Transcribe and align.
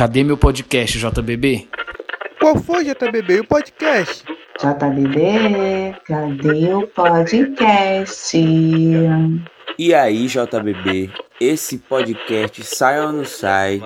Cadê 0.00 0.24
meu 0.24 0.38
podcast, 0.38 0.98
JBB? 0.98 1.68
Qual 2.38 2.56
foi, 2.56 2.84
JBB, 2.84 3.40
o 3.40 3.44
podcast? 3.44 4.24
JBB, 4.58 5.94
cadê 6.06 6.72
o 6.72 6.86
podcast? 6.86 8.38
E 9.78 9.92
aí, 9.92 10.26
JBB, 10.26 11.10
esse 11.38 11.76
podcast 11.76 12.64
sai 12.64 12.98
ou 12.98 13.12
não 13.12 13.26
sai? 13.26 13.82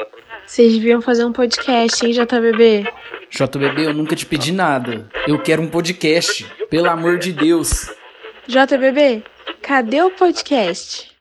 Vocês 0.46 0.75
deviam 0.75 1.03
fazer 1.03 1.25
um 1.25 1.32
podcast, 1.32 2.07
hein, 2.07 2.12
JBB? 2.12 2.87
JBB, 3.29 3.87
eu 3.87 3.93
nunca 3.93 4.15
te 4.15 4.25
pedi 4.25 4.53
nada. 4.53 5.11
Eu 5.27 5.43
quero 5.43 5.62
um 5.62 5.69
podcast, 5.69 6.46
pelo 6.71 6.89
amor 6.89 7.19
de 7.19 7.33
Deus. 7.33 7.93
JBB, 8.46 9.25
cadê 9.61 10.01
o 10.01 10.12
podcast? 10.12 11.14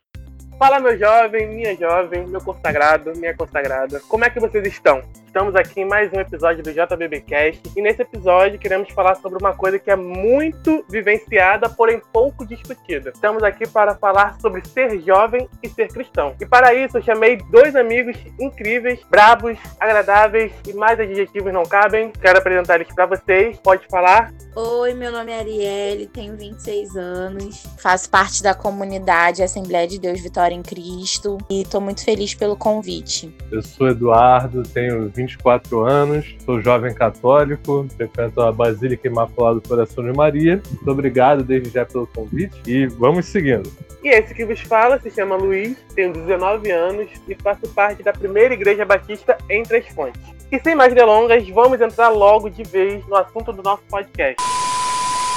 Fala, 0.57 0.79
meu 0.79 0.97
jovem, 0.97 1.47
minha 1.47 1.75
jovem, 1.75 2.25
meu 2.27 2.41
consagrado, 2.41 3.11
minha 3.17 3.35
consagrada. 3.35 3.99
Como 4.07 4.23
é 4.23 4.29
que 4.29 4.39
vocês 4.39 4.65
estão? 4.67 5.01
Estamos 5.33 5.55
aqui 5.55 5.81
em 5.81 5.85
mais 5.85 6.13
um 6.13 6.19
episódio 6.19 6.61
do 6.61 6.71
JBBcast 6.71 7.59
e 7.75 7.81
nesse 7.81 8.03
episódio 8.03 8.59
queremos 8.59 8.91
falar 8.91 9.15
sobre 9.15 9.39
uma 9.39 9.51
coisa 9.55 9.79
que 9.79 9.89
é 9.89 9.95
muito 9.95 10.85
vivenciada, 10.87 11.67
porém 11.67 11.99
pouco 12.13 12.45
discutida. 12.45 13.09
Estamos 13.09 13.41
aqui 13.41 13.67
para 13.67 13.95
falar 13.95 14.39
sobre 14.39 14.63
ser 14.63 15.01
jovem 15.01 15.49
e 15.63 15.67
ser 15.69 15.87
cristão. 15.87 16.35
E 16.39 16.45
para 16.45 16.75
isso 16.75 16.99
eu 16.99 17.01
chamei 17.01 17.37
dois 17.49 17.75
amigos 17.75 18.15
incríveis, 18.39 18.99
brabos, 19.09 19.57
agradáveis 19.79 20.51
e 20.67 20.73
mais 20.73 20.99
adjetivos 20.99 21.51
não 21.51 21.63
cabem. 21.63 22.11
Quero 22.11 22.37
apresentar 22.37 22.75
eles 22.75 22.93
para 22.93 23.07
vocês. 23.07 23.57
Pode 23.57 23.87
falar? 23.87 24.31
Oi, 24.55 24.93
meu 24.93 25.11
nome 25.11 25.31
é 25.31 25.39
Arielle, 25.39 26.05
tenho 26.05 26.37
26 26.37 26.95
anos, 26.95 27.63
faço 27.79 28.07
parte 28.07 28.43
da 28.43 28.53
comunidade 28.53 29.41
Assembleia 29.41 29.87
de 29.87 29.99
Deus 29.99 30.21
Vitória 30.21 30.53
em 30.53 30.61
Cristo 30.61 31.39
e 31.49 31.63
estou 31.63 31.81
muito 31.81 32.05
feliz 32.05 32.35
pelo 32.35 32.55
convite. 32.55 33.35
Eu 33.51 33.63
sou 33.63 33.87
Eduardo, 33.87 34.61
tenho 34.61 35.09
24 35.25 35.81
anos, 35.81 36.35
sou 36.45 36.61
jovem 36.61 36.93
católico, 36.93 37.87
frequento 37.95 38.41
a 38.41 38.51
Basílica 38.51 39.07
Imaculada 39.07 39.59
do 39.59 39.67
Coração 39.67 40.03
de 40.03 40.15
Maria. 40.15 40.61
Muito 40.69 40.91
obrigado 40.91 41.43
desde 41.43 41.69
já 41.69 41.85
pelo 41.85 42.07
convite 42.07 42.61
e 42.67 42.87
vamos 42.87 43.25
seguindo. 43.25 43.71
E 44.03 44.09
esse 44.09 44.33
que 44.33 44.45
vos 44.45 44.59
fala 44.61 44.99
se 44.99 45.09
chama 45.09 45.35
Luiz, 45.35 45.77
tenho 45.95 46.13
19 46.13 46.69
anos 46.71 47.09
e 47.27 47.35
faço 47.35 47.67
parte 47.73 48.03
da 48.03 48.11
primeira 48.11 48.53
igreja 48.53 48.85
batista 48.85 49.37
em 49.49 49.63
Três 49.63 49.87
Fontes. 49.89 50.21
E 50.51 50.59
sem 50.59 50.75
mais 50.75 50.93
delongas, 50.93 51.47
vamos 51.49 51.81
entrar 51.81 52.09
logo 52.09 52.49
de 52.49 52.63
vez 52.63 53.05
no 53.07 53.15
assunto 53.15 53.51
do 53.51 53.63
nosso 53.63 53.83
podcast. 53.89 54.43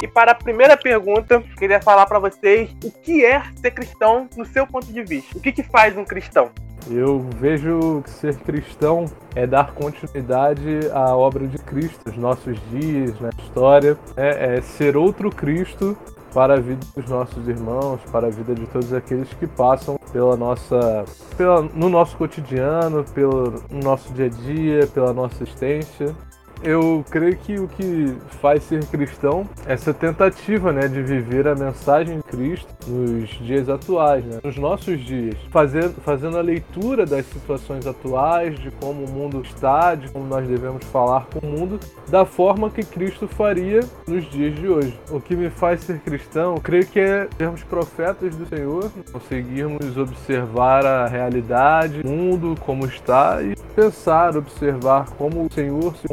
E 0.02 0.06
para 0.06 0.32
a 0.32 0.34
primeira 0.34 0.76
pergunta, 0.76 1.42
queria 1.56 1.80
falar 1.80 2.04
para 2.06 2.18
vocês 2.18 2.70
o 2.84 2.90
que 2.90 3.24
é 3.24 3.42
ser 3.56 3.70
cristão 3.70 4.28
no 4.36 4.44
seu 4.44 4.66
ponto 4.66 4.92
de 4.92 5.02
vista. 5.02 5.38
O 5.38 5.40
que, 5.40 5.52
que 5.52 5.62
faz 5.62 5.96
um 5.96 6.04
cristão? 6.04 6.50
Eu 6.88 7.26
vejo 7.38 8.02
que 8.02 8.10
ser 8.10 8.36
cristão 8.36 9.06
é 9.34 9.46
dar 9.46 9.72
continuidade 9.72 10.90
à 10.92 11.16
obra 11.16 11.46
de 11.46 11.58
Cristo, 11.58 12.00
nos 12.06 12.16
nossos 12.16 12.58
dias, 12.70 13.18
na 13.20 13.30
história. 13.38 13.98
É, 14.16 14.56
é 14.56 14.60
ser 14.60 14.96
outro 14.96 15.30
Cristo 15.30 15.96
para 16.32 16.54
a 16.54 16.60
vida 16.60 16.86
dos 16.94 17.08
nossos 17.08 17.48
irmãos, 17.48 18.00
para 18.12 18.26
a 18.26 18.30
vida 18.30 18.54
de 18.54 18.66
todos 18.66 18.92
aqueles 18.92 19.32
que 19.34 19.46
passam 19.46 19.98
pela 20.12 20.36
nossa, 20.36 21.04
pela, 21.36 21.62
no 21.62 21.88
nosso 21.88 22.16
cotidiano, 22.16 23.04
pelo 23.14 23.54
nosso 23.70 24.12
dia 24.12 24.26
a 24.26 24.28
dia, 24.28 24.86
pela 24.86 25.12
nossa 25.12 25.42
existência. 25.42 26.14
Eu 26.62 27.04
creio 27.10 27.36
que 27.36 27.58
o 27.58 27.68
que 27.68 28.16
faz 28.40 28.62
ser 28.64 28.84
cristão 28.86 29.48
é 29.66 29.74
essa 29.74 29.92
tentativa, 29.92 30.72
né, 30.72 30.88
de 30.88 31.02
viver 31.02 31.46
a 31.46 31.54
mensagem 31.54 32.16
de 32.16 32.22
Cristo 32.22 32.68
nos 32.86 33.28
dias 33.28 33.68
atuais, 33.68 34.24
né, 34.24 34.38
nos 34.42 34.56
nossos 34.56 34.98
dias, 35.04 35.36
fazendo, 35.50 36.00
fazendo 36.00 36.38
a 36.38 36.40
leitura 36.40 37.04
das 37.04 37.26
situações 37.26 37.86
atuais, 37.86 38.58
de 38.58 38.70
como 38.70 39.04
o 39.04 39.10
mundo 39.10 39.42
está, 39.42 39.94
de 39.94 40.08
como 40.08 40.26
nós 40.26 40.48
devemos 40.48 40.84
falar 40.86 41.26
com 41.26 41.46
o 41.46 41.50
mundo, 41.50 41.78
da 42.08 42.24
forma 42.24 42.70
que 42.70 42.82
Cristo 42.82 43.28
faria 43.28 43.80
nos 44.06 44.24
dias 44.30 44.54
de 44.54 44.68
hoje. 44.68 44.98
O 45.10 45.20
que 45.20 45.36
me 45.36 45.50
faz 45.50 45.80
ser 45.82 45.98
cristão, 46.00 46.56
creio 46.56 46.86
que 46.86 47.00
é 47.00 47.28
sermos 47.36 47.62
profetas 47.64 48.34
do 48.34 48.46
Senhor, 48.46 48.90
conseguirmos 49.12 49.96
observar 49.96 50.86
a 50.86 51.06
realidade, 51.06 52.00
o 52.04 52.08
mundo 52.08 52.54
como 52.60 52.86
está 52.86 53.42
e 53.42 53.54
pensar, 53.74 54.36
observar 54.36 55.10
como 55.10 55.44
o 55.44 55.52
Senhor 55.52 55.94
se 55.96 56.10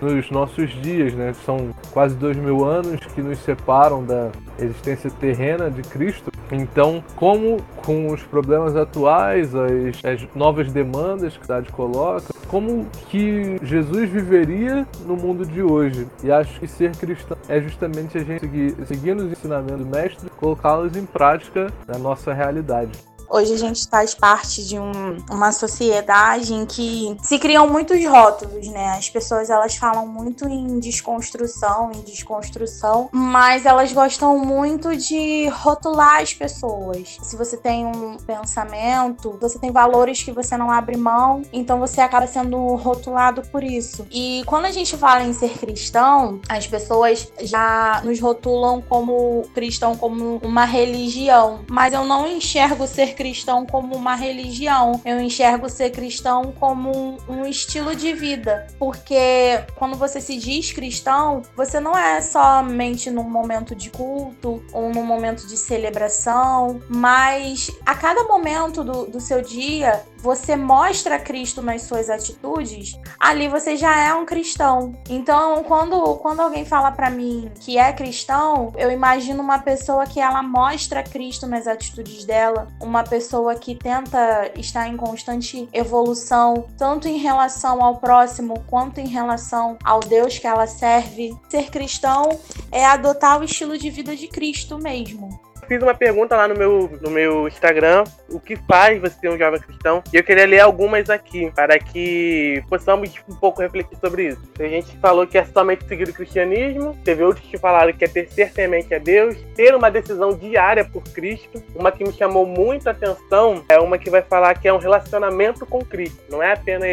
nos 0.00 0.30
nossos 0.30 0.70
dias, 0.82 1.14
né? 1.14 1.32
São 1.44 1.70
quase 1.92 2.14
dois 2.16 2.36
mil 2.36 2.64
anos 2.64 3.00
que 3.14 3.22
nos 3.22 3.38
separam 3.40 4.04
da 4.04 4.30
existência 4.58 5.10
terrena 5.10 5.70
de 5.70 5.82
Cristo. 5.82 6.30
Então, 6.50 7.04
como 7.14 7.58
com 7.84 8.08
os 8.12 8.22
problemas 8.22 8.74
atuais, 8.74 9.54
as, 9.54 10.04
as 10.04 10.34
novas 10.34 10.72
demandas 10.72 11.34
que 11.34 11.40
a 11.40 11.42
cidade 11.42 11.72
coloca, 11.72 12.32
como 12.48 12.86
que 13.10 13.58
Jesus 13.62 14.08
viveria 14.08 14.86
no 15.06 15.16
mundo 15.16 15.44
de 15.44 15.62
hoje? 15.62 16.06
E 16.24 16.32
acho 16.32 16.58
que 16.58 16.66
ser 16.66 16.96
cristão 16.96 17.36
é 17.48 17.60
justamente 17.60 18.16
a 18.16 18.24
gente 18.24 18.40
seguir, 18.86 19.16
os 19.16 19.32
ensinamentos 19.32 19.84
do 19.84 19.86
Mestre, 19.86 20.30
colocá-los 20.38 20.96
em 20.96 21.04
prática 21.04 21.70
na 21.86 21.98
nossa 21.98 22.32
realidade. 22.32 23.07
Hoje 23.30 23.52
a 23.52 23.58
gente 23.58 23.86
faz 23.88 24.14
parte 24.14 24.66
de 24.66 24.78
um, 24.78 25.18
uma 25.30 25.52
sociedade 25.52 26.54
em 26.54 26.64
que 26.64 27.16
se 27.22 27.38
criam 27.38 27.68
muitos 27.68 28.02
rótulos, 28.06 28.66
né? 28.68 28.96
As 28.96 29.10
pessoas 29.10 29.50
elas 29.50 29.76
falam 29.76 30.06
muito 30.06 30.48
em 30.48 30.78
desconstrução, 30.78 31.92
em 31.94 32.00
desconstrução, 32.00 33.10
mas 33.12 33.66
elas 33.66 33.92
gostam 33.92 34.38
muito 34.38 34.96
de 34.96 35.46
rotular 35.48 36.22
as 36.22 36.32
pessoas. 36.32 37.18
Se 37.22 37.36
você 37.36 37.56
tem 37.56 37.84
um 37.84 38.16
pensamento, 38.16 39.36
você 39.38 39.58
tem 39.58 39.70
valores 39.70 40.22
que 40.22 40.32
você 40.32 40.56
não 40.56 40.70
abre 40.70 40.96
mão, 40.96 41.42
então 41.52 41.78
você 41.78 42.00
acaba 42.00 42.26
sendo 42.26 42.76
rotulado 42.76 43.42
por 43.52 43.62
isso. 43.62 44.06
E 44.10 44.42
quando 44.46 44.64
a 44.64 44.70
gente 44.70 44.96
fala 44.96 45.22
em 45.22 45.34
ser 45.34 45.58
cristão, 45.58 46.40
as 46.48 46.66
pessoas 46.66 47.30
já 47.42 48.00
nos 48.04 48.18
rotulam 48.20 48.80
como 48.80 49.42
cristão 49.54 49.96
como 49.96 50.36
uma 50.42 50.64
religião, 50.64 51.60
mas 51.68 51.92
eu 51.92 52.04
não 52.04 52.26
enxergo 52.26 52.86
ser 52.86 53.17
cristão 53.18 53.66
como 53.66 53.96
uma 53.96 54.14
religião, 54.14 55.02
eu 55.04 55.20
enxergo 55.20 55.68
ser 55.68 55.90
cristão 55.90 56.52
como 56.52 57.18
um 57.28 57.44
estilo 57.44 57.96
de 57.96 58.12
vida, 58.12 58.68
porque 58.78 59.60
quando 59.74 59.96
você 59.96 60.20
se 60.20 60.36
diz 60.36 60.70
cristão, 60.70 61.42
você 61.56 61.80
não 61.80 61.98
é 61.98 62.20
somente 62.20 63.10
num 63.10 63.28
momento 63.28 63.74
de 63.74 63.90
culto 63.90 64.62
ou 64.72 64.94
num 64.94 65.04
momento 65.04 65.48
de 65.48 65.56
celebração, 65.56 66.80
mas 66.88 67.72
a 67.84 67.96
cada 67.96 68.22
momento 68.22 68.84
do, 68.84 69.06
do 69.06 69.20
seu 69.20 69.42
dia 69.42 70.00
você 70.18 70.56
mostra 70.56 71.18
Cristo 71.18 71.62
nas 71.62 71.82
suas 71.82 72.10
atitudes, 72.10 72.98
ali 73.18 73.48
você 73.48 73.76
já 73.76 73.98
é 73.98 74.12
um 74.14 74.26
cristão. 74.26 74.92
Então, 75.08 75.62
quando, 75.64 76.16
quando 76.16 76.40
alguém 76.40 76.64
fala 76.64 76.90
para 76.90 77.10
mim 77.10 77.50
que 77.60 77.78
é 77.78 77.92
cristão, 77.92 78.72
eu 78.76 78.90
imagino 78.90 79.42
uma 79.42 79.58
pessoa 79.58 80.06
que 80.06 80.20
ela 80.20 80.42
mostra 80.42 81.02
Cristo 81.02 81.46
nas 81.46 81.66
atitudes 81.66 82.24
dela, 82.24 82.68
uma 82.80 83.04
pessoa 83.04 83.54
que 83.54 83.74
tenta 83.74 84.50
estar 84.56 84.88
em 84.88 84.96
constante 84.96 85.68
evolução, 85.72 86.66
tanto 86.76 87.08
em 87.08 87.18
relação 87.18 87.82
ao 87.82 87.96
próximo 87.96 88.62
quanto 88.66 89.00
em 89.00 89.08
relação 89.08 89.78
ao 89.84 90.00
Deus 90.00 90.38
que 90.38 90.46
ela 90.46 90.66
serve. 90.66 91.36
Ser 91.48 91.70
cristão 91.70 92.38
é 92.70 92.84
adotar 92.84 93.40
o 93.40 93.44
estilo 93.44 93.78
de 93.78 93.90
vida 93.90 94.14
de 94.16 94.28
Cristo 94.28 94.78
mesmo 94.78 95.47
fiz 95.68 95.82
uma 95.82 95.94
pergunta 95.94 96.34
lá 96.34 96.48
no 96.48 96.56
meu, 96.56 96.90
no 97.02 97.10
meu 97.10 97.46
Instagram, 97.46 98.04
o 98.30 98.40
que 98.40 98.56
faz 98.56 98.98
você 99.00 99.20
ser 99.20 99.28
um 99.28 99.38
jovem 99.38 99.60
cristão, 99.60 100.02
e 100.12 100.16
eu 100.16 100.24
queria 100.24 100.46
ler 100.46 100.60
algumas 100.60 101.10
aqui, 101.10 101.52
para 101.54 101.78
que 101.78 102.64
possamos 102.68 103.12
um 103.28 103.34
pouco 103.34 103.60
refletir 103.60 103.98
sobre 103.98 104.28
isso. 104.28 104.40
Tem 104.54 104.70
gente 104.70 104.96
falou 104.98 105.26
que 105.26 105.36
é 105.36 105.44
somente 105.44 105.86
seguir 105.86 106.08
o 106.08 106.12
cristianismo, 106.12 106.96
teve 107.04 107.22
outros 107.22 107.46
que 107.46 107.58
falaram 107.58 107.92
que 107.92 108.04
é 108.04 108.08
ter 108.08 108.28
ser 108.30 108.50
temente 108.52 108.94
a 108.94 108.98
Deus, 108.98 109.36
ter 109.54 109.74
uma 109.74 109.90
decisão 109.90 110.32
diária 110.34 110.84
por 110.84 111.02
Cristo. 111.02 111.62
Uma 111.74 111.92
que 111.92 112.04
me 112.04 112.12
chamou 112.12 112.46
muita 112.46 112.90
atenção 112.90 113.62
é 113.68 113.78
uma 113.78 113.98
que 113.98 114.08
vai 114.08 114.22
falar 114.22 114.54
que 114.54 114.66
é 114.66 114.72
um 114.72 114.78
relacionamento 114.78 115.66
com 115.66 115.84
Cristo. 115.84 116.22
Não 116.30 116.42
é 116.42 116.52
apenas 116.52 116.88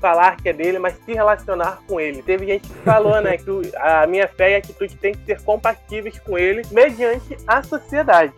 falar 0.00 0.36
que 0.36 0.48
é 0.48 0.52
dele, 0.52 0.78
mas 0.78 0.94
se 1.04 1.12
relacionar 1.12 1.80
com 1.86 2.00
ele. 2.00 2.22
Teve 2.22 2.46
gente 2.46 2.68
que 2.68 2.74
falou, 2.82 3.20
né, 3.20 3.36
que 3.36 3.50
a 3.76 4.06
minha 4.06 4.26
fé 4.26 4.52
e 4.52 4.54
a 4.56 4.58
atitude 4.58 4.96
tem 4.96 5.14
que 5.14 5.24
ser 5.24 5.40
compatíveis 5.42 6.18
com 6.18 6.36
ele 6.36 6.62
mediante 6.72 7.36
a 7.46 7.62
sociedade 7.62 8.15
verdade. 8.16 8.32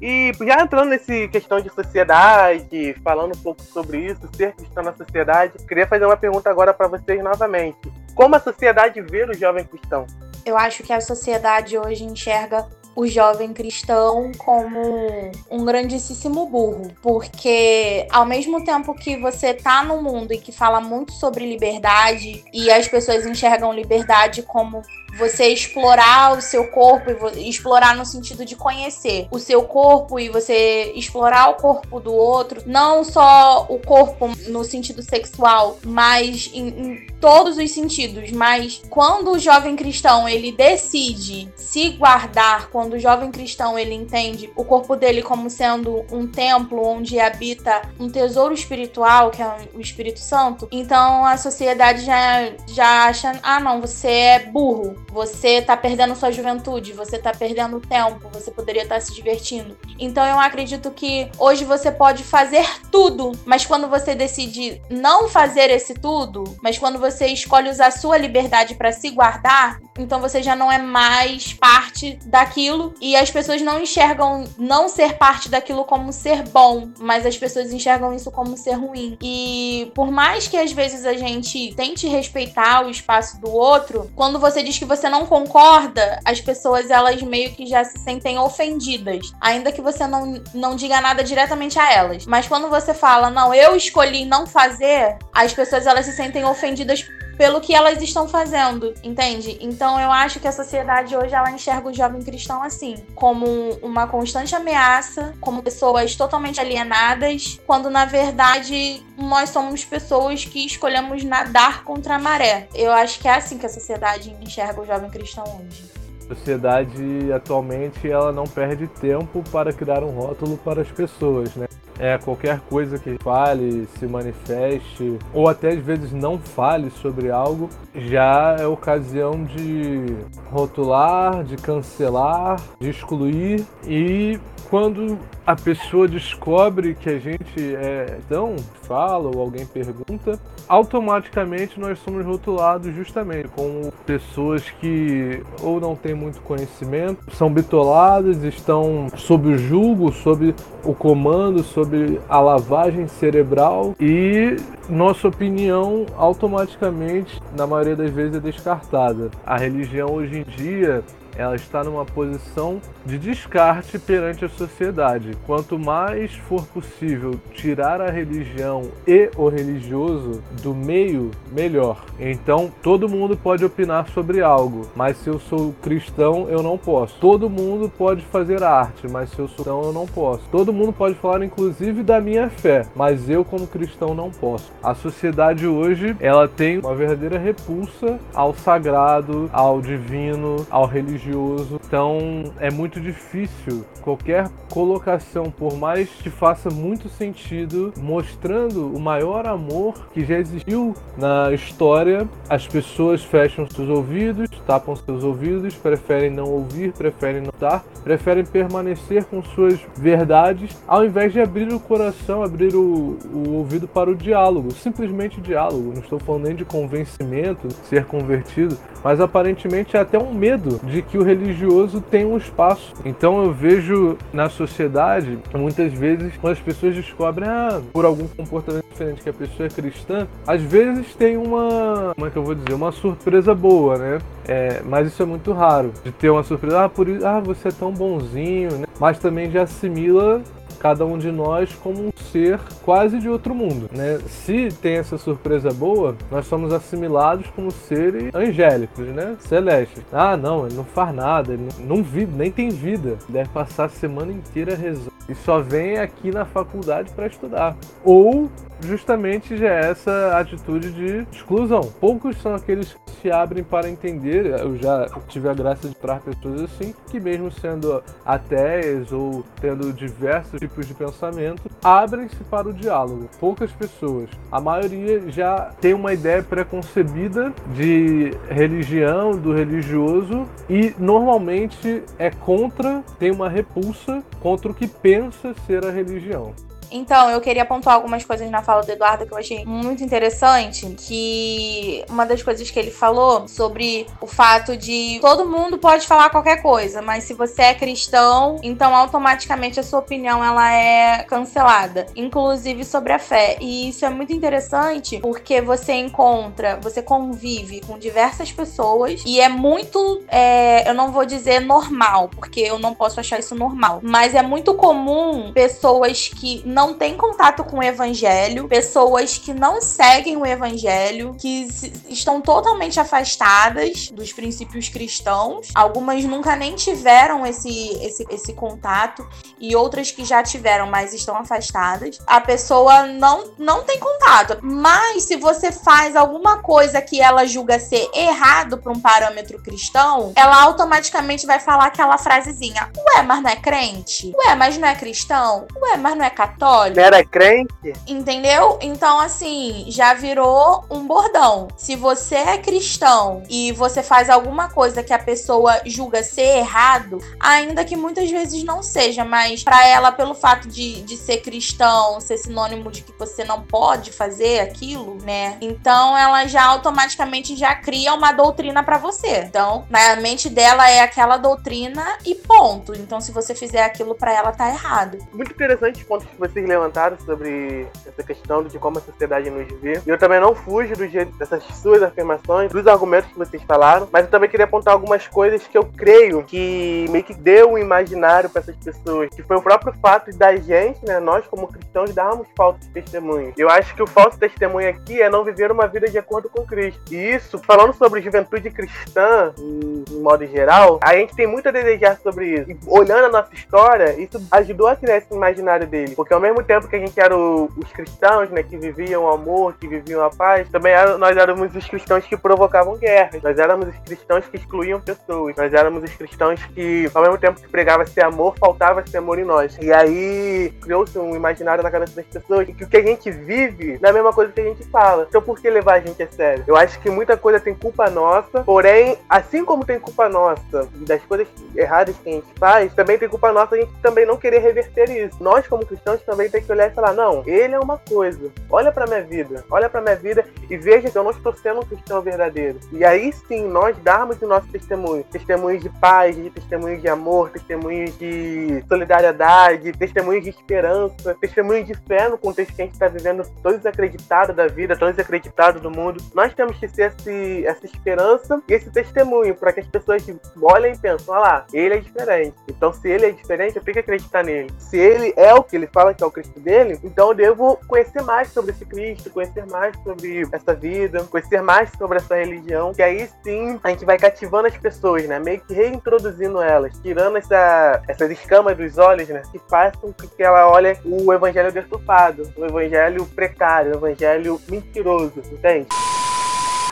E 0.00 0.32
já 0.46 0.60
entrando 0.60 0.90
nesse 0.90 1.26
questão 1.28 1.60
de 1.60 1.70
sociedade, 1.70 2.94
falando 3.02 3.34
um 3.34 3.42
pouco 3.42 3.62
sobre 3.62 3.98
isso, 3.98 4.28
ser 4.36 4.52
cristão 4.54 4.84
na 4.84 4.92
sociedade, 4.94 5.54
queria 5.66 5.86
fazer 5.86 6.04
uma 6.04 6.16
pergunta 6.16 6.50
agora 6.50 6.74
para 6.74 6.86
vocês 6.86 7.22
novamente. 7.24 7.90
Como 8.14 8.36
a 8.36 8.40
sociedade 8.40 9.00
vê 9.00 9.24
o 9.24 9.34
jovem 9.34 9.64
cristão? 9.64 10.06
Eu 10.44 10.56
acho 10.56 10.82
que 10.82 10.92
a 10.92 11.00
sociedade 11.00 11.76
hoje 11.76 12.04
enxerga 12.04 12.68
o 12.96 13.06
jovem 13.06 13.52
cristão 13.52 14.32
como 14.38 15.30
um 15.50 15.64
grandíssimo 15.66 16.46
burro, 16.46 16.90
porque 17.02 18.08
ao 18.10 18.24
mesmo 18.24 18.64
tempo 18.64 18.94
que 18.94 19.18
você 19.18 19.52
tá 19.52 19.84
no 19.84 20.02
mundo 20.02 20.32
e 20.32 20.38
que 20.38 20.50
fala 20.50 20.80
muito 20.80 21.12
sobre 21.12 21.46
liberdade 21.46 22.42
e 22.52 22.70
as 22.70 22.88
pessoas 22.88 23.26
enxergam 23.26 23.72
liberdade 23.72 24.42
como 24.42 24.82
você 25.18 25.48
explorar 25.48 26.36
o 26.36 26.40
seu 26.40 26.68
corpo 26.68 27.10
e 27.36 27.48
explorar 27.48 27.96
no 27.96 28.04
sentido 28.04 28.44
de 28.44 28.56
conhecer 28.56 29.28
o 29.30 29.38
seu 29.38 29.62
corpo 29.62 30.18
e 30.18 30.28
você 30.28 30.92
explorar 30.94 31.50
o 31.50 31.54
corpo 31.54 32.00
do 32.00 32.12
outro, 32.12 32.62
não 32.66 33.04
só 33.04 33.66
o 33.68 33.78
corpo 33.78 34.30
no 34.48 34.64
sentido 34.64 35.02
sexual, 35.02 35.78
mas 35.84 36.50
em, 36.52 36.68
em 36.68 37.06
todos 37.20 37.56
os 37.56 37.70
sentidos. 37.70 38.30
Mas 38.30 38.82
quando 38.90 39.32
o 39.32 39.38
jovem 39.38 39.76
cristão 39.76 40.28
ele 40.28 40.52
decide 40.52 41.52
se 41.56 41.90
guardar, 41.90 42.68
quando 42.70 42.94
o 42.94 42.98
jovem 42.98 43.30
cristão 43.30 43.78
ele 43.78 43.94
entende 43.94 44.50
o 44.56 44.64
corpo 44.64 44.96
dele 44.96 45.22
como 45.22 45.48
sendo 45.50 46.04
um 46.10 46.26
templo 46.26 46.84
onde 46.84 47.18
habita 47.18 47.82
um 47.98 48.08
tesouro 48.08 48.54
espiritual, 48.54 49.30
que 49.30 49.42
é 49.42 49.56
o 49.74 49.80
Espírito 49.80 50.20
Santo, 50.20 50.68
então 50.70 51.24
a 51.24 51.36
sociedade 51.36 52.04
já, 52.04 52.52
já 52.66 53.06
acha: 53.06 53.38
ah, 53.42 53.60
não, 53.60 53.80
você 53.80 54.08
é 54.08 54.38
burro, 54.38 54.96
você 55.16 55.62
tá 55.62 55.74
perdendo 55.74 56.14
sua 56.14 56.30
juventude, 56.30 56.92
você 56.92 57.16
tá 57.16 57.32
perdendo 57.32 57.80
tempo, 57.80 58.28
você 58.30 58.50
poderia 58.50 58.82
estar 58.82 58.96
tá 58.96 59.00
se 59.00 59.14
divertindo. 59.14 59.74
Então 59.98 60.22
eu 60.26 60.38
acredito 60.38 60.90
que 60.90 61.30
hoje 61.38 61.64
você 61.64 61.90
pode 61.90 62.22
fazer 62.22 62.66
tudo, 62.92 63.32
mas 63.46 63.64
quando 63.64 63.88
você 63.88 64.14
decide 64.14 64.78
não 64.90 65.26
fazer 65.26 65.70
esse 65.70 65.94
tudo, 65.94 66.44
mas 66.62 66.76
quando 66.76 66.98
você 66.98 67.28
escolhe 67.28 67.70
usar 67.70 67.92
sua 67.92 68.18
liberdade 68.18 68.74
para 68.74 68.92
se 68.92 69.08
guardar, 69.08 69.80
então 69.98 70.20
você 70.20 70.42
já 70.42 70.54
não 70.54 70.70
é 70.70 70.76
mais 70.76 71.54
parte 71.54 72.18
daquilo 72.26 72.92
e 73.00 73.16
as 73.16 73.30
pessoas 73.30 73.62
não 73.62 73.80
enxergam 73.80 74.44
não 74.58 74.86
ser 74.86 75.14
parte 75.14 75.48
daquilo 75.48 75.86
como 75.86 76.12
ser 76.12 76.42
bom, 76.50 76.90
mas 76.98 77.24
as 77.24 77.38
pessoas 77.38 77.72
enxergam 77.72 78.14
isso 78.14 78.30
como 78.30 78.54
ser 78.58 78.74
ruim. 78.74 79.16
E 79.22 79.90
por 79.94 80.10
mais 80.10 80.46
que 80.46 80.58
às 80.58 80.72
vezes 80.72 81.06
a 81.06 81.14
gente 81.14 81.74
tente 81.74 82.06
respeitar 82.06 82.84
o 82.84 82.90
espaço 82.90 83.40
do 83.40 83.50
outro, 83.50 84.10
quando 84.14 84.38
você 84.38 84.62
diz 84.62 84.78
que 84.78 84.84
você 84.84 85.05
não 85.08 85.26
concorda, 85.26 86.20
as 86.24 86.40
pessoas 86.40 86.90
elas 86.90 87.22
meio 87.22 87.50
que 87.52 87.66
já 87.66 87.84
se 87.84 87.98
sentem 87.98 88.38
ofendidas, 88.38 89.32
ainda 89.40 89.72
que 89.72 89.80
você 89.80 90.06
não, 90.06 90.42
não 90.54 90.76
diga 90.76 91.00
nada 91.00 91.22
diretamente 91.22 91.78
a 91.78 91.92
elas. 91.92 92.26
Mas 92.26 92.46
quando 92.46 92.68
você 92.68 92.94
fala, 92.94 93.30
não, 93.30 93.54
eu 93.54 93.76
escolhi 93.76 94.24
não 94.24 94.46
fazer, 94.46 95.18
as 95.32 95.52
pessoas 95.52 95.86
elas 95.86 96.06
se 96.06 96.12
sentem 96.12 96.44
ofendidas 96.44 97.06
pelo 97.36 97.60
que 97.60 97.74
elas 97.74 98.00
estão 98.02 98.28
fazendo, 98.28 98.94
entende? 99.02 99.58
Então 99.60 100.00
eu 100.00 100.10
acho 100.10 100.40
que 100.40 100.48
a 100.48 100.52
sociedade 100.52 101.16
hoje 101.16 101.34
ela 101.34 101.50
enxerga 101.50 101.88
o 101.88 101.94
jovem 101.94 102.22
cristão 102.22 102.62
assim, 102.62 102.96
como 103.14 103.46
uma 103.82 104.06
constante 104.06 104.54
ameaça, 104.54 105.34
como 105.40 105.62
pessoas 105.62 106.16
totalmente 106.16 106.60
alienadas, 106.60 107.60
quando 107.66 107.90
na 107.90 108.04
verdade 108.04 109.04
nós 109.16 109.50
somos 109.50 109.84
pessoas 109.84 110.44
que 110.44 110.64
escolhemos 110.64 111.24
nadar 111.24 111.84
contra 111.84 112.16
a 112.16 112.18
maré. 112.18 112.68
Eu 112.74 112.92
acho 112.92 113.20
que 113.20 113.28
é 113.28 113.34
assim 113.34 113.58
que 113.58 113.66
a 113.66 113.70
sociedade 113.70 114.36
enxerga 114.40 114.80
o 114.80 114.86
jovem 114.86 115.10
cristão 115.10 115.44
hoje. 115.44 115.84
A 116.24 116.34
sociedade 116.34 117.32
atualmente 117.32 118.10
ela 118.10 118.32
não 118.32 118.44
perde 118.44 118.88
tempo 118.88 119.44
para 119.52 119.72
criar 119.72 120.02
um 120.02 120.10
rótulo 120.10 120.56
para 120.56 120.82
as 120.82 120.88
pessoas, 120.88 121.54
né? 121.54 121.66
É, 121.98 122.18
qualquer 122.18 122.60
coisa 122.60 122.98
que 122.98 123.16
fale, 123.22 123.86
se 123.98 124.06
manifeste, 124.06 125.18
ou 125.32 125.48
até 125.48 125.70
às 125.70 125.78
vezes 125.78 126.12
não 126.12 126.38
fale 126.38 126.90
sobre 126.90 127.30
algo, 127.30 127.68
já 127.94 128.56
é 128.58 128.66
ocasião 128.66 129.44
de 129.44 130.16
rotular, 130.50 131.42
de 131.44 131.56
cancelar, 131.56 132.60
de 132.80 132.90
excluir 132.90 133.64
e 133.86 134.38
quando 134.68 135.18
a 135.46 135.54
pessoa 135.54 136.08
descobre 136.08 136.94
que 136.94 137.08
a 137.08 137.18
gente 137.18 137.76
é 137.76 138.18
então 138.18 138.56
fala 138.82 139.30
ou 139.34 139.40
alguém 139.40 139.66
pergunta, 139.66 140.38
automaticamente 140.68 141.78
nós 141.78 141.98
somos 141.98 142.24
rotulados 142.24 142.94
justamente 142.94 143.48
como 143.48 143.92
pessoas 144.04 144.68
que 144.80 145.42
ou 145.62 145.80
não 145.80 145.94
têm 145.94 146.14
muito 146.14 146.40
conhecimento, 146.40 147.34
são 147.34 147.52
bitoladas, 147.52 148.42
estão 148.42 149.08
sob 149.16 149.48
o 149.48 149.58
julgo, 149.58 150.12
sob 150.12 150.54
o 150.84 150.94
comando, 150.94 151.62
sob 151.62 152.20
a 152.28 152.40
lavagem 152.40 153.08
cerebral 153.08 153.94
e 154.00 154.56
nossa 154.88 155.28
opinião 155.28 156.06
automaticamente, 156.16 157.40
na 157.56 157.66
maioria 157.66 157.96
das 157.96 158.10
vezes, 158.10 158.36
é 158.36 158.40
descartada. 158.40 159.30
A 159.44 159.56
religião 159.56 160.12
hoje 160.12 160.38
em 160.38 160.42
dia 160.42 161.02
ela 161.36 161.54
está 161.54 161.84
numa 161.84 162.04
posição 162.04 162.80
de 163.06 163.18
descarte 163.18 163.98
perante 163.98 164.44
a 164.44 164.48
sociedade. 164.48 165.32
Quanto 165.46 165.78
mais 165.78 166.34
for 166.34 166.66
possível 166.66 167.40
tirar 167.52 168.00
a 168.00 168.10
religião 168.10 168.90
e 169.06 169.30
o 169.36 169.48
religioso 169.48 170.42
do 170.62 170.74
meio, 170.74 171.30
melhor. 171.52 172.04
Então, 172.18 172.70
todo 172.82 173.08
mundo 173.08 173.36
pode 173.36 173.64
opinar 173.64 174.08
sobre 174.08 174.42
algo, 174.42 174.90
mas 174.94 175.16
se 175.18 175.28
eu 175.28 175.38
sou 175.38 175.72
cristão, 175.80 176.48
eu 176.48 176.62
não 176.62 176.76
posso. 176.76 177.18
Todo 177.20 177.48
mundo 177.48 177.88
pode 177.88 178.22
fazer 178.22 178.62
arte, 178.62 179.08
mas 179.08 179.30
se 179.30 179.38
eu 179.38 179.48
sou 179.48 179.64
cristão, 179.64 179.82
eu 179.84 179.92
não 179.92 180.06
posso. 180.06 180.42
Todo 180.50 180.72
mundo 180.72 180.92
pode 180.92 181.14
falar, 181.14 181.44
inclusive, 181.44 182.02
da 182.02 182.20
minha 182.20 182.50
fé, 182.50 182.86
mas 182.94 183.30
eu, 183.30 183.44
como 183.44 183.66
cristão, 183.66 184.14
não 184.14 184.30
posso. 184.30 184.72
A 184.82 184.94
sociedade 184.94 185.66
hoje, 185.66 186.16
ela 186.20 186.48
tem 186.48 186.78
uma 186.78 186.94
verdadeira 186.94 187.38
repulsa 187.38 188.18
ao 188.34 188.54
sagrado, 188.54 189.48
ao 189.52 189.80
divino, 189.80 190.66
ao 190.70 190.86
religioso. 190.86 191.80
Então 191.86 192.52
é 192.58 192.70
muito 192.70 192.95
difícil 193.00 193.84
qualquer 194.02 194.48
colocação, 194.70 195.50
por 195.50 195.76
mais 195.76 196.08
que 196.08 196.30
faça 196.30 196.70
muito 196.70 197.08
sentido, 197.08 197.92
mostrando 197.96 198.94
o 198.94 199.00
maior 199.00 199.46
amor 199.46 199.94
que 200.12 200.24
já 200.24 200.38
existiu 200.38 200.94
na 201.16 201.52
história, 201.52 202.28
as 202.48 202.66
pessoas 202.66 203.24
fecham 203.24 203.66
seus 203.68 203.88
ouvidos, 203.88 204.48
tapam 204.66 204.94
seus 204.94 205.24
ouvidos, 205.24 205.74
preferem 205.74 206.30
não 206.30 206.44
ouvir, 206.44 206.92
preferem 206.92 207.42
não 207.42 207.52
dar, 207.58 207.84
preferem 208.04 208.44
permanecer 208.44 209.24
com 209.24 209.42
suas 209.42 209.80
verdades, 209.96 210.70
ao 210.86 211.04
invés 211.04 211.32
de 211.32 211.40
abrir 211.40 211.72
o 211.72 211.80
coração, 211.80 212.42
abrir 212.42 212.74
o, 212.74 213.18
o 213.32 213.54
ouvido 213.54 213.88
para 213.88 214.10
o 214.10 214.14
diálogo, 214.14 214.72
simplesmente 214.72 215.40
diálogo. 215.40 215.92
Não 215.94 216.02
estou 216.02 216.18
falando 216.18 216.44
nem 216.44 216.54
de 216.54 216.64
convencimento, 216.64 217.68
ser 217.84 218.04
convertido, 218.04 218.76
mas 219.02 219.20
aparentemente 219.20 219.96
é 219.96 220.00
até 220.00 220.18
um 220.18 220.34
medo 220.34 220.80
de 220.84 221.02
que 221.02 221.18
o 221.18 221.22
religioso 221.22 222.00
tenha 222.00 222.26
um 222.26 222.36
espaço. 222.36 222.85
Então 223.04 223.44
eu 223.44 223.52
vejo 223.52 224.16
na 224.32 224.48
sociedade, 224.48 225.38
muitas 225.54 225.92
vezes, 225.92 226.36
quando 226.40 226.52
as 226.54 226.60
pessoas 226.60 226.94
descobrem, 226.94 227.48
ah, 227.48 227.80
por 227.92 228.04
algum 228.04 228.26
comportamento 228.28 228.84
diferente 228.90 229.22
que 229.22 229.28
a 229.28 229.32
pessoa 229.32 229.66
é 229.66 229.70
cristã, 229.70 230.26
às 230.46 230.62
vezes 230.62 231.14
tem 231.14 231.36
uma, 231.36 232.12
como 232.14 232.26
é 232.26 232.30
que 232.30 232.36
eu 232.36 232.42
vou 232.42 232.54
dizer, 232.54 232.74
uma 232.74 232.92
surpresa 232.92 233.54
boa, 233.54 233.98
né? 233.98 234.18
É, 234.48 234.80
mas 234.84 235.08
isso 235.08 235.22
é 235.22 235.26
muito 235.26 235.52
raro, 235.52 235.92
de 236.04 236.12
ter 236.12 236.30
uma 236.30 236.42
surpresa, 236.42 236.84
ah, 236.84 236.88
por 236.88 237.08
isso, 237.08 237.26
ah, 237.26 237.40
você 237.40 237.68
é 237.68 237.72
tão 237.72 237.92
bonzinho, 237.92 238.72
né? 238.72 238.86
Mas 238.98 239.18
também 239.18 239.50
já 239.50 239.62
assimila 239.62 240.42
cada 240.78 241.04
um 241.04 241.18
de 241.18 241.30
nós 241.30 241.74
como 241.74 242.06
um 242.06 242.10
ser 242.30 242.60
quase 242.84 243.18
de 243.18 243.28
outro 243.28 243.54
mundo, 243.54 243.88
né? 243.92 244.18
Se 244.28 244.68
tem 244.80 244.96
essa 244.96 245.18
surpresa 245.18 245.70
boa, 245.70 246.16
nós 246.30 246.46
somos 246.46 246.72
assimilados 246.72 247.46
como 247.54 247.70
seres 247.70 248.34
angélicos, 248.34 249.06
né? 249.08 249.36
Celestes. 249.40 250.04
Ah, 250.12 250.36
não, 250.36 250.66
ele 250.66 250.76
não 250.76 250.84
faz 250.84 251.14
nada, 251.14 251.52
ele 251.52 251.68
não, 251.80 252.02
vive, 252.02 252.36
nem 252.36 252.50
tem 252.50 252.68
vida. 252.68 253.16
Deve 253.28 253.48
passar 253.50 253.86
a 253.86 253.88
semana 253.88 254.32
inteira 254.32 254.74
rezando 254.74 255.12
e 255.28 255.34
só 255.34 255.60
vem 255.60 255.98
aqui 255.98 256.30
na 256.30 256.44
faculdade 256.44 257.10
para 257.12 257.26
estudar. 257.26 257.76
Ou 258.04 258.50
justamente 258.80 259.56
já 259.56 259.68
é 259.68 259.90
essa 259.90 260.38
atitude 260.38 260.92
de 260.92 261.26
exclusão. 261.32 261.80
Poucos 262.00 262.36
são 262.40 262.54
aqueles 262.54 262.94
que 262.94 263.12
se 263.22 263.30
abrem 263.30 263.64
para 263.64 263.88
entender. 263.88 264.46
Eu 264.46 264.76
já 264.76 265.08
tive 265.28 265.48
a 265.48 265.54
graça 265.54 265.88
de 265.88 265.96
entrar 265.96 266.20
pessoas 266.20 266.62
assim, 266.62 266.94
que 267.08 267.18
mesmo 267.18 267.50
sendo 267.50 268.02
ateias 268.24 269.12
ou 269.12 269.44
tendo 269.60 269.92
diversos 269.92 270.60
tipos 270.60 270.86
de 270.86 270.94
pensamento, 270.94 271.70
abrem-se 271.82 272.42
para 272.44 272.68
o 272.68 272.72
diálogo. 272.72 273.28
Poucas 273.40 273.72
pessoas. 273.72 274.28
A 274.50 274.60
maioria 274.60 275.22
já 275.30 275.72
tem 275.80 275.94
uma 275.94 276.12
ideia 276.12 276.42
preconcebida 276.42 277.52
de 277.74 278.32
religião, 278.48 279.32
do 279.32 279.52
religioso, 279.52 280.46
e 280.68 280.94
normalmente 280.98 282.02
é 282.18 282.30
contra, 282.30 283.02
tem 283.18 283.30
uma 283.30 283.48
repulsa 283.48 284.22
contra 284.40 284.70
o 284.70 284.74
que 284.74 284.86
pensa 284.86 285.54
ser 285.66 285.84
a 285.84 285.90
religião. 285.90 286.54
Então, 286.90 287.30
eu 287.30 287.40
queria 287.40 287.64
pontuar 287.64 287.96
algumas 287.96 288.24
coisas 288.24 288.50
na 288.50 288.62
fala 288.62 288.82
do 288.82 288.90
Eduardo 288.90 289.26
que 289.26 289.32
eu 289.32 289.38
achei 289.38 289.64
muito 289.64 290.02
interessante, 290.02 290.86
que 290.96 292.04
uma 292.08 292.24
das 292.24 292.42
coisas 292.42 292.70
que 292.70 292.78
ele 292.78 292.90
falou 292.90 293.48
sobre 293.48 294.06
o 294.20 294.26
fato 294.26 294.76
de 294.76 295.18
todo 295.20 295.46
mundo 295.46 295.78
pode 295.78 296.06
falar 296.06 296.30
qualquer 296.30 296.62
coisa, 296.62 297.02
mas 297.02 297.24
se 297.24 297.34
você 297.34 297.62
é 297.62 297.74
cristão, 297.74 298.58
então 298.62 298.94
automaticamente 298.94 299.80
a 299.80 299.82
sua 299.82 299.98
opinião 299.98 300.42
ela 300.44 300.72
é 300.72 301.22
cancelada, 301.24 302.06
inclusive 302.14 302.84
sobre 302.84 303.12
a 303.12 303.18
fé. 303.18 303.56
E 303.60 303.88
isso 303.88 304.04
é 304.04 304.10
muito 304.10 304.32
interessante 304.32 305.18
porque 305.20 305.60
você 305.60 305.92
encontra, 305.94 306.78
você 306.80 307.02
convive 307.02 307.80
com 307.80 307.98
diversas 307.98 308.52
pessoas 308.52 309.22
e 309.26 309.40
é 309.40 309.48
muito, 309.48 310.22
é, 310.28 310.88
eu 310.88 310.94
não 310.94 311.12
vou 311.12 311.24
dizer 311.24 311.60
normal, 311.60 312.28
porque 312.28 312.60
eu 312.60 312.78
não 312.78 312.94
posso 312.94 313.20
achar 313.20 313.38
isso 313.38 313.54
normal, 313.54 314.00
mas 314.02 314.34
é 314.34 314.42
muito 314.42 314.74
comum 314.74 315.52
pessoas 315.52 316.28
que 316.28 316.62
não 316.76 316.92
têm 316.92 317.16
contato 317.16 317.64
com 317.64 317.78
o 317.78 317.82
evangelho, 317.82 318.68
pessoas 318.68 319.38
que 319.38 319.54
não 319.54 319.80
seguem 319.80 320.36
o 320.36 320.44
evangelho, 320.44 321.34
que 321.40 321.66
estão 322.06 322.38
totalmente 322.38 323.00
afastadas 323.00 324.10
dos 324.10 324.30
princípios 324.30 324.90
cristãos. 324.90 325.68
Algumas 325.74 326.22
nunca 326.24 326.54
nem 326.54 326.74
tiveram 326.74 327.46
esse, 327.46 327.70
esse, 328.04 328.26
esse 328.28 328.52
contato 328.52 329.26
e 329.58 329.74
outras 329.74 330.10
que 330.10 330.22
já 330.22 330.42
tiveram, 330.42 330.86
mas 330.86 331.14
estão 331.14 331.34
afastadas. 331.38 332.20
A 332.26 332.42
pessoa 332.42 333.06
não, 333.06 333.54
não 333.56 333.82
tem 333.82 333.98
contato. 333.98 334.58
Mas 334.60 335.22
se 335.22 335.36
você 335.36 335.72
faz 335.72 336.14
alguma 336.14 336.58
coisa 336.58 337.00
que 337.00 337.22
ela 337.22 337.46
julga 337.46 337.80
ser 337.80 338.06
errado 338.12 338.76
para 338.76 338.92
um 338.92 339.00
parâmetro 339.00 339.62
cristão, 339.62 340.34
ela 340.36 340.62
automaticamente 340.62 341.46
vai 341.46 341.58
falar 341.58 341.86
aquela 341.86 342.18
frasezinha: 342.18 342.92
Ué, 343.14 343.22
mas 343.22 343.42
não 343.42 343.48
é 343.48 343.56
crente? 343.56 344.30
Ué, 344.36 344.54
mas 344.54 344.76
não 344.76 344.86
é 344.86 344.94
cristão? 344.94 345.66
Ué, 345.74 345.96
mas 345.96 346.14
não 346.14 346.24
é 346.26 346.28
católico? 346.28 346.65
Não 346.94 347.02
era 347.02 347.24
crente? 347.24 347.92
Entendeu? 348.06 348.78
Então, 348.80 349.18
assim, 349.18 349.84
já 349.88 350.14
virou 350.14 350.84
um 350.90 351.06
bordão. 351.06 351.68
Se 351.76 351.96
você 351.96 352.36
é 352.36 352.58
cristão 352.58 353.42
e 353.48 353.72
você 353.72 354.02
faz 354.02 354.28
alguma 354.28 354.68
coisa 354.68 355.02
que 355.02 355.12
a 355.12 355.18
pessoa 355.18 355.80
julga 355.84 356.22
ser 356.22 356.58
errado, 356.58 357.18
ainda 357.38 357.84
que 357.84 357.96
muitas 357.96 358.30
vezes 358.30 358.64
não 358.64 358.82
seja, 358.82 359.24
mas 359.24 359.62
para 359.62 359.86
ela, 359.86 360.12
pelo 360.12 360.34
fato 360.34 360.68
de, 360.68 361.02
de 361.02 361.16
ser 361.16 361.38
cristão, 361.38 362.20
ser 362.20 362.38
sinônimo 362.38 362.90
de 362.90 363.02
que 363.02 363.12
você 363.18 363.44
não 363.44 363.62
pode 363.62 364.12
fazer 364.12 364.60
aquilo, 364.60 365.18
né? 365.22 365.56
Então 365.60 366.16
ela 366.16 366.46
já 366.46 366.64
automaticamente 366.64 367.56
já 367.56 367.74
cria 367.74 368.14
uma 368.14 368.32
doutrina 368.32 368.82
para 368.82 368.98
você. 368.98 369.42
Então, 369.42 369.84
na 369.88 370.16
mente 370.16 370.48
dela 370.48 370.90
é 370.90 371.00
aquela 371.00 371.36
doutrina 371.36 372.18
e 372.24 372.34
ponto. 372.34 372.94
Então, 372.94 373.20
se 373.20 373.32
você 373.32 373.54
fizer 373.54 373.84
aquilo 373.84 374.14
para 374.14 374.32
ela, 374.32 374.52
tá 374.52 374.68
errado. 374.68 375.18
Muito 375.32 375.52
interessante 375.52 376.00
os 376.00 376.06
pontos 376.06 376.26
que 376.26 376.36
vocês 376.56 376.66
levantaram 376.66 377.18
sobre 377.18 377.86
essa 378.06 378.22
questão 378.22 378.64
de 378.64 378.78
como 378.78 378.96
a 378.96 379.00
sociedade 379.02 379.50
nos 379.50 379.66
vê. 379.80 380.00
E 380.06 380.08
eu 380.08 380.18
também 380.18 380.40
não 380.40 380.54
fujo 380.54 380.94
dessas 381.38 381.62
suas 381.82 382.02
afirmações, 382.02 382.72
dos 382.72 382.86
argumentos 382.86 383.30
que 383.30 383.38
vocês 383.38 383.62
falaram, 383.62 384.08
mas 384.10 384.24
eu 384.24 384.30
também 384.30 384.48
queria 384.48 384.64
apontar 384.64 384.94
algumas 384.94 385.26
coisas 385.28 385.66
que 385.66 385.76
eu 385.76 385.84
creio 385.84 386.42
que 386.44 387.04
meio 387.10 387.24
que 387.24 387.34
deu 387.34 387.72
um 387.72 387.78
imaginário 387.78 388.48
para 388.48 388.62
essas 388.62 388.76
pessoas, 388.76 389.28
que 389.34 389.42
foi 389.42 389.56
o 389.56 389.62
próprio 389.62 389.92
fato 390.00 390.34
da 390.36 390.56
gente, 390.56 391.04
né, 391.04 391.20
nós 391.20 391.46
como 391.46 391.68
cristãos, 391.68 392.14
darmos 392.14 392.46
falsos 392.56 392.86
testemunhos. 392.88 393.52
Eu 393.58 393.68
acho 393.68 393.94
que 393.94 394.02
o 394.02 394.06
falso 394.06 394.38
testemunho 394.38 394.88
aqui 394.88 395.20
é 395.20 395.28
não 395.28 395.44
viver 395.44 395.70
uma 395.70 395.86
vida 395.86 396.08
de 396.08 396.18
acordo 396.18 396.48
com 396.48 396.64
Cristo. 396.64 397.00
E 397.12 397.16
isso, 397.16 397.58
falando 397.58 397.92
sobre 397.92 398.22
juventude 398.22 398.70
cristã, 398.70 399.52
em 399.58 400.22
modo 400.22 400.46
geral, 400.46 400.98
a 401.02 401.14
gente 401.14 401.34
tem 401.34 401.46
muito 401.46 401.68
a 401.68 401.72
desejar 401.72 402.18
sobre 402.22 402.46
isso. 402.46 402.70
E 402.70 402.78
olhando 402.86 403.26
a 403.26 403.28
nossa 403.28 403.54
história, 403.54 404.18
isso 404.18 404.40
ajudou 404.50 404.88
a 404.88 404.96
criar 404.96 405.18
esse 405.18 405.34
imaginário 405.34 405.86
dele. 405.86 406.14
Porque 406.14 406.32
ao 406.32 406.40
mesmo 406.46 406.62
tempo 406.62 406.88
que 406.88 406.96
a 406.96 406.98
gente 406.98 407.18
era 407.18 407.36
o, 407.36 407.70
os 407.76 407.92
cristãos, 407.92 408.50
né, 408.50 408.62
que 408.62 408.76
viviam 408.76 409.24
o 409.24 409.30
amor, 409.30 409.74
que 409.74 409.86
viviam 409.86 410.24
a 410.24 410.30
paz, 410.30 410.68
também 410.68 410.92
era, 410.92 411.18
nós 411.18 411.36
éramos 411.36 411.74
os 411.74 411.86
cristãos 411.86 412.24
que 412.24 412.36
provocavam 412.36 412.96
guerras. 412.96 413.42
Nós 413.42 413.58
éramos 413.58 413.88
os 413.88 413.98
cristãos 413.98 414.46
que 414.46 414.56
excluíam 414.56 415.00
pessoas. 415.00 415.56
Nós 415.56 415.72
éramos 415.72 416.02
os 416.02 416.14
cristãos 416.14 416.62
que, 416.66 417.10
ao 417.14 417.22
mesmo 417.22 417.38
tempo 417.38 417.60
que 417.60 417.68
pregava 417.68 418.02
esse 418.02 418.20
amor, 418.20 418.54
faltava 418.58 419.00
esse 419.00 419.16
amor 419.16 419.38
em 419.38 419.44
nós. 419.44 419.76
E 419.80 419.92
aí 419.92 420.72
criou-se 420.80 421.18
um 421.18 421.34
imaginário 421.34 421.82
na 421.82 421.90
cabeça 421.90 422.16
das 422.16 422.26
pessoas 422.26 422.66
que 422.66 422.84
o 422.84 422.88
que 422.88 422.96
a 422.96 423.02
gente 423.02 423.30
vive 423.30 423.98
não 424.00 424.08
é 424.08 424.10
a 424.10 424.14
mesma 424.14 424.32
coisa 424.32 424.52
que 424.52 424.60
a 424.60 424.64
gente 424.64 424.84
fala. 424.84 425.26
Então 425.28 425.42
por 425.42 425.58
que 425.60 425.68
levar 425.68 425.94
a 425.94 426.00
gente 426.00 426.22
a 426.22 426.28
sério? 426.30 426.64
Eu 426.66 426.76
acho 426.76 427.00
que 427.00 427.10
muita 427.10 427.36
coisa 427.36 427.60
tem 427.60 427.74
culpa 427.74 428.10
nossa, 428.10 428.62
porém, 428.62 429.18
assim 429.28 429.64
como 429.64 429.84
tem 429.84 429.98
culpa 429.98 430.28
nossa 430.28 430.88
das 431.06 431.22
coisas 431.22 431.48
erradas 431.74 432.16
que 432.16 432.28
a 432.28 432.32
gente 432.32 432.46
faz, 432.58 432.92
também 432.94 433.18
tem 433.18 433.28
culpa 433.28 433.52
nossa 433.52 433.74
a 433.74 433.78
gente 433.78 433.92
também 434.02 434.26
não 434.26 434.36
querer 434.36 434.58
reverter 434.58 435.08
isso. 435.10 435.42
Nós, 435.42 435.66
como 435.66 435.86
cristãos, 435.86 436.22
também 436.22 436.35
tem 436.50 436.62
que 436.62 436.70
olhar 436.70 436.90
e 436.90 436.94
falar: 436.94 437.12
não, 437.12 437.42
ele 437.46 437.74
é 437.74 437.78
uma 437.78 437.98
coisa. 437.98 438.50
Olha 438.70 438.92
pra 438.92 439.06
minha 439.06 439.22
vida, 439.22 439.64
olha 439.70 439.88
pra 439.88 440.00
minha 440.00 440.16
vida 440.16 440.44
e 440.70 440.76
veja 440.76 441.10
que 441.10 441.16
eu 441.16 441.24
não 441.24 441.30
estou 441.30 441.52
sendo 441.54 441.80
um 441.80 441.84
cristão 441.84 442.20
verdadeiro. 442.22 442.78
E 442.92 443.04
aí 443.04 443.32
sim, 443.32 443.66
nós 443.68 443.96
darmos 443.98 444.40
o 444.40 444.46
nosso 444.46 444.66
testemunho. 444.68 445.24
Testemunhos 445.24 445.82
de 445.82 445.90
paz, 446.00 446.36
testemunhos 446.54 447.00
de 447.00 447.08
amor, 447.08 447.50
testemunhos 447.50 448.16
de 448.18 448.84
solidariedade, 448.88 449.92
testemunhos 449.92 450.44
de 450.44 450.50
esperança, 450.50 451.36
testemunhos 451.40 451.86
de 451.86 451.94
fé 451.94 452.28
no 452.28 452.38
contexto 452.38 452.74
que 452.74 452.82
a 452.82 452.84
gente 452.84 452.94
está 452.94 453.08
vivendo, 453.08 453.42
tão 453.62 453.72
desacreditado 453.72 454.52
da 454.52 454.66
vida, 454.66 454.96
tão 454.96 455.10
desacreditado 455.10 455.80
do 455.80 455.90
mundo. 455.90 456.22
Nós 456.34 456.54
temos 456.54 456.78
que 456.78 456.88
ser 456.88 457.12
esse, 457.18 457.66
essa 457.66 457.86
esperança 457.86 458.62
e 458.68 458.72
esse 458.72 458.90
testemunho 458.90 459.54
para 459.54 459.72
que 459.72 459.80
as 459.80 459.86
pessoas 459.86 460.24
olhem 460.62 460.92
e 460.92 460.98
pensem: 460.98 461.26
olha 461.28 461.40
lá, 461.40 461.66
ele 461.72 461.94
é 461.94 461.98
diferente. 461.98 462.56
Então, 462.68 462.92
se 462.92 463.08
ele 463.08 463.26
é 463.26 463.30
diferente, 463.30 463.76
eu 463.76 463.82
tenho 463.82 463.94
que 463.94 464.00
acreditar 464.00 464.44
nele. 464.44 464.70
Se 464.78 464.96
ele 464.96 465.32
é 465.36 465.54
o 465.54 465.62
que 465.62 465.76
ele 465.76 465.86
fala 465.86 466.14
que 466.14 466.22
é 466.22 466.25
o 466.26 466.30
Cristo 466.30 466.58
dele, 466.60 466.98
então 467.02 467.28
eu 467.28 467.34
devo 467.34 467.78
conhecer 467.86 468.22
mais 468.22 468.48
sobre 468.48 468.72
esse 468.72 468.84
Cristo, 468.84 469.30
conhecer 469.30 469.66
mais 469.66 469.96
sobre 470.02 470.46
essa 470.52 470.74
vida, 470.74 471.24
conhecer 471.24 471.62
mais 471.62 471.90
sobre 471.96 472.18
essa 472.18 472.36
religião. 472.36 472.92
Que 472.92 473.02
aí 473.02 473.28
sim 473.42 473.78
a 473.82 473.90
gente 473.90 474.04
vai 474.04 474.18
cativando 474.18 474.68
as 474.68 474.76
pessoas, 474.76 475.26
né? 475.26 475.38
Meio 475.38 475.60
que 475.60 475.74
reintroduzindo 475.74 476.60
elas, 476.60 476.98
tirando 477.00 477.36
essa, 477.36 478.02
essas 478.08 478.30
escamas 478.30 478.76
dos 478.76 478.98
olhos, 478.98 479.28
né? 479.28 479.42
Que 479.50 479.60
façam 479.68 480.12
com 480.12 480.28
que 480.28 480.42
ela 480.42 480.68
olhe 480.68 480.96
o 481.04 481.32
evangelho 481.32 481.72
deturpado, 481.72 482.50
o 482.56 482.64
evangelho 482.64 483.26
precário, 483.26 483.92
o 483.92 483.96
evangelho 483.96 484.60
mentiroso, 484.68 485.40
entende? 485.50 485.88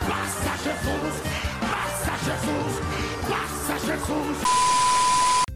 Passa 0.07 0.57
Jesus, 0.63 1.23
passa 1.61 2.17
Jesus, 2.23 2.79
passa 3.29 3.79
Jesus. 3.85 4.74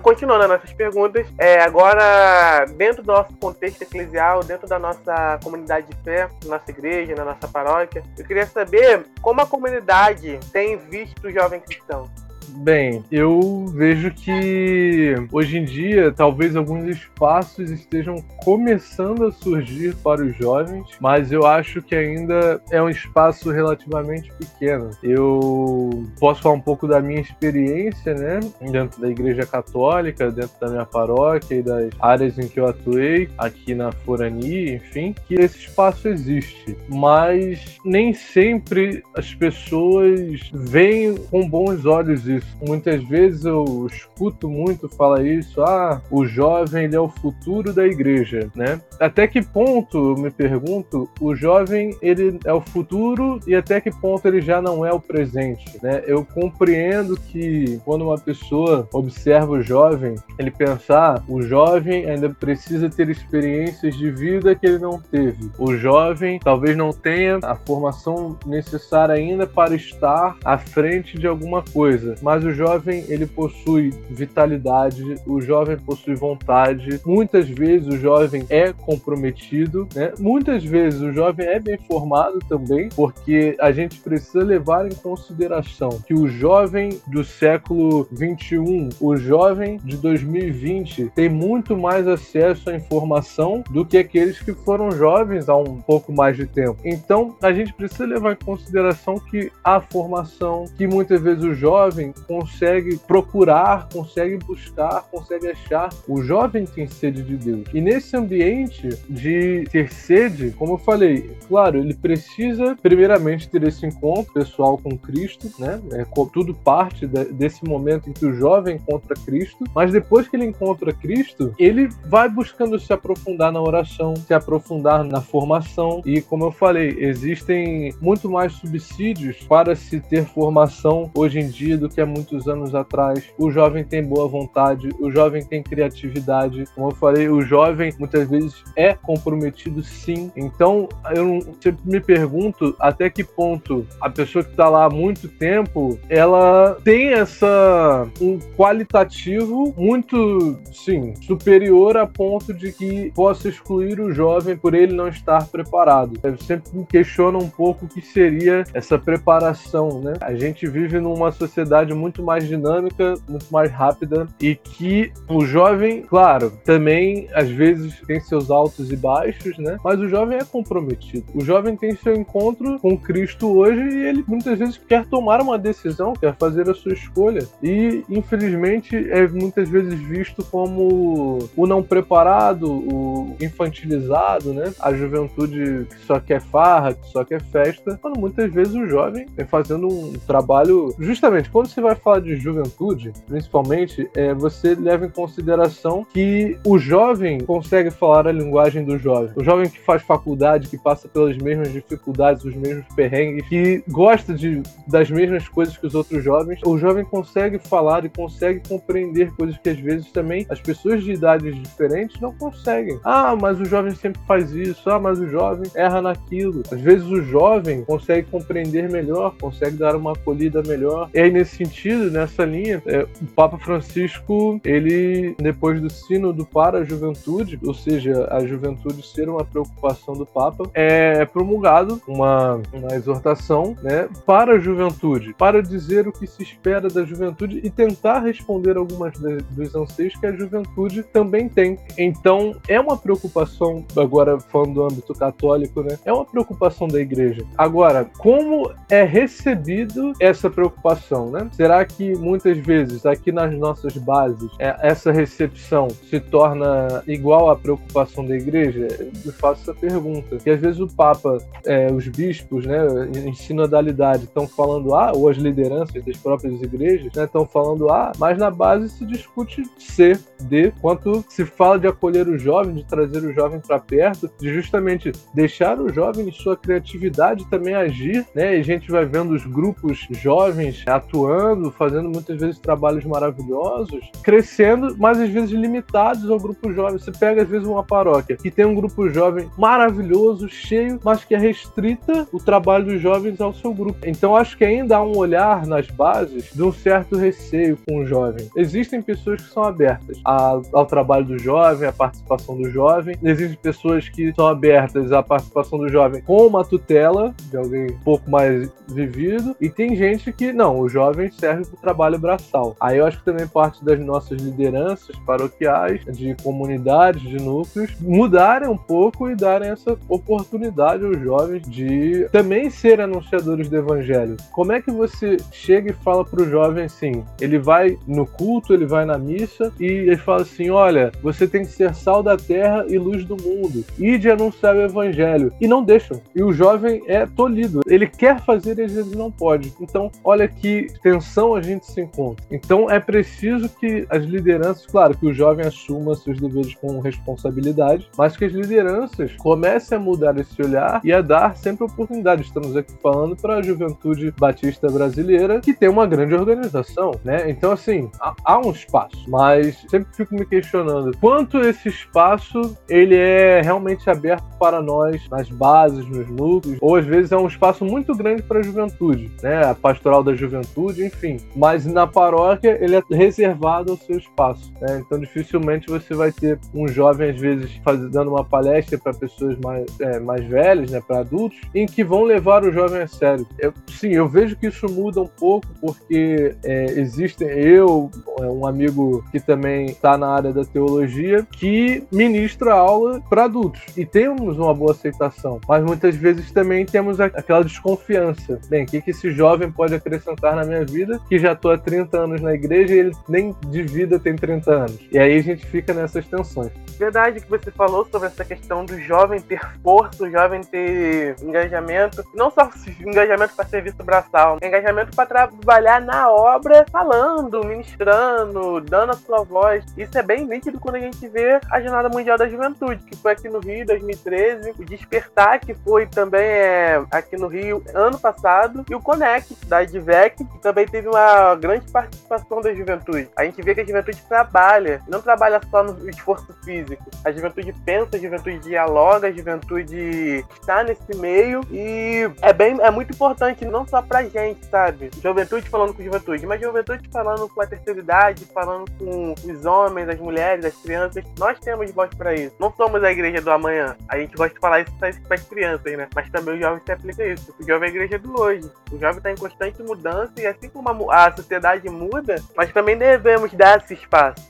Continuando 0.10 0.46
as 0.46 0.50
nossas 0.50 0.74
perguntas, 0.74 1.28
é, 1.38 1.62
agora, 1.62 2.66
dentro 2.76 3.04
do 3.04 3.12
nosso 3.12 3.32
contexto 3.38 3.84
eclesial, 3.84 4.44
dentro 4.44 4.68
da 4.68 4.80
nossa 4.80 5.40
comunidade 5.44 5.86
de 5.86 5.96
fé, 6.04 6.28
na 6.46 6.58
nossa 6.58 6.72
igreja, 6.72 7.14
na 7.14 7.24
nossa 7.24 7.48
paróquia, 7.48 8.02
eu 8.18 8.26
queria 8.26 8.48
saber 8.48 9.06
como 9.22 9.40
a 9.40 9.46
comunidade 9.46 10.40
tem 10.52 10.78
visto 10.78 11.28
o 11.28 11.32
jovem 11.32 11.60
cristão. 11.60 12.10
Bem, 12.58 13.04
eu 13.12 13.66
vejo 13.74 14.12
que 14.12 15.16
hoje 15.32 15.58
em 15.58 15.66
dia 15.66 16.12
talvez 16.12 16.56
alguns 16.56 16.86
espaços 16.86 17.70
estejam 17.70 18.16
começando 18.44 19.26
a 19.26 19.32
surgir 19.32 19.96
para 19.98 20.24
os 20.24 20.36
jovens, 20.36 20.86
mas 21.00 21.32
eu 21.32 21.46
acho 21.46 21.82
que 21.82 21.96
ainda 21.96 22.62
é 22.72 22.82
um 22.82 22.90
espaço 22.90 23.52
relativamente 23.52 24.32
pequeno. 24.34 24.90
Eu 25.04 26.06
posso 26.20 26.42
falar 26.42 26.56
um 26.56 26.62
pouco 26.62 26.88
da 26.88 27.00
minha 27.02 27.22
experiência, 27.22 28.14
né, 28.14 28.40
dentro 28.72 29.02
da 29.02 29.10
Igreja 29.10 29.46
Católica, 29.46 30.32
dentro 30.32 30.60
da 30.60 30.70
minha 30.70 30.86
paróquia 30.86 31.56
e 31.56 31.62
das 31.62 31.90
áreas 32.00 32.38
em 32.38 32.48
que 32.48 32.60
eu 32.60 32.68
atuei, 32.68 33.30
aqui 33.38 33.76
na 33.76 33.92
Forani, 33.92 34.76
enfim, 34.76 35.16
que 35.28 35.36
esse 35.36 35.58
espaço 35.60 36.08
existe, 36.08 36.76
mas 36.88 37.78
nem 37.86 38.14
sempre 38.14 39.04
as 39.16 39.34
pessoas 39.34 40.50
veem 40.54 41.16
com 41.30 41.48
bons 41.48 41.86
olhos 41.86 42.28
isso 42.28 42.39
isso. 42.40 42.58
Muitas 42.62 43.04
vezes 43.04 43.46
eu 43.46 43.88
escuto 43.90 44.50
muito 44.50 44.90
falar 44.90 45.24
isso, 45.24 45.62
ah, 45.62 46.02
o 46.10 46.26
jovem 46.26 46.86
ele 46.86 46.96
é 46.96 47.00
o 47.00 47.10
futuro 47.10 47.74
da 47.74 47.86
igreja, 47.86 48.50
né? 48.56 48.82
Até 49.00 49.28
que 49.28 49.42
ponto, 49.42 50.12
eu 50.12 50.22
me 50.22 50.32
pergunto, 50.32 51.10
o 51.20 51.36
jovem 51.36 51.96
ele 52.02 52.40
é 52.46 52.54
o 52.54 52.62
futuro 52.62 53.40
e 53.48 53.56
até 53.56 53.80
que 53.80 53.92
ponto 53.92 54.28
ele 54.28 54.42
já 54.42 54.62
não 54.62 54.86
é 54.86 54.92
o 54.92 55.00
presente, 55.00 55.78
né? 55.82 56.04
Eu 56.06 56.26
compreendo 56.26 57.18
que 57.18 57.80
quando 57.86 58.04
uma 58.04 58.18
pessoa 58.18 58.88
observa 58.94 59.54
o 59.54 59.62
jovem, 59.62 60.16
ele 60.38 60.52
pensar, 60.52 61.00
ah, 61.00 61.24
o 61.28 61.42
jovem 61.42 62.10
ainda 62.10 62.30
precisa 62.30 62.90
ter 62.90 63.10
experiências 63.10 63.96
de 63.96 64.12
vida 64.12 64.54
que 64.54 64.66
ele 64.66 64.80
não 64.80 65.00
teve. 65.00 65.50
O 65.58 65.76
jovem 65.76 66.40
talvez 66.40 66.76
não 66.76 66.92
tenha 66.92 67.40
a 67.44 67.56
formação 67.56 68.38
necessária 68.46 69.16
ainda 69.16 69.48
para 69.48 69.76
estar 69.76 70.36
à 70.44 70.58
frente 70.58 71.18
de 71.18 71.28
alguma 71.28 71.64
coisa, 71.64 72.16
mas 72.30 72.46
o 72.46 72.52
jovem 72.52 73.06
ele 73.08 73.26
possui 73.26 73.92
vitalidade, 74.08 75.16
o 75.26 75.42
jovem 75.42 75.76
possui 75.78 76.14
vontade. 76.14 77.02
Muitas 77.04 77.50
vezes 77.50 77.88
o 77.88 77.98
jovem 77.98 78.46
é 78.52 78.72
comprometido, 78.72 79.90
né? 79.96 80.14
Muitas 80.20 80.64
vezes 80.64 81.02
o 81.02 81.12
jovem 81.12 81.48
é 81.48 81.60
bem 81.60 81.80
formado 81.88 82.38
também, 82.48 82.88
porque 82.90 83.58
a 83.60 83.72
gente 83.72 84.00
precisa 84.00 84.44
levar 84.44 84.86
em 84.86 84.94
consideração 84.94 85.90
que 86.06 86.14
o 86.14 86.28
jovem 86.28 87.02
do 87.08 87.24
século 87.24 88.08
21, 88.12 88.90
o 89.02 89.18
jovem 89.18 89.78
de 89.84 89.98
2020 89.98 91.12
tem 91.16 91.30
muito 91.30 91.76
mais 91.76 92.08
acesso 92.08 92.70
à 92.70 92.76
informação 92.76 93.64
do 93.72 93.84
que 93.84 93.98
aqueles 93.98 94.40
que 94.40 94.54
foram 94.54 94.92
jovens 94.92 95.50
há 95.50 95.58
um 95.58 95.82
pouco 95.82 96.14
mais 96.14 96.38
de 96.38 96.46
tempo. 96.46 96.78
Então, 96.86 97.36
a 97.42 97.52
gente 97.52 97.74
precisa 97.74 98.06
levar 98.06 98.34
em 98.34 98.46
consideração 98.46 99.18
que 99.18 99.52
a 99.64 99.82
formação, 99.82 100.66
que 100.78 100.86
muitas 100.86 101.20
vezes 101.20 101.44
o 101.44 101.56
jovem 101.56 102.14
consegue 102.20 102.98
procurar, 102.98 103.88
consegue 103.92 104.38
buscar, 104.38 105.04
consegue 105.12 105.48
achar. 105.48 105.90
O 106.08 106.22
jovem 106.22 106.66
tem 106.66 106.88
sede 106.88 107.24
de 107.24 107.36
Deus. 107.36 107.68
E 107.74 107.82
nesse 107.82 108.16
ambiente 108.16 108.90
de 109.10 109.66
ter 109.72 109.92
sede, 109.92 110.52
como 110.52 110.74
eu 110.74 110.78
falei, 110.78 111.32
claro, 111.48 111.78
ele 111.80 111.94
precisa 111.94 112.76
primeiramente 112.82 113.50
ter 113.50 113.64
esse 113.64 113.86
encontro 113.86 114.34
pessoal 114.34 114.78
com 114.78 114.98
Cristo, 114.98 115.50
né? 115.60 115.82
É 115.94 116.06
tudo 116.34 116.54
parte 116.54 117.08
desse 117.08 117.64
momento 117.66 118.10
em 118.10 118.14
que 118.14 118.26
o 118.26 118.34
jovem 118.34 118.76
encontra 118.76 119.16
Cristo, 119.26 119.64
mas 119.74 119.92
depois 119.92 120.28
que 120.28 120.36
ele 120.36 120.46
encontra 120.46 120.94
Cristo, 120.94 121.54
ele 121.58 121.90
vai 122.06 122.30
buscando 122.30 122.80
se 122.80 122.92
aprofundar 122.92 123.52
na 123.52 123.62
oração, 123.62 124.16
se 124.16 124.34
aprofundar 124.34 125.04
na 125.04 125.22
formação 125.22 126.02
e, 126.06 126.22
como 126.22 126.46
eu 126.46 126.52
falei, 126.52 126.96
existem 127.00 127.94
muito 128.02 128.30
mais 128.30 128.54
subsídios 128.54 129.38
para 129.48 129.76
se 129.76 130.00
ter 130.00 130.26
formação 130.26 131.10
hoje 131.16 131.40
em 131.40 131.48
dia 131.48 131.78
do 131.78 131.90
que 131.90 131.99
há 132.02 132.06
muitos 132.06 132.48
anos 132.48 132.74
atrás. 132.76 133.24
O 133.38 133.52
jovem 133.52 133.84
tem 133.84 134.04
boa 134.04 134.28
vontade, 134.28 134.90
o 135.00 135.12
jovem 135.12 135.44
tem 135.44 135.64
criatividade. 135.64 136.66
Como 136.76 136.90
eu 136.90 136.96
falei, 136.96 137.30
o 137.30 137.42
jovem 137.42 137.94
muitas 138.00 138.30
vezes 138.30 138.64
é 138.76 138.94
comprometido 138.94 139.84
sim. 139.84 140.32
Então, 140.36 140.88
eu 141.16 141.42
sempre 141.62 141.82
me 141.86 142.00
pergunto 142.00 142.76
até 142.80 143.10
que 143.10 143.24
ponto 143.24 143.86
a 144.02 144.10
pessoa 144.10 144.44
que 144.44 144.52
está 144.52 144.70
lá 144.70 144.86
há 144.86 144.90
muito 144.90 145.28
tempo, 145.28 146.00
ela 146.10 146.78
tem 146.84 147.14
essa 147.14 148.08
um 148.22 148.40
qualitativo 148.58 149.74
muito, 149.78 150.60
sim, 150.72 151.14
superior 151.22 151.98
a 151.98 152.06
ponto 152.06 152.54
de 152.54 152.72
que 152.72 153.12
possa 153.16 153.50
excluir 153.50 154.00
o 154.00 154.12
jovem 154.14 154.58
por 154.58 154.74
ele 154.74 154.94
não 154.94 155.08
estar 155.08 155.48
preparado. 155.48 156.20
Eu 156.24 156.38
sempre 156.38 156.78
me 156.78 156.86
questiono 156.86 157.40
um 157.40 157.50
pouco 157.50 157.86
o 157.86 157.88
que 157.88 158.02
seria 158.02 158.64
essa 158.74 158.98
preparação, 158.98 160.02
né? 160.02 160.14
A 160.22 160.34
gente 160.34 160.68
vive 160.68 161.00
numa 161.00 161.32
sociedade 161.32 161.89
muito 161.96 162.24
mais 162.24 162.48
dinâmica, 162.48 163.16
muito 163.28 163.48
mais 163.52 163.72
rápida 163.72 164.28
e 164.42 164.56
que 164.56 165.12
o 165.28 165.46
jovem, 165.46 166.02
claro, 166.02 166.52
também 166.64 167.28
às 167.34 167.50
vezes 167.50 168.00
tem 168.06 168.20
seus 168.20 168.50
altos 168.50 168.92
e 168.92 168.96
baixos, 168.96 169.58
né? 169.58 169.78
Mas 169.84 170.00
o 170.00 170.08
jovem 170.08 170.38
é 170.38 170.44
comprometido. 170.44 171.26
O 171.34 171.42
jovem 171.42 171.76
tem 171.76 171.96
seu 171.96 172.16
encontro 172.16 172.80
com 172.80 172.98
Cristo 172.98 173.48
hoje 173.58 173.82
e 173.82 174.04
ele 174.04 174.24
muitas 174.28 174.58
vezes 174.58 174.78
quer 174.78 175.06
tomar 175.06 175.42
uma 175.42 175.58
decisão, 175.58 176.14
quer 176.14 176.36
fazer 176.36 176.70
a 176.70 176.74
sua 176.74 176.94
escolha. 176.94 177.46
E 177.62 178.04
infelizmente 178.10 178.96
é 178.96 179.28
muitas 179.28 179.70
vezes 179.70 180.00
visto 180.00 180.44
como 180.44 181.40
o 181.56 181.68
não 181.68 181.84
preparado, 181.84 182.72
o 182.72 183.36
infantilizado, 183.42 184.54
né? 184.54 184.74
A 184.80 184.94
juventude 184.94 185.88
que 185.90 186.06
só 186.06 186.20
quer 186.20 186.42
farra, 186.42 186.94
que 186.94 187.08
só 187.10 187.24
quer 187.24 187.42
festa, 187.42 187.98
quando 188.02 188.20
muitas 188.20 188.52
vezes 188.52 188.74
o 188.74 188.88
jovem 188.88 189.26
vem 189.36 189.46
fazendo 189.46 189.88
um 189.88 190.14
trabalho. 190.28 190.94
Justamente, 191.00 191.50
quando 191.50 191.68
você 191.80 191.82
vai 191.82 191.96
falar 191.96 192.20
de 192.20 192.36
juventude, 192.36 193.14
principalmente, 193.26 194.10
é, 194.16 194.34
você 194.34 194.76
leva 194.76 195.06
em 195.06 195.10
consideração 195.10 196.06
que 196.14 196.58
o 196.66 196.78
jovem 196.78 197.40
consegue 197.40 197.90
falar 197.90 198.28
a 198.28 198.32
linguagem 198.32 198.84
do 198.84 198.98
jovem. 198.98 199.32
O 199.36 199.44
jovem 199.44 199.70
que 199.70 199.80
faz 199.80 200.02
faculdade, 200.02 200.68
que 200.68 200.78
passa 200.78 201.08
pelas 201.08 201.38
mesmas 201.38 201.72
dificuldades, 201.72 202.44
os 202.44 202.56
mesmos 202.56 202.86
perrengues, 202.96 203.48
que 203.48 203.84
gosta 203.88 204.34
de, 204.34 204.62
das 204.88 205.10
mesmas 205.10 205.48
coisas 205.48 205.78
que 205.78 205.88
os 205.88 205.96
outros 205.96 206.24
jovens, 206.24 206.60
o 206.66 206.78
jovem 206.78 207.06
consegue 207.06 207.60
falar 207.60 208.06
e 208.06 208.10
consegue 208.10 208.62
compreender 208.68 209.32
coisas 209.36 209.58
que 209.58 209.70
às 209.70 209.80
vezes 209.80 210.12
também 210.12 210.46
as 210.50 210.60
pessoas 210.60 211.04
de 211.04 211.14
idades 211.14 211.56
diferentes 211.56 212.20
não 212.20 212.34
conseguem. 212.34 213.00
Ah, 213.04 213.36
mas 213.40 213.60
o 213.60 213.66
jovem 213.66 213.96
sempre 213.96 214.22
faz 214.28 214.52
isso. 214.52 214.90
Ah, 214.90 215.00
mas 215.00 215.20
o 215.20 215.28
jovem 215.28 215.70
erra 215.76 216.02
naquilo. 216.02 216.64
Às 216.72 216.82
vezes 216.82 217.08
o 217.08 217.22
jovem 217.22 217.84
consegue 217.86 218.28
compreender 218.30 218.90
melhor, 218.92 219.36
consegue 219.40 219.78
dar 219.78 219.96
uma 219.96 220.12
acolhida 220.12 220.62
melhor. 220.64 221.10
E 221.14 221.20
aí, 221.20 221.32
nesse 221.32 221.58
sentido, 221.70 222.12
nessa 222.12 222.44
linha, 222.44 222.82
é, 222.86 223.06
o 223.22 223.26
Papa 223.28 223.58
Francisco, 223.58 224.60
ele, 224.64 225.36
depois 225.38 225.80
do 225.80 225.90
sínodo 225.90 226.46
para 226.46 226.80
a 226.80 226.84
juventude, 226.84 227.60
ou 227.64 227.74
seja, 227.74 228.28
a 228.32 228.46
juventude 228.46 229.06
ser 229.06 229.30
uma 229.30 229.46
preocupação 229.46 230.16
do 230.16 230.26
Papa, 230.26 230.70
é 230.74 231.26
promulgado 231.26 232.02
uma, 232.08 232.62
uma 232.74 232.96
exortação 232.96 233.76
né, 233.84 234.10
para 234.26 234.54
a 234.54 234.60
juventude, 234.60 235.34
para 235.38 235.62
dizer 235.62 236.08
o 236.08 236.12
que 236.12 236.26
se 236.26 236.44
espera 236.44 236.90
da 236.90 237.04
juventude 237.04 237.62
e 237.64 237.70
tentar 237.70 238.20
responder 238.20 238.78
algumas 238.78 239.14
dos 239.20 239.76
anseios 239.76 240.16
que 240.16 240.26
a 240.26 240.32
juventude 240.32 241.04
também 241.04 241.48
tem. 241.48 241.78
Então, 241.98 242.56
é 242.68 242.80
uma 242.80 242.98
preocupação, 242.98 243.86
agora 243.96 244.40
falando 244.40 244.74
do 244.74 244.84
âmbito 244.84 245.14
católico, 245.14 245.82
né? 245.82 245.98
É 246.06 246.14
uma 246.14 246.26
preocupação 246.26 246.88
da 246.88 247.00
igreja. 247.00 247.44
Agora, 247.58 248.06
como 248.18 248.72
é 248.90 249.04
recebido 249.04 250.14
essa 250.20 250.50
preocupação, 250.50 251.30
né? 251.32 251.50
Será 251.60 251.84
que 251.84 252.16
muitas 252.16 252.58
vezes 252.58 253.06
aqui 253.06 253.34
nas 253.34 253.54
nossas 253.54 253.98
bases 253.98 254.50
é, 254.58 254.78
essa 254.82 255.12
recepção 255.12 255.90
se 255.90 256.18
torna 256.18 257.04
igual 257.06 257.50
à 257.50 257.56
preocupação 257.58 258.26
da 258.26 258.34
igreja? 258.34 258.88
Eu 259.26 259.34
faço 259.34 259.64
essa 259.64 259.74
pergunta. 259.74 260.38
Que 260.38 260.52
às 260.52 260.62
vezes 260.62 260.80
o 260.80 260.88
Papa, 260.88 261.38
é, 261.66 261.92
os 261.92 262.08
bispos, 262.08 262.66
né, 262.66 262.80
em 263.14 263.34
sinodalidade 263.34 264.24
estão 264.24 264.48
falando 264.48 264.96
A, 264.96 265.12
ou 265.12 265.28
as 265.28 265.36
lideranças 265.36 266.02
das 266.02 266.16
próprias 266.16 266.62
igrejas, 266.62 267.08
estão 267.08 267.42
né, 267.42 267.50
falando 267.52 267.92
A, 267.92 268.14
mas 268.18 268.38
na 268.38 268.50
base 268.50 268.88
se 268.88 269.06
discute 269.06 269.64
C, 269.78 270.18
D, 270.44 270.72
quanto 270.80 271.26
se 271.28 271.44
fala 271.44 271.78
de 271.78 271.88
acolher 271.88 272.30
o 272.30 272.40
jovem, 272.40 272.74
de 272.74 272.86
trazer 272.86 273.22
o 273.26 273.34
jovem 273.34 273.60
para 273.60 273.80
perto, 273.80 274.32
de 274.40 274.54
justamente 274.54 275.12
deixar 275.34 275.78
o 275.78 275.92
jovem 275.92 276.30
em 276.30 276.32
sua 276.32 276.56
criatividade 276.56 277.46
também 277.50 277.76
agir, 277.76 278.26
né? 278.34 278.56
E 278.56 278.62
a 278.62 278.64
gente 278.64 278.90
vai 278.90 279.04
vendo 279.04 279.32
os 279.34 279.46
grupos 279.46 280.08
jovens 280.12 280.86
atuando, 280.88 281.49
fazendo 281.72 282.10
muitas 282.10 282.40
vezes 282.40 282.60
trabalhos 282.60 283.06
maravilhosos, 283.06 284.00
crescendo, 284.24 284.96
mas 284.98 285.20
às 285.20 285.30
vezes 285.30 285.52
limitados 285.52 286.30
ao 286.30 286.40
grupo 286.40 286.72
jovem. 286.74 286.98
Você 286.98 287.12
pega 287.12 287.44
às 287.44 287.50
vezes 287.50 287.68
uma 287.68 287.84
paróquia 287.84 288.38
que 288.38 288.52
tem 288.52 288.66
um 288.66 288.76
grupo 288.76 289.10
jovem 289.10 289.50
maravilhoso, 289.58 290.48
cheio, 290.48 291.00
mas 291.04 291.24
que 291.24 291.36
é 291.36 291.38
restrita 291.38 292.28
o 292.32 292.40
trabalho 292.40 292.86
dos 292.86 293.02
jovens 293.02 293.40
ao 293.40 293.54
seu 293.54 293.74
grupo. 293.74 294.00
Então 294.06 294.36
acho 294.36 294.58
que 294.58 294.66
ainda 294.66 294.98
há 294.98 295.04
um 295.04 295.18
olhar 295.18 295.66
nas 295.66 295.88
bases 295.88 296.52
de 296.54 296.64
um 296.64 296.72
certo 296.72 297.18
receio 297.18 297.78
com 297.88 298.00
o 298.00 298.06
jovem. 298.06 298.50
Existem 298.56 299.02
pessoas 299.02 299.42
que 299.42 299.54
são 299.54 299.64
abertas 299.64 300.20
ao, 300.24 300.64
ao 300.74 300.86
trabalho 300.86 301.26
do 301.26 301.40
jovem, 301.40 301.88
à 301.88 301.92
participação 301.92 302.58
do 302.58 302.70
jovem. 302.70 303.16
Existem 303.24 303.58
pessoas 303.62 304.10
que 304.10 304.34
são 304.34 304.48
abertas 304.48 305.12
à 305.12 305.22
participação 305.22 305.80
do 305.80 305.90
jovem 305.90 306.22
com 306.22 306.48
uma 306.48 306.64
tutela 306.64 307.34
de 307.50 307.58
alguém 307.58 307.92
um 307.92 308.00
pouco 308.00 308.30
mais 308.30 308.72
vivido. 308.88 309.56
E 309.60 309.70
tem 309.70 309.96
gente 309.96 310.32
que 310.32 310.52
não, 310.52 310.80
o 310.80 310.90
jovem 310.90 311.32
serve 311.40 311.66
para 311.66 311.76
o 311.76 311.82
trabalho 311.82 312.20
braçal. 312.20 312.76
Aí 312.80 312.98
eu 312.98 313.06
acho 313.06 313.20
que 313.20 313.26
também 313.26 313.48
parte 313.48 313.84
das 313.84 314.00
nossas 314.00 314.42
lideranças 314.42 315.16
paroquiais, 315.26 316.04
de 316.06 316.36
comunidades, 316.44 317.22
de 317.22 317.38
núcleos, 317.38 317.92
mudarem 318.02 318.70
um 318.70 318.78
pouco 318.78 319.30
e 319.30 319.36
darem 319.36 319.70
essa 319.70 319.98
oportunidade 320.08 321.06
aos 321.06 321.20
jovens 321.20 321.68
de 321.68 322.28
também 322.32 322.70
ser 322.70 323.00
anunciadores 323.00 323.70
do 323.70 323.78
evangelho. 323.78 324.38
Como 324.52 324.72
é 324.72 324.82
que 324.82 324.92
você 324.92 325.38
chega 325.52 325.92
e 325.92 325.94
fala 325.94 326.26
para 326.26 326.42
o 326.42 326.50
jovem 326.50 326.86
assim? 326.86 327.24
Ele 327.40 327.58
vai 327.58 327.98
no 328.06 328.26
culto, 328.26 328.74
ele 328.74 328.86
vai 328.86 329.06
na 329.06 329.18
missa 329.18 329.72
e 329.80 329.86
ele 329.86 330.18
fala 330.18 330.42
assim: 330.42 330.70
olha, 330.70 331.12
você 331.22 331.48
tem 331.48 331.62
que 331.62 331.72
ser 331.72 331.94
sal 331.96 332.22
da 332.22 332.38
terra 332.38 332.86
e 332.88 332.98
luz 332.98 333.24
do 333.26 333.38
mundo, 333.38 333.84
e 333.98 334.18
de 334.18 334.30
anunciar 334.30 334.76
o 334.76 334.82
evangelho. 334.82 335.52
E 335.60 335.68
não 335.68 335.84
deixam. 335.84 336.22
E 336.36 336.44
o 336.44 336.52
jovem 336.52 337.02
é 337.08 337.26
tolhido. 337.26 337.82
Ele 337.88 338.08
quer 338.08 338.42
fazer 338.42 338.78
e 338.80 338.84
às 338.84 338.92
vezes 338.92 339.16
não 339.16 339.32
pode. 339.32 339.74
Então, 339.80 340.12
olha 340.24 340.48
que 340.48 340.88
tensão 341.02 341.29
a 341.56 341.62
gente 341.62 341.86
se 341.86 342.02
encontra. 342.02 342.46
Então, 342.52 342.90
é 342.90 343.00
preciso 343.00 343.70
que 343.70 344.06
as 344.10 344.24
lideranças, 344.24 344.86
claro, 344.86 345.18
que 345.18 345.26
o 345.26 345.34
jovem 345.34 345.66
assuma 345.66 346.16
seus 346.16 346.40
deveres 346.40 346.76
com 346.76 347.00
responsabilidade, 347.00 348.10
mas 348.18 348.36
que 348.36 348.46
as 348.46 348.54
lideranças 348.54 349.34
comecem 349.38 349.98
a 349.98 350.02
mudar 350.02 350.38
esse 350.38 350.62
olhar 350.62 351.02
e 351.04 351.12
a 351.14 351.22
dar 351.22 351.56
sempre 351.56 351.86
oportunidade. 351.86 352.42
Estamos 352.42 352.76
aqui 352.76 352.94
falando 353.02 353.36
para 353.36 353.56
a 353.58 353.62
juventude 353.62 354.34
batista 354.38 354.88
brasileira, 354.88 355.60
que 355.60 355.74
tem 355.74 355.90
uma 355.90 356.08
grande 356.08 356.34
organização, 356.34 357.12
né? 357.24 357.50
Então, 357.50 357.72
assim, 357.72 358.10
há 358.20 358.60
um 358.60 358.72
espaço, 358.72 359.26
mas 359.28 359.86
sempre 359.90 360.16
fico 360.16 360.36
me 360.36 360.46
questionando 360.46 361.16
quanto 361.20 361.60
esse 361.60 361.90
espaço 361.90 362.78
ele 362.88 363.16
é 363.16 363.62
realmente 363.62 364.10
aberto 364.10 364.46
para 364.58 364.82
nós 364.82 365.28
nas 365.30 365.50
bases, 365.50 366.06
nos 366.06 366.30
núcleos, 366.30 366.78
ou 366.82 366.96
às 366.96 367.06
vezes 367.06 367.32
é 367.32 367.38
um 367.38 367.48
espaço 367.48 367.86
muito 367.86 368.16
grande 368.16 368.42
para 368.44 368.60
a 368.60 368.64
juventude, 368.64 369.32
né? 369.42 369.66
A 369.66 369.76
pastoral 369.76 370.24
da 370.24 370.34
juventude, 370.34 371.09
enfim. 371.10 371.38
Mas 371.56 371.86
na 371.86 372.08
paróquia 372.08 372.78
ele 372.82 372.96
é 372.96 373.04
reservado 373.12 373.92
ao 373.92 373.98
seu 373.98 374.18
espaço, 374.18 374.72
né? 374.80 375.02
Então 375.06 375.20
dificilmente 375.20 375.88
você 375.88 376.14
vai 376.14 376.32
ter 376.32 376.60
um 376.74 376.88
jovem 376.88 377.32
às 377.32 377.40
vezes 377.40 377.80
dando 378.12 378.32
uma 378.32 378.44
palestra 378.44 378.98
para 378.98 379.14
pessoas 379.14 379.58
mais, 379.60 379.86
é, 380.00 380.20
mais 380.20 380.46
velhas, 380.46 380.92
né, 380.92 381.02
para 381.06 381.20
adultos, 381.20 381.60
em 381.74 381.86
que 381.86 382.04
vão 382.04 382.24
levar 382.24 382.64
o 382.64 382.72
jovem 382.72 383.02
a 383.02 383.08
sério. 383.08 383.46
Eu, 383.58 383.74
sim, 383.88 384.10
eu 384.10 384.28
vejo 384.28 384.56
que 384.56 384.68
isso 384.68 384.88
muda 384.88 385.22
um 385.22 385.28
pouco 385.28 385.68
porque 385.82 386.56
é, 386.64 386.86
existem 386.92 387.48
eu, 387.48 388.10
é, 388.40 388.46
um 388.46 388.66
amigo 388.66 389.24
que 389.32 389.40
também 389.40 389.88
está 389.88 390.18
na 390.18 390.28
área 390.28 390.54
da 390.54 390.64
teologia, 390.64 391.46
que 391.52 392.04
ministra 392.12 392.74
aula 392.74 393.22
para 393.30 393.46
adultos 393.46 393.82
e 393.98 394.06
temos 394.06 394.58
uma 394.58 394.74
boa 394.74 394.92
aceitação, 394.92 395.60
mas 395.68 395.84
muitas 395.84 396.16
vezes 396.16 396.52
também 396.52 396.86
temos 396.86 397.20
aquela 397.20 397.64
desconfiança. 397.64 398.60
Bem, 398.70 398.84
o 398.84 398.88
que, 398.88 399.02
que 399.02 399.12
esse 399.12 399.32
jovem 399.32 399.72
pode 399.72 399.96
acrescentar 399.96 400.56
na 400.56 400.64
minha 400.64 400.86
vida? 400.86 400.99
Vida, 401.00 401.20
que 401.28 401.40
já 401.40 401.56
tô 401.56 401.70
há 401.70 401.78
30 401.78 402.18
anos 402.18 402.42
na 402.42 402.54
igreja 402.54 402.94
e 402.94 403.00
ele 403.00 403.12
nem 403.28 403.56
de 403.68 403.84
vida 403.84 404.20
tem 404.20 404.36
30 404.36 404.72
anos. 404.72 405.00
E 405.12 405.18
aí 405.18 405.38
a 405.38 405.42
gente 405.42 405.66
fica 405.66 405.94
nessas 405.94 406.26
tensões. 406.26 406.72
Verdade 406.98 407.40
que 407.40 407.50
você 407.50 407.72
falou 407.72 408.06
sobre 408.12 408.28
essa 408.28 408.44
questão 408.44 408.84
do 408.84 409.00
jovem 409.00 409.40
ter 409.40 409.62
força, 409.82 410.24
o 410.24 410.30
jovem 410.30 410.62
ter 410.62 411.36
engajamento, 411.42 412.24
não 412.34 412.52
só 412.52 412.70
engajamento 413.00 413.56
para 413.56 413.66
serviço 413.66 414.04
braçal, 414.04 414.58
engajamento 414.62 415.16
para 415.16 415.48
trabalhar 415.48 416.02
na 416.02 416.30
obra, 416.30 416.86
falando, 416.92 417.64
ministrando, 417.64 418.82
dando 418.82 419.12
a 419.12 419.16
sua 419.16 419.44
voz. 419.44 419.86
Isso 419.98 420.18
é 420.18 420.24
bem 420.24 420.46
nítido 420.46 420.80
quando 420.80 420.96
a 420.96 421.00
gente 421.00 421.26
vê 421.30 421.60
a 421.72 421.80
Jornada 421.80 422.10
Mundial 422.10 422.38
da 422.38 422.50
Juventude, 422.50 423.04
que 423.06 423.16
foi 423.16 423.32
aqui 423.32 423.48
no 423.48 423.60
Rio 423.60 423.84
em 423.84 423.86
2013, 423.86 424.72
o 424.78 424.86
Despertar, 424.86 425.60
que 425.60 425.74
foi 425.74 426.06
também 426.06 426.42
é, 426.42 427.02
aqui 427.12 427.38
no 427.38 427.48
Rio 427.48 427.82
ano 427.94 428.20
passado, 428.20 428.84
e 428.90 428.96
o 428.96 429.00
Conect, 429.00 429.56
da 429.68 429.78
Advec, 429.78 430.44
que 430.44 430.60
também 430.60 430.86
teve 430.90 431.08
uma 431.08 431.56
grande 431.56 431.90
participação 431.92 432.62
da 432.62 432.74
juventude. 432.74 433.30
A 433.36 433.44
gente 433.46 433.62
vê 433.62 433.74
que 433.74 433.82
a 433.82 433.86
juventude 433.86 434.22
trabalha, 434.28 435.02
não 435.08 435.22
trabalha 435.22 435.60
só 435.70 435.84
no 435.84 436.10
esforço 436.10 436.54
físico. 436.64 437.04
A 437.24 437.32
juventude 437.32 437.74
pensa, 437.86 438.16
a 438.16 438.20
juventude 438.20 438.60
dialoga, 438.60 439.28
a 439.28 439.32
juventude 439.32 440.46
está 440.60 440.84
nesse 440.84 441.16
meio 441.18 441.62
e 441.72 442.30
é 442.42 442.54
bem, 442.54 442.78
é 442.82 442.92
muito 442.92 443.14
importante 443.14 443.66
não 443.66 443.86
só 443.86 444.02
pra 444.02 444.24
gente, 444.24 444.66
sabe? 444.66 445.12
Juventude 445.22 445.70
falando 445.70 445.94
com 445.94 446.04
juventude, 446.04 446.46
mas 446.46 446.62
juventude 446.62 447.10
falando 447.12 447.48
com 447.50 447.62
a 447.62 447.68
terceira 447.68 448.00
idade, 448.00 448.46
falando 448.54 448.90
com 448.98 449.34
os 449.34 449.66
homens, 449.66 450.10
as 450.10 450.20
mulheres, 450.20 450.66
as 450.66 450.76
crianças. 450.76 451.24
Nós 451.38 451.60
temos 451.60 451.92
voz 451.92 452.14
para 452.14 452.34
isso. 452.34 452.56
Não 452.60 452.74
somos 452.74 453.04
a 453.04 453.12
igreja 453.12 453.42
do 453.42 453.52
amanhã. 453.52 453.96
A 454.08 454.18
gente 454.18 454.36
gosta 454.36 454.54
de 454.54 454.60
falar 454.60 454.82
isso 454.82 454.94
para 454.98 455.36
as 455.36 455.44
crianças, 455.44 455.98
né? 455.98 456.08
Mas 456.16 456.30
também 456.30 456.56
o 456.56 456.60
jovem 456.60 456.82
se 456.86 456.92
aplica 456.92 457.26
isso. 457.26 457.54
O 457.60 457.64
jovem 457.64 457.90
é 457.90 457.92
a 457.92 457.96
igreja 457.96 458.20
do 458.20 458.40
hoje. 458.40 458.72
O 458.92 458.98
jovem 458.98 459.18
está 459.18 459.32
em 459.32 459.36
constante 459.36 459.84
mudança 459.84 460.34
e 460.38 460.48
assim 460.48 460.70
como 460.70 460.79
a, 460.88 461.26
a 461.26 461.36
sociedade 461.36 461.90
muda, 461.90 462.36
nós 462.56 462.72
também 462.72 462.98
devemos 462.98 463.52
dar 463.54 463.80
esse 463.80 463.94
espaço 463.94 464.50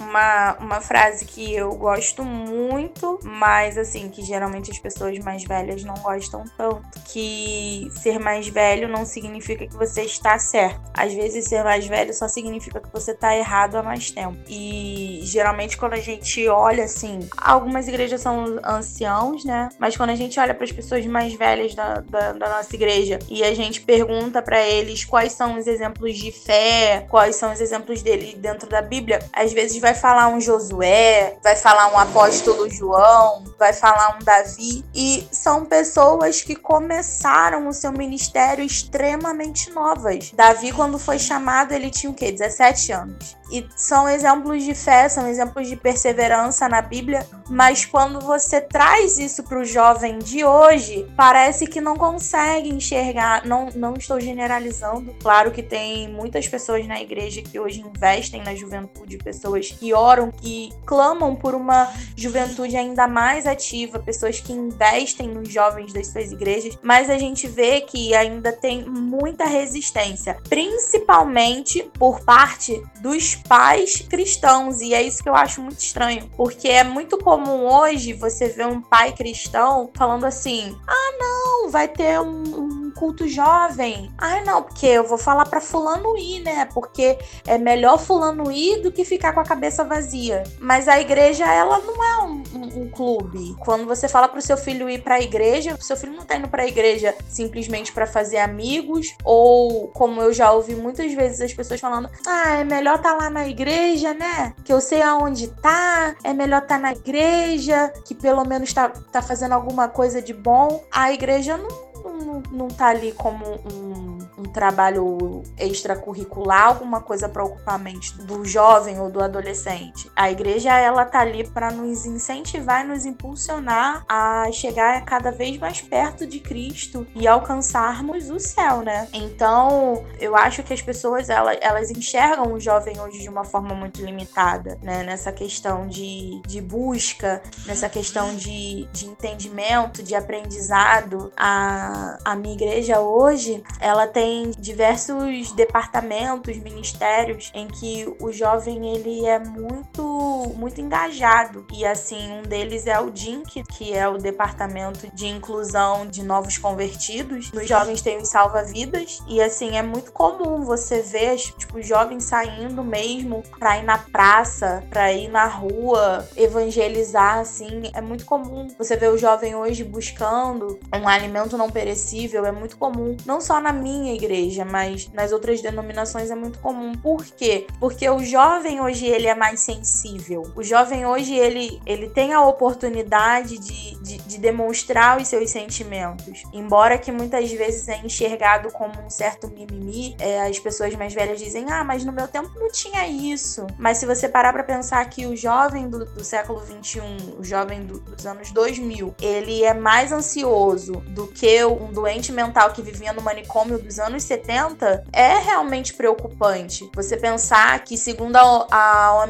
uma, 0.00 0.54
uma 0.54 0.80
frase 0.80 1.24
que 1.24 1.54
eu 1.54 1.74
gosto 1.74 2.24
muito, 2.24 3.18
mas 3.22 3.76
assim, 3.76 4.08
que 4.08 4.22
geralmente 4.22 4.70
as 4.70 4.78
pessoas 4.78 5.18
mais 5.18 5.44
velhas 5.44 5.84
não 5.84 5.94
gostam 5.94 6.44
tanto. 6.56 6.82
Que 7.04 7.88
ser 7.92 8.18
mais 8.18 8.48
velho 8.48 8.88
não 8.88 9.04
significa 9.04 9.66
que 9.66 9.74
você 9.74 10.02
está 10.02 10.38
certo. 10.38 10.80
Às 10.94 11.12
vezes 11.12 11.46
ser 11.46 11.62
mais 11.64 11.86
velho 11.86 12.12
só 12.14 12.28
significa 12.28 12.80
que 12.80 12.92
você 12.92 13.12
está 13.12 13.36
errado 13.36 13.76
há 13.76 13.82
mais 13.82 14.10
tempo. 14.10 14.38
E 14.48 15.20
geralmente 15.22 15.76
quando 15.76 15.94
a 15.94 16.00
gente 16.00 16.46
olha 16.48 16.84
assim, 16.84 17.20
algumas 17.36 17.88
igrejas 17.88 18.20
são 18.20 18.58
anciãos, 18.64 19.44
né? 19.44 19.68
Mas 19.78 19.96
quando 19.96 20.10
a 20.10 20.16
gente 20.16 20.38
olha 20.38 20.54
para 20.54 20.64
as 20.64 20.72
pessoas 20.72 21.04
mais 21.06 21.34
velhas 21.34 21.74
da, 21.74 22.00
da, 22.00 22.32
da 22.32 22.48
nossa 22.48 22.74
igreja 22.74 23.18
e 23.28 23.42
a 23.44 23.54
gente 23.54 23.80
pergunta 23.80 24.42
para 24.42 24.60
eles 24.60 25.04
quais 25.04 25.32
são 25.32 25.58
os 25.58 25.66
exemplos 25.66 26.16
de 26.16 26.30
fé, 26.30 27.06
quais 27.08 27.36
são 27.36 27.52
os 27.52 27.60
exemplos 27.60 28.02
dele 28.02 28.36
dentro 28.36 28.68
da 28.68 28.82
Bíblia, 28.82 29.20
às 29.32 29.52
vezes 29.52 29.78
vai 29.80 29.87
vai 29.88 29.94
falar 29.94 30.28
um 30.28 30.38
Josué, 30.38 31.38
vai 31.42 31.56
falar 31.56 31.90
um 31.90 31.98
apóstolo 31.98 32.68
João, 32.68 33.44
vai 33.58 33.72
falar 33.72 34.16
um 34.16 34.22
Davi. 34.22 34.84
E 34.94 35.26
são 35.32 35.64
pessoas 35.64 36.42
que 36.42 36.54
começaram 36.54 37.66
o 37.68 37.72
seu 37.72 37.90
ministério 37.90 38.62
extremamente 38.62 39.70
novas. 39.70 40.30
Davi, 40.32 40.72
quando 40.72 40.98
foi 40.98 41.18
chamado, 41.18 41.72
ele 41.72 41.90
tinha 41.90 42.10
o 42.10 42.14
quê? 42.14 42.30
17 42.30 42.92
anos. 42.92 43.37
E 43.50 43.66
são 43.76 44.08
exemplos 44.08 44.62
de 44.62 44.74
fé, 44.74 45.08
são 45.08 45.26
exemplos 45.26 45.68
de 45.68 45.76
perseverança 45.76 46.68
na 46.68 46.82
Bíblia, 46.82 47.26
mas 47.48 47.84
quando 47.84 48.20
você 48.20 48.60
traz 48.60 49.18
isso 49.18 49.42
para 49.42 49.58
o 49.58 49.64
jovem 49.64 50.18
de 50.18 50.44
hoje, 50.44 51.06
parece 51.16 51.66
que 51.66 51.80
não 51.80 51.96
consegue 51.96 52.68
enxergar. 52.68 53.46
Não, 53.46 53.68
não 53.74 53.94
estou 53.94 54.20
generalizando. 54.20 55.14
Claro 55.22 55.50
que 55.50 55.62
tem 55.62 56.08
muitas 56.08 56.46
pessoas 56.46 56.86
na 56.86 57.00
igreja 57.00 57.42
que 57.42 57.58
hoje 57.58 57.80
investem 57.80 58.42
na 58.42 58.54
juventude, 58.54 59.16
pessoas 59.18 59.70
que 59.70 59.94
oram, 59.94 60.30
que 60.30 60.70
clamam 60.84 61.34
por 61.34 61.54
uma 61.54 61.92
juventude 62.16 62.76
ainda 62.76 63.08
mais 63.08 63.46
ativa, 63.46 63.98
pessoas 63.98 64.40
que 64.40 64.52
investem 64.52 65.28
nos 65.28 65.48
jovens 65.48 65.92
das 65.92 66.08
suas 66.08 66.30
igrejas, 66.30 66.78
mas 66.82 67.08
a 67.08 67.16
gente 67.16 67.46
vê 67.46 67.80
que 67.80 68.14
ainda 68.14 68.52
tem 68.52 68.84
muita 68.84 69.44
resistência, 69.44 70.36
principalmente 70.48 71.90
por 71.98 72.20
parte 72.20 72.82
dos 73.00 73.37
pais 73.48 74.04
cristãos, 74.08 74.80
e 74.80 74.94
é 74.94 75.02
isso 75.02 75.22
que 75.22 75.28
eu 75.28 75.34
acho 75.34 75.60
muito 75.60 75.78
estranho, 75.78 76.30
porque 76.36 76.68
é 76.68 76.84
muito 76.84 77.18
comum 77.18 77.66
hoje 77.66 78.12
você 78.12 78.48
ver 78.48 78.66
um 78.66 78.80
pai 78.80 79.12
cristão 79.12 79.90
falando 79.94 80.24
assim: 80.24 80.76
ah, 80.86 81.12
não, 81.18 81.70
vai 81.70 81.88
ter 81.88 82.20
um, 82.20 82.78
culto 82.98 83.28
jovem. 83.28 84.12
Ah, 84.18 84.42
não, 84.44 84.62
porque 84.62 84.86
eu 84.86 85.04
vou 85.04 85.16
falar 85.16 85.46
para 85.46 85.60
Fulano 85.60 86.16
ir, 86.18 86.40
né? 86.40 86.68
Porque 86.74 87.16
é 87.46 87.56
melhor 87.56 87.98
Fulano 87.98 88.50
ir 88.50 88.82
do 88.82 88.90
que 88.90 89.04
ficar 89.04 89.32
com 89.32 89.40
a 89.40 89.44
cabeça 89.44 89.84
vazia. 89.84 90.42
Mas 90.58 90.88
a 90.88 91.00
igreja, 91.00 91.46
ela 91.46 91.78
não 91.78 92.04
é 92.04 92.18
um, 92.24 92.42
um, 92.54 92.82
um 92.82 92.90
clube. 92.90 93.54
Quando 93.60 93.86
você 93.86 94.08
fala 94.08 94.28
pro 94.28 94.42
seu 94.42 94.56
filho 94.56 94.90
ir 94.90 95.02
pra 95.02 95.20
igreja, 95.20 95.76
seu 95.80 95.96
filho 95.96 96.12
não 96.12 96.24
tá 96.24 96.36
indo 96.36 96.48
pra 96.48 96.66
igreja 96.66 97.14
simplesmente 97.28 97.92
para 97.92 98.06
fazer 98.06 98.38
amigos, 98.38 99.14
ou 99.24 99.88
como 99.88 100.20
eu 100.20 100.32
já 100.32 100.50
ouvi 100.50 100.74
muitas 100.74 101.12
vezes 101.14 101.40
as 101.40 101.54
pessoas 101.54 101.80
falando: 101.80 102.10
ah, 102.26 102.56
é 102.56 102.64
melhor 102.64 102.98
tá 102.98 103.14
lá 103.14 103.27
na 103.30 103.46
igreja, 103.46 104.14
né? 104.14 104.54
Que 104.64 104.72
eu 104.72 104.80
sei 104.80 105.02
aonde 105.02 105.48
tá, 105.48 106.14
é 106.24 106.32
melhor 106.32 106.62
tá 106.62 106.78
na 106.78 106.92
igreja, 106.92 107.92
que 108.06 108.14
pelo 108.14 108.44
menos 108.44 108.72
tá, 108.72 108.88
tá 108.88 109.22
fazendo 109.22 109.52
alguma 109.52 109.88
coisa 109.88 110.20
de 110.20 110.32
bom. 110.32 110.84
A 110.92 111.12
igreja 111.12 111.56
não 111.56 111.88
não, 112.28 112.42
não 112.50 112.68
tá 112.68 112.88
ali 112.88 113.12
como 113.12 113.44
um 113.72 114.07
trabalho 114.48 115.42
extracurricular, 115.58 116.66
alguma 116.66 117.00
coisa 117.00 117.28
para 117.28 117.44
ocupar 117.44 117.76
a 117.76 117.78
mente 117.78 118.16
do 118.18 118.44
jovem 118.44 119.00
ou 119.00 119.10
do 119.10 119.22
adolescente. 119.22 120.10
A 120.14 120.30
igreja, 120.30 120.76
ela 120.78 121.04
tá 121.04 121.20
ali 121.20 121.48
para 121.48 121.70
nos 121.70 122.06
incentivar 122.06 122.84
e 122.84 122.88
nos 122.88 123.04
impulsionar 123.04 124.04
a 124.08 124.50
chegar 124.52 125.04
cada 125.04 125.30
vez 125.30 125.58
mais 125.58 125.80
perto 125.80 126.26
de 126.26 126.40
Cristo 126.40 127.06
e 127.14 127.26
alcançarmos 127.26 128.30
o 128.30 128.38
céu, 128.38 128.82
né? 128.82 129.08
Então, 129.12 130.04
eu 130.20 130.36
acho 130.36 130.62
que 130.62 130.72
as 130.72 130.82
pessoas, 130.82 131.28
elas, 131.28 131.58
elas 131.60 131.90
enxergam 131.90 132.52
o 132.52 132.60
jovem 132.60 132.98
hoje 133.00 133.20
de 133.20 133.28
uma 133.28 133.44
forma 133.44 133.74
muito 133.74 134.04
limitada, 134.04 134.78
né? 134.82 135.02
Nessa 135.02 135.32
questão 135.32 135.86
de, 135.86 136.40
de 136.46 136.60
busca, 136.60 137.42
nessa 137.66 137.88
questão 137.88 138.34
de, 138.36 138.88
de 138.92 139.06
entendimento, 139.06 140.02
de 140.02 140.14
aprendizado. 140.14 141.32
A, 141.36 142.18
a, 142.24 142.36
minha 142.36 142.54
igreja 142.54 143.00
hoje, 143.00 143.62
ela 143.80 144.06
tem 144.06 144.37
diversos 144.58 145.52
departamentos, 145.52 146.56
ministérios 146.58 147.50
em 147.54 147.66
que 147.66 148.06
o 148.20 148.32
jovem 148.32 148.94
ele 148.94 149.26
é 149.26 149.38
muito 149.38 150.52
muito 150.56 150.80
engajado 150.80 151.66
e 151.72 151.84
assim 151.84 152.32
um 152.32 152.42
deles 152.42 152.86
é 152.86 152.98
o 152.98 153.10
DINC, 153.10 153.62
que 153.64 153.94
é 153.94 154.08
o 154.08 154.18
departamento 154.18 155.08
de 155.14 155.26
inclusão 155.26 156.06
de 156.06 156.22
novos 156.22 156.58
convertidos. 156.58 157.52
Nos 157.52 157.68
jovens 157.68 158.02
tem 158.02 158.18
os 158.18 158.28
salva-vidas 158.28 159.20
e 159.28 159.40
assim 159.40 159.76
é 159.76 159.82
muito 159.82 160.12
comum 160.12 160.62
você 160.62 161.02
ver 161.02 161.36
tipo 161.36 161.80
jovens 161.82 162.24
saindo 162.24 162.82
mesmo 162.82 163.42
para 163.58 163.78
ir 163.78 163.84
na 163.84 163.98
praça, 163.98 164.84
para 164.90 165.12
ir 165.12 165.28
na 165.28 165.46
rua, 165.46 166.26
evangelizar 166.36 167.38
assim, 167.38 167.90
é 167.94 168.00
muito 168.00 168.24
comum. 168.24 168.68
Você 168.78 168.96
vê 168.96 169.08
o 169.08 169.18
jovem 169.18 169.54
hoje 169.54 169.84
buscando 169.84 170.78
um 170.94 171.08
alimento 171.08 171.56
não 171.56 171.70
perecível 171.70 172.44
é 172.44 172.52
muito 172.52 172.76
comum, 172.76 173.16
não 173.24 173.40
só 173.40 173.60
na 173.60 173.72
minha 173.72 174.14
igreja, 174.14 174.27
mas 174.64 175.10
nas 175.12 175.32
outras 175.32 175.60
denominações 175.60 176.30
é 176.30 176.34
muito 176.34 176.58
comum. 176.58 176.92
Por 176.92 177.24
quê? 177.24 177.66
Porque 177.80 178.08
o 178.08 178.22
jovem 178.22 178.80
hoje 178.80 179.06
ele 179.06 179.26
é 179.26 179.34
mais 179.34 179.60
sensível. 179.60 180.50
O 180.54 180.62
jovem 180.62 181.06
hoje 181.06 181.34
ele, 181.34 181.80
ele 181.86 182.08
tem 182.08 182.32
a 182.32 182.42
oportunidade 182.42 183.58
de, 183.58 183.96
de, 184.02 184.18
de 184.18 184.38
demonstrar 184.38 185.20
os 185.20 185.28
seus 185.28 185.50
sentimentos. 185.50 186.42
Embora 186.52 186.98
que 186.98 187.12
muitas 187.12 187.50
vezes 187.50 187.88
é 187.88 187.98
enxergado 188.04 188.70
como 188.72 189.00
um 189.00 189.10
certo 189.10 189.48
mimimi, 189.48 190.16
é, 190.18 190.42
as 190.42 190.58
pessoas 190.58 190.94
mais 190.94 191.14
velhas 191.14 191.38
dizem, 191.38 191.70
ah, 191.70 191.84
mas 191.84 192.04
no 192.04 192.12
meu 192.12 192.28
tempo 192.28 192.50
não 192.56 192.70
tinha 192.70 193.06
isso. 193.06 193.66
Mas 193.78 193.98
se 193.98 194.06
você 194.06 194.28
parar 194.28 194.52
para 194.52 194.64
pensar 194.64 195.04
que 195.08 195.26
o 195.26 195.36
jovem 195.36 195.88
do, 195.88 196.04
do 196.04 196.24
século 196.24 196.60
21, 196.60 197.38
o 197.38 197.44
jovem 197.44 197.82
do, 197.82 198.00
dos 198.00 198.26
anos 198.26 198.50
2000, 198.52 199.14
ele 199.20 199.64
é 199.64 199.74
mais 199.74 200.12
ansioso 200.12 200.92
do 201.08 201.26
que 201.26 201.64
um 201.64 201.92
doente 201.92 202.32
mental 202.32 202.72
que 202.72 202.82
vivia 202.82 203.12
no 203.12 203.22
manicômio 203.22 203.78
dos 203.78 203.98
anos 203.98 204.17
70 204.22 205.04
é 205.12 205.38
realmente 205.38 205.94
preocupante. 205.94 206.88
Você 206.94 207.16
pensar 207.16 207.82
que, 207.84 207.96
segundo 207.96 208.36
a 208.36 209.24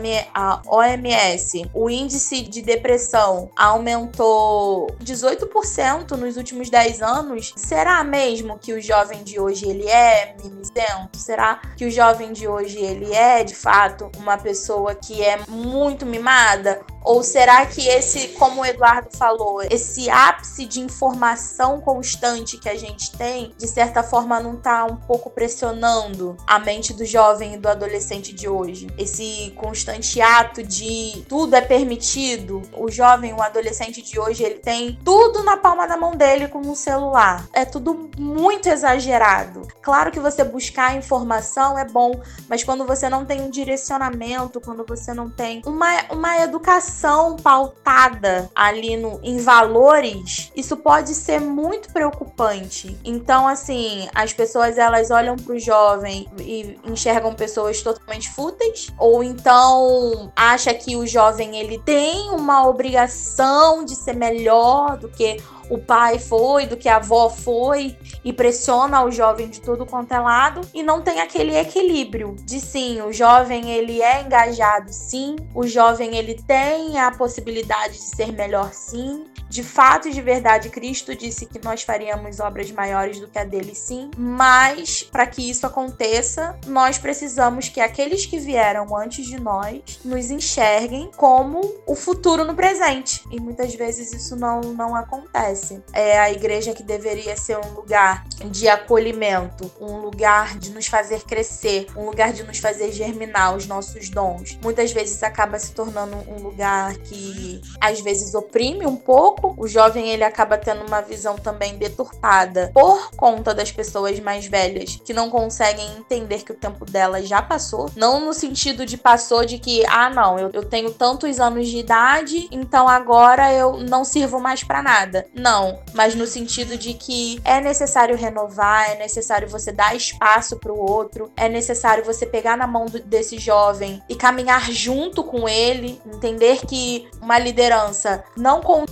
OMS, 0.66 1.70
o 1.74 1.90
índice 1.90 2.42
de 2.42 2.62
depressão 2.62 3.51
aumentou 3.57 4.87
18% 5.03 6.12
nos 6.12 6.37
últimos 6.37 6.70
10 6.70 7.03
anos, 7.03 7.53
será 7.57 8.03
mesmo 8.05 8.59
que 8.59 8.72
o 8.72 8.81
jovem 8.81 9.22
de 9.22 9.38
hoje 9.38 9.68
ele 9.68 9.88
é 9.88 10.35
mimizento? 10.42 11.18
Será 11.18 11.61
que 11.77 11.85
o 11.85 11.90
jovem 11.90 12.33
de 12.33 12.46
hoje 12.48 12.79
ele 12.79 13.12
é, 13.12 13.44
de 13.44 13.55
fato, 13.55 14.11
uma 14.16 14.37
pessoa 14.37 14.94
que 14.94 15.22
é 15.22 15.38
muito 15.48 16.05
mimada? 16.07 16.81
Ou 17.05 17.23
será 17.23 17.65
que 17.67 17.87
esse, 17.87 18.29
como 18.29 18.61
o 18.61 18.67
Eduardo 18.67 19.09
falou, 19.17 19.63
esse 19.63 20.11
ápice 20.11 20.67
de 20.67 20.81
informação 20.81 21.81
constante 21.81 22.59
que 22.59 22.69
a 22.69 22.77
gente 22.77 23.17
tem, 23.17 23.55
de 23.57 23.67
certa 23.67 24.03
forma 24.03 24.41
não 24.41 24.57
tá 24.57 24.85
um 24.85 24.97
pouco 24.97 25.31
pressionando 25.31 26.37
a 26.47 26.59
mente 26.59 26.93
do 26.93 27.05
jovem 27.05 27.55
e 27.55 27.59
do 27.59 27.69
adolescente 27.69 28.33
de 28.33 28.49
hoje? 28.49 28.89
Esse 28.99 29.53
constante 29.57 30.21
ato 30.21 30.63
de 30.63 31.25
tudo 31.29 31.55
é 31.55 31.61
permitido. 31.61 32.63
O 32.77 32.91
jovem, 32.91 33.33
o 33.33 33.43
adolescente 33.43 34.03
de 34.03 34.19
hoje, 34.19 34.43
ele 34.43 34.59
tem 34.59 34.99
tudo 35.05 35.43
na 35.43 35.57
palma 35.57 35.87
da 35.87 35.97
mão 35.97 36.17
dele 36.17 36.49
com 36.49 36.59
um 36.59 36.75
celular. 36.75 37.47
É 37.53 37.65
tudo 37.65 38.11
muito 38.19 38.69
exagerado. 38.69 39.67
Claro 39.81 40.11
que 40.11 40.21
você 40.21 40.45
buscar 40.45 40.97
informação 40.97 41.79
é 41.79 41.85
bom, 41.85 42.13
mas 42.49 42.65
quando 42.65 42.85
você 42.85 43.09
não 43.09 43.25
tem 43.25 43.41
um 43.41 43.51
direcionamento, 43.51 44.61
quando 44.61 44.85
você 44.87 45.15
não 45.15 45.31
tem 45.31 45.63
uma, 45.65 45.89
uma 46.11 46.39
educação 46.39 46.88
pautada 47.37 48.51
ali 48.55 48.96
no, 48.96 49.20
em 49.22 49.38
valores, 49.38 50.51
isso 50.57 50.77
pode 50.77 51.14
ser 51.14 51.40
muito 51.40 51.92
preocupante. 51.92 52.98
Então, 53.05 53.46
assim, 53.46 54.09
as 54.14 54.33
pessoas 54.33 54.79
elas 54.79 55.11
olham 55.11 55.37
para 55.37 55.55
o 55.55 55.59
jovem 55.59 56.29
e 56.40 56.79
enxergam 56.85 57.35
pessoas 57.35 57.83
totalmente 57.83 58.31
fúteis, 58.31 58.88
ou 58.98 59.22
então 59.22 60.33
acha 60.35 60.72
que 60.74 60.96
o 60.96 61.07
jovem 61.07 61.59
ele 61.59 61.79
tem 61.79 62.31
uma 62.31 62.66
obrigação 62.66 63.85
de 63.85 63.94
ser 63.94 64.14
melhor 64.14 64.96
do 64.96 65.09
que 65.09 65.38
o 65.70 65.79
pai 65.79 66.18
foi, 66.18 66.66
do 66.66 66.77
que 66.77 66.88
a 66.88 66.96
avó 66.96 67.29
foi, 67.29 67.96
e 68.24 68.33
pressiona 68.33 69.04
o 69.04 69.11
jovem 69.11 69.48
de 69.48 69.61
tudo 69.61 69.87
quanto 69.87 70.12
é 70.12 70.18
lado, 70.18 70.61
e 70.74 70.83
não 70.83 71.00
tem 71.00 71.20
aquele 71.20 71.57
equilíbrio 71.57 72.37
de 72.44 72.61
sim, 72.61 73.00
o 73.02 73.12
jovem 73.12 73.70
ele 73.70 74.02
é 74.02 74.22
engajado 74.22 74.92
sim, 74.92 75.37
o 75.54 75.66
jovem 75.66 76.16
ele 76.16 76.35
tem 76.35 76.98
a 76.98 77.11
possibilidade 77.11 77.94
de 77.94 78.16
ser 78.16 78.33
melhor 78.33 78.72
sim, 78.72 79.24
de 79.48 79.62
fato 79.62 80.09
e 80.09 80.12
de 80.12 80.20
verdade, 80.20 80.68
Cristo 80.68 81.14
disse 81.14 81.46
que 81.46 81.59
nós 81.64 81.83
faríamos 81.83 82.38
obras 82.38 82.70
maiores 82.70 83.18
do 83.18 83.28
que 83.28 83.38
a 83.38 83.44
dele, 83.44 83.74
sim. 83.74 84.11
Mas, 84.16 85.02
para 85.02 85.26
que 85.26 85.48
isso 85.48 85.66
aconteça, 85.66 86.59
nós 86.66 86.98
precisamos 86.98 87.68
que 87.68 87.81
aqueles 87.81 88.26
que 88.26 88.38
vieram 88.38 88.94
antes 88.94 89.26
de 89.26 89.40
nós 89.40 90.00
nos 90.04 90.31
enxerguem 90.31 91.11
como 91.16 91.61
o 91.87 91.94
futuro 91.94 92.44
no 92.44 92.54
presente. 92.54 93.24
E 93.31 93.40
muitas 93.40 93.74
vezes 93.74 94.12
isso 94.12 94.37
não, 94.37 94.61
não 94.61 94.94
acontece. 94.94 95.83
É 95.92 96.18
a 96.18 96.31
igreja 96.31 96.74
que 96.74 96.83
deveria 96.83 97.37
ser 97.37 97.59
um 97.59 97.72
lugar 97.72 98.08
de 98.51 98.68
acolhimento, 98.68 99.71
um 99.81 99.99
lugar 99.99 100.59
de 100.59 100.71
nos 100.71 100.87
fazer 100.87 101.23
crescer, 101.23 101.87
um 101.97 102.07
lugar 102.07 102.33
de 102.33 102.44
nos 102.44 102.59
fazer 102.59 102.92
germinar 102.92 103.57
os 103.57 103.66
nossos 103.66 104.09
dons. 104.09 104.59
Muitas 104.62 104.92
vezes 104.92 105.23
acaba 105.23 105.59
se 105.59 105.73
tornando 105.73 106.16
um 106.29 106.42
lugar 106.42 106.97
que 106.99 107.61
às 107.81 108.01
vezes 108.01 108.35
oprime 108.35 108.87
um 108.87 108.97
pouco 108.97 109.18
pouco, 109.18 109.55
o 109.59 109.66
jovem 109.66 110.11
ele 110.11 110.23
acaba 110.23 110.57
tendo 110.57 110.87
uma 110.87 111.01
visão 111.01 111.37
também 111.37 111.77
deturpada 111.77 112.71
por 112.73 113.11
conta 113.16 113.53
das 113.55 113.73
pessoas 113.73 114.21
mais 114.21 114.47
velhas 114.47 115.01
que 115.05 115.12
não 115.12 115.29
conseguem 115.29 115.87
entender 115.99 116.44
que 116.44 116.53
o 116.53 116.55
tempo 116.55 116.85
dela 116.85 117.21
já 117.23 117.42
passou. 117.42 117.90
Não 117.97 118.21
no 118.21 118.33
sentido 118.33 118.87
de 118.87 118.97
passou 118.97 119.44
de 119.44 119.59
que, 119.59 119.85
ah, 119.87 120.09
não, 120.09 120.38
eu, 120.38 120.51
eu 120.53 120.64
tenho 120.64 120.92
tantos 120.92 121.40
anos 121.40 121.66
de 121.66 121.79
idade, 121.79 122.49
então 122.51 122.88
agora 122.88 123.53
eu 123.53 123.79
não 123.79 124.05
sirvo 124.05 124.38
mais 124.38 124.62
para 124.62 124.83
nada. 124.83 125.27
Não, 125.35 125.81
mas 125.94 126.14
no 126.14 126.27
sentido 126.27 126.77
de 126.77 126.94
que 126.94 127.40
é 127.44 127.61
necessário 127.61 127.98
renovar, 128.17 128.91
é 128.91 128.99
necessário 128.99 129.49
você 129.49 129.73
dar 129.73 129.95
espaço 129.95 130.59
para 130.59 130.73
o 130.73 130.79
outro, 130.79 131.31
é 131.37 131.49
necessário 131.49 132.05
você 132.05 132.27
pegar 132.27 132.57
na 132.57 132.67
mão 132.67 132.87
do, 132.87 133.01
desse 133.01 133.39
jovem 133.39 134.03
e 134.09 134.15
caminhar 134.15 134.71
junto 134.71 135.23
com 135.25 135.49
ele, 135.49 136.01
entender 136.07 136.61
que 136.67 137.09
uma 137.21 137.39
liderança 137.39 138.25
não 138.37 138.61
com 138.61 138.85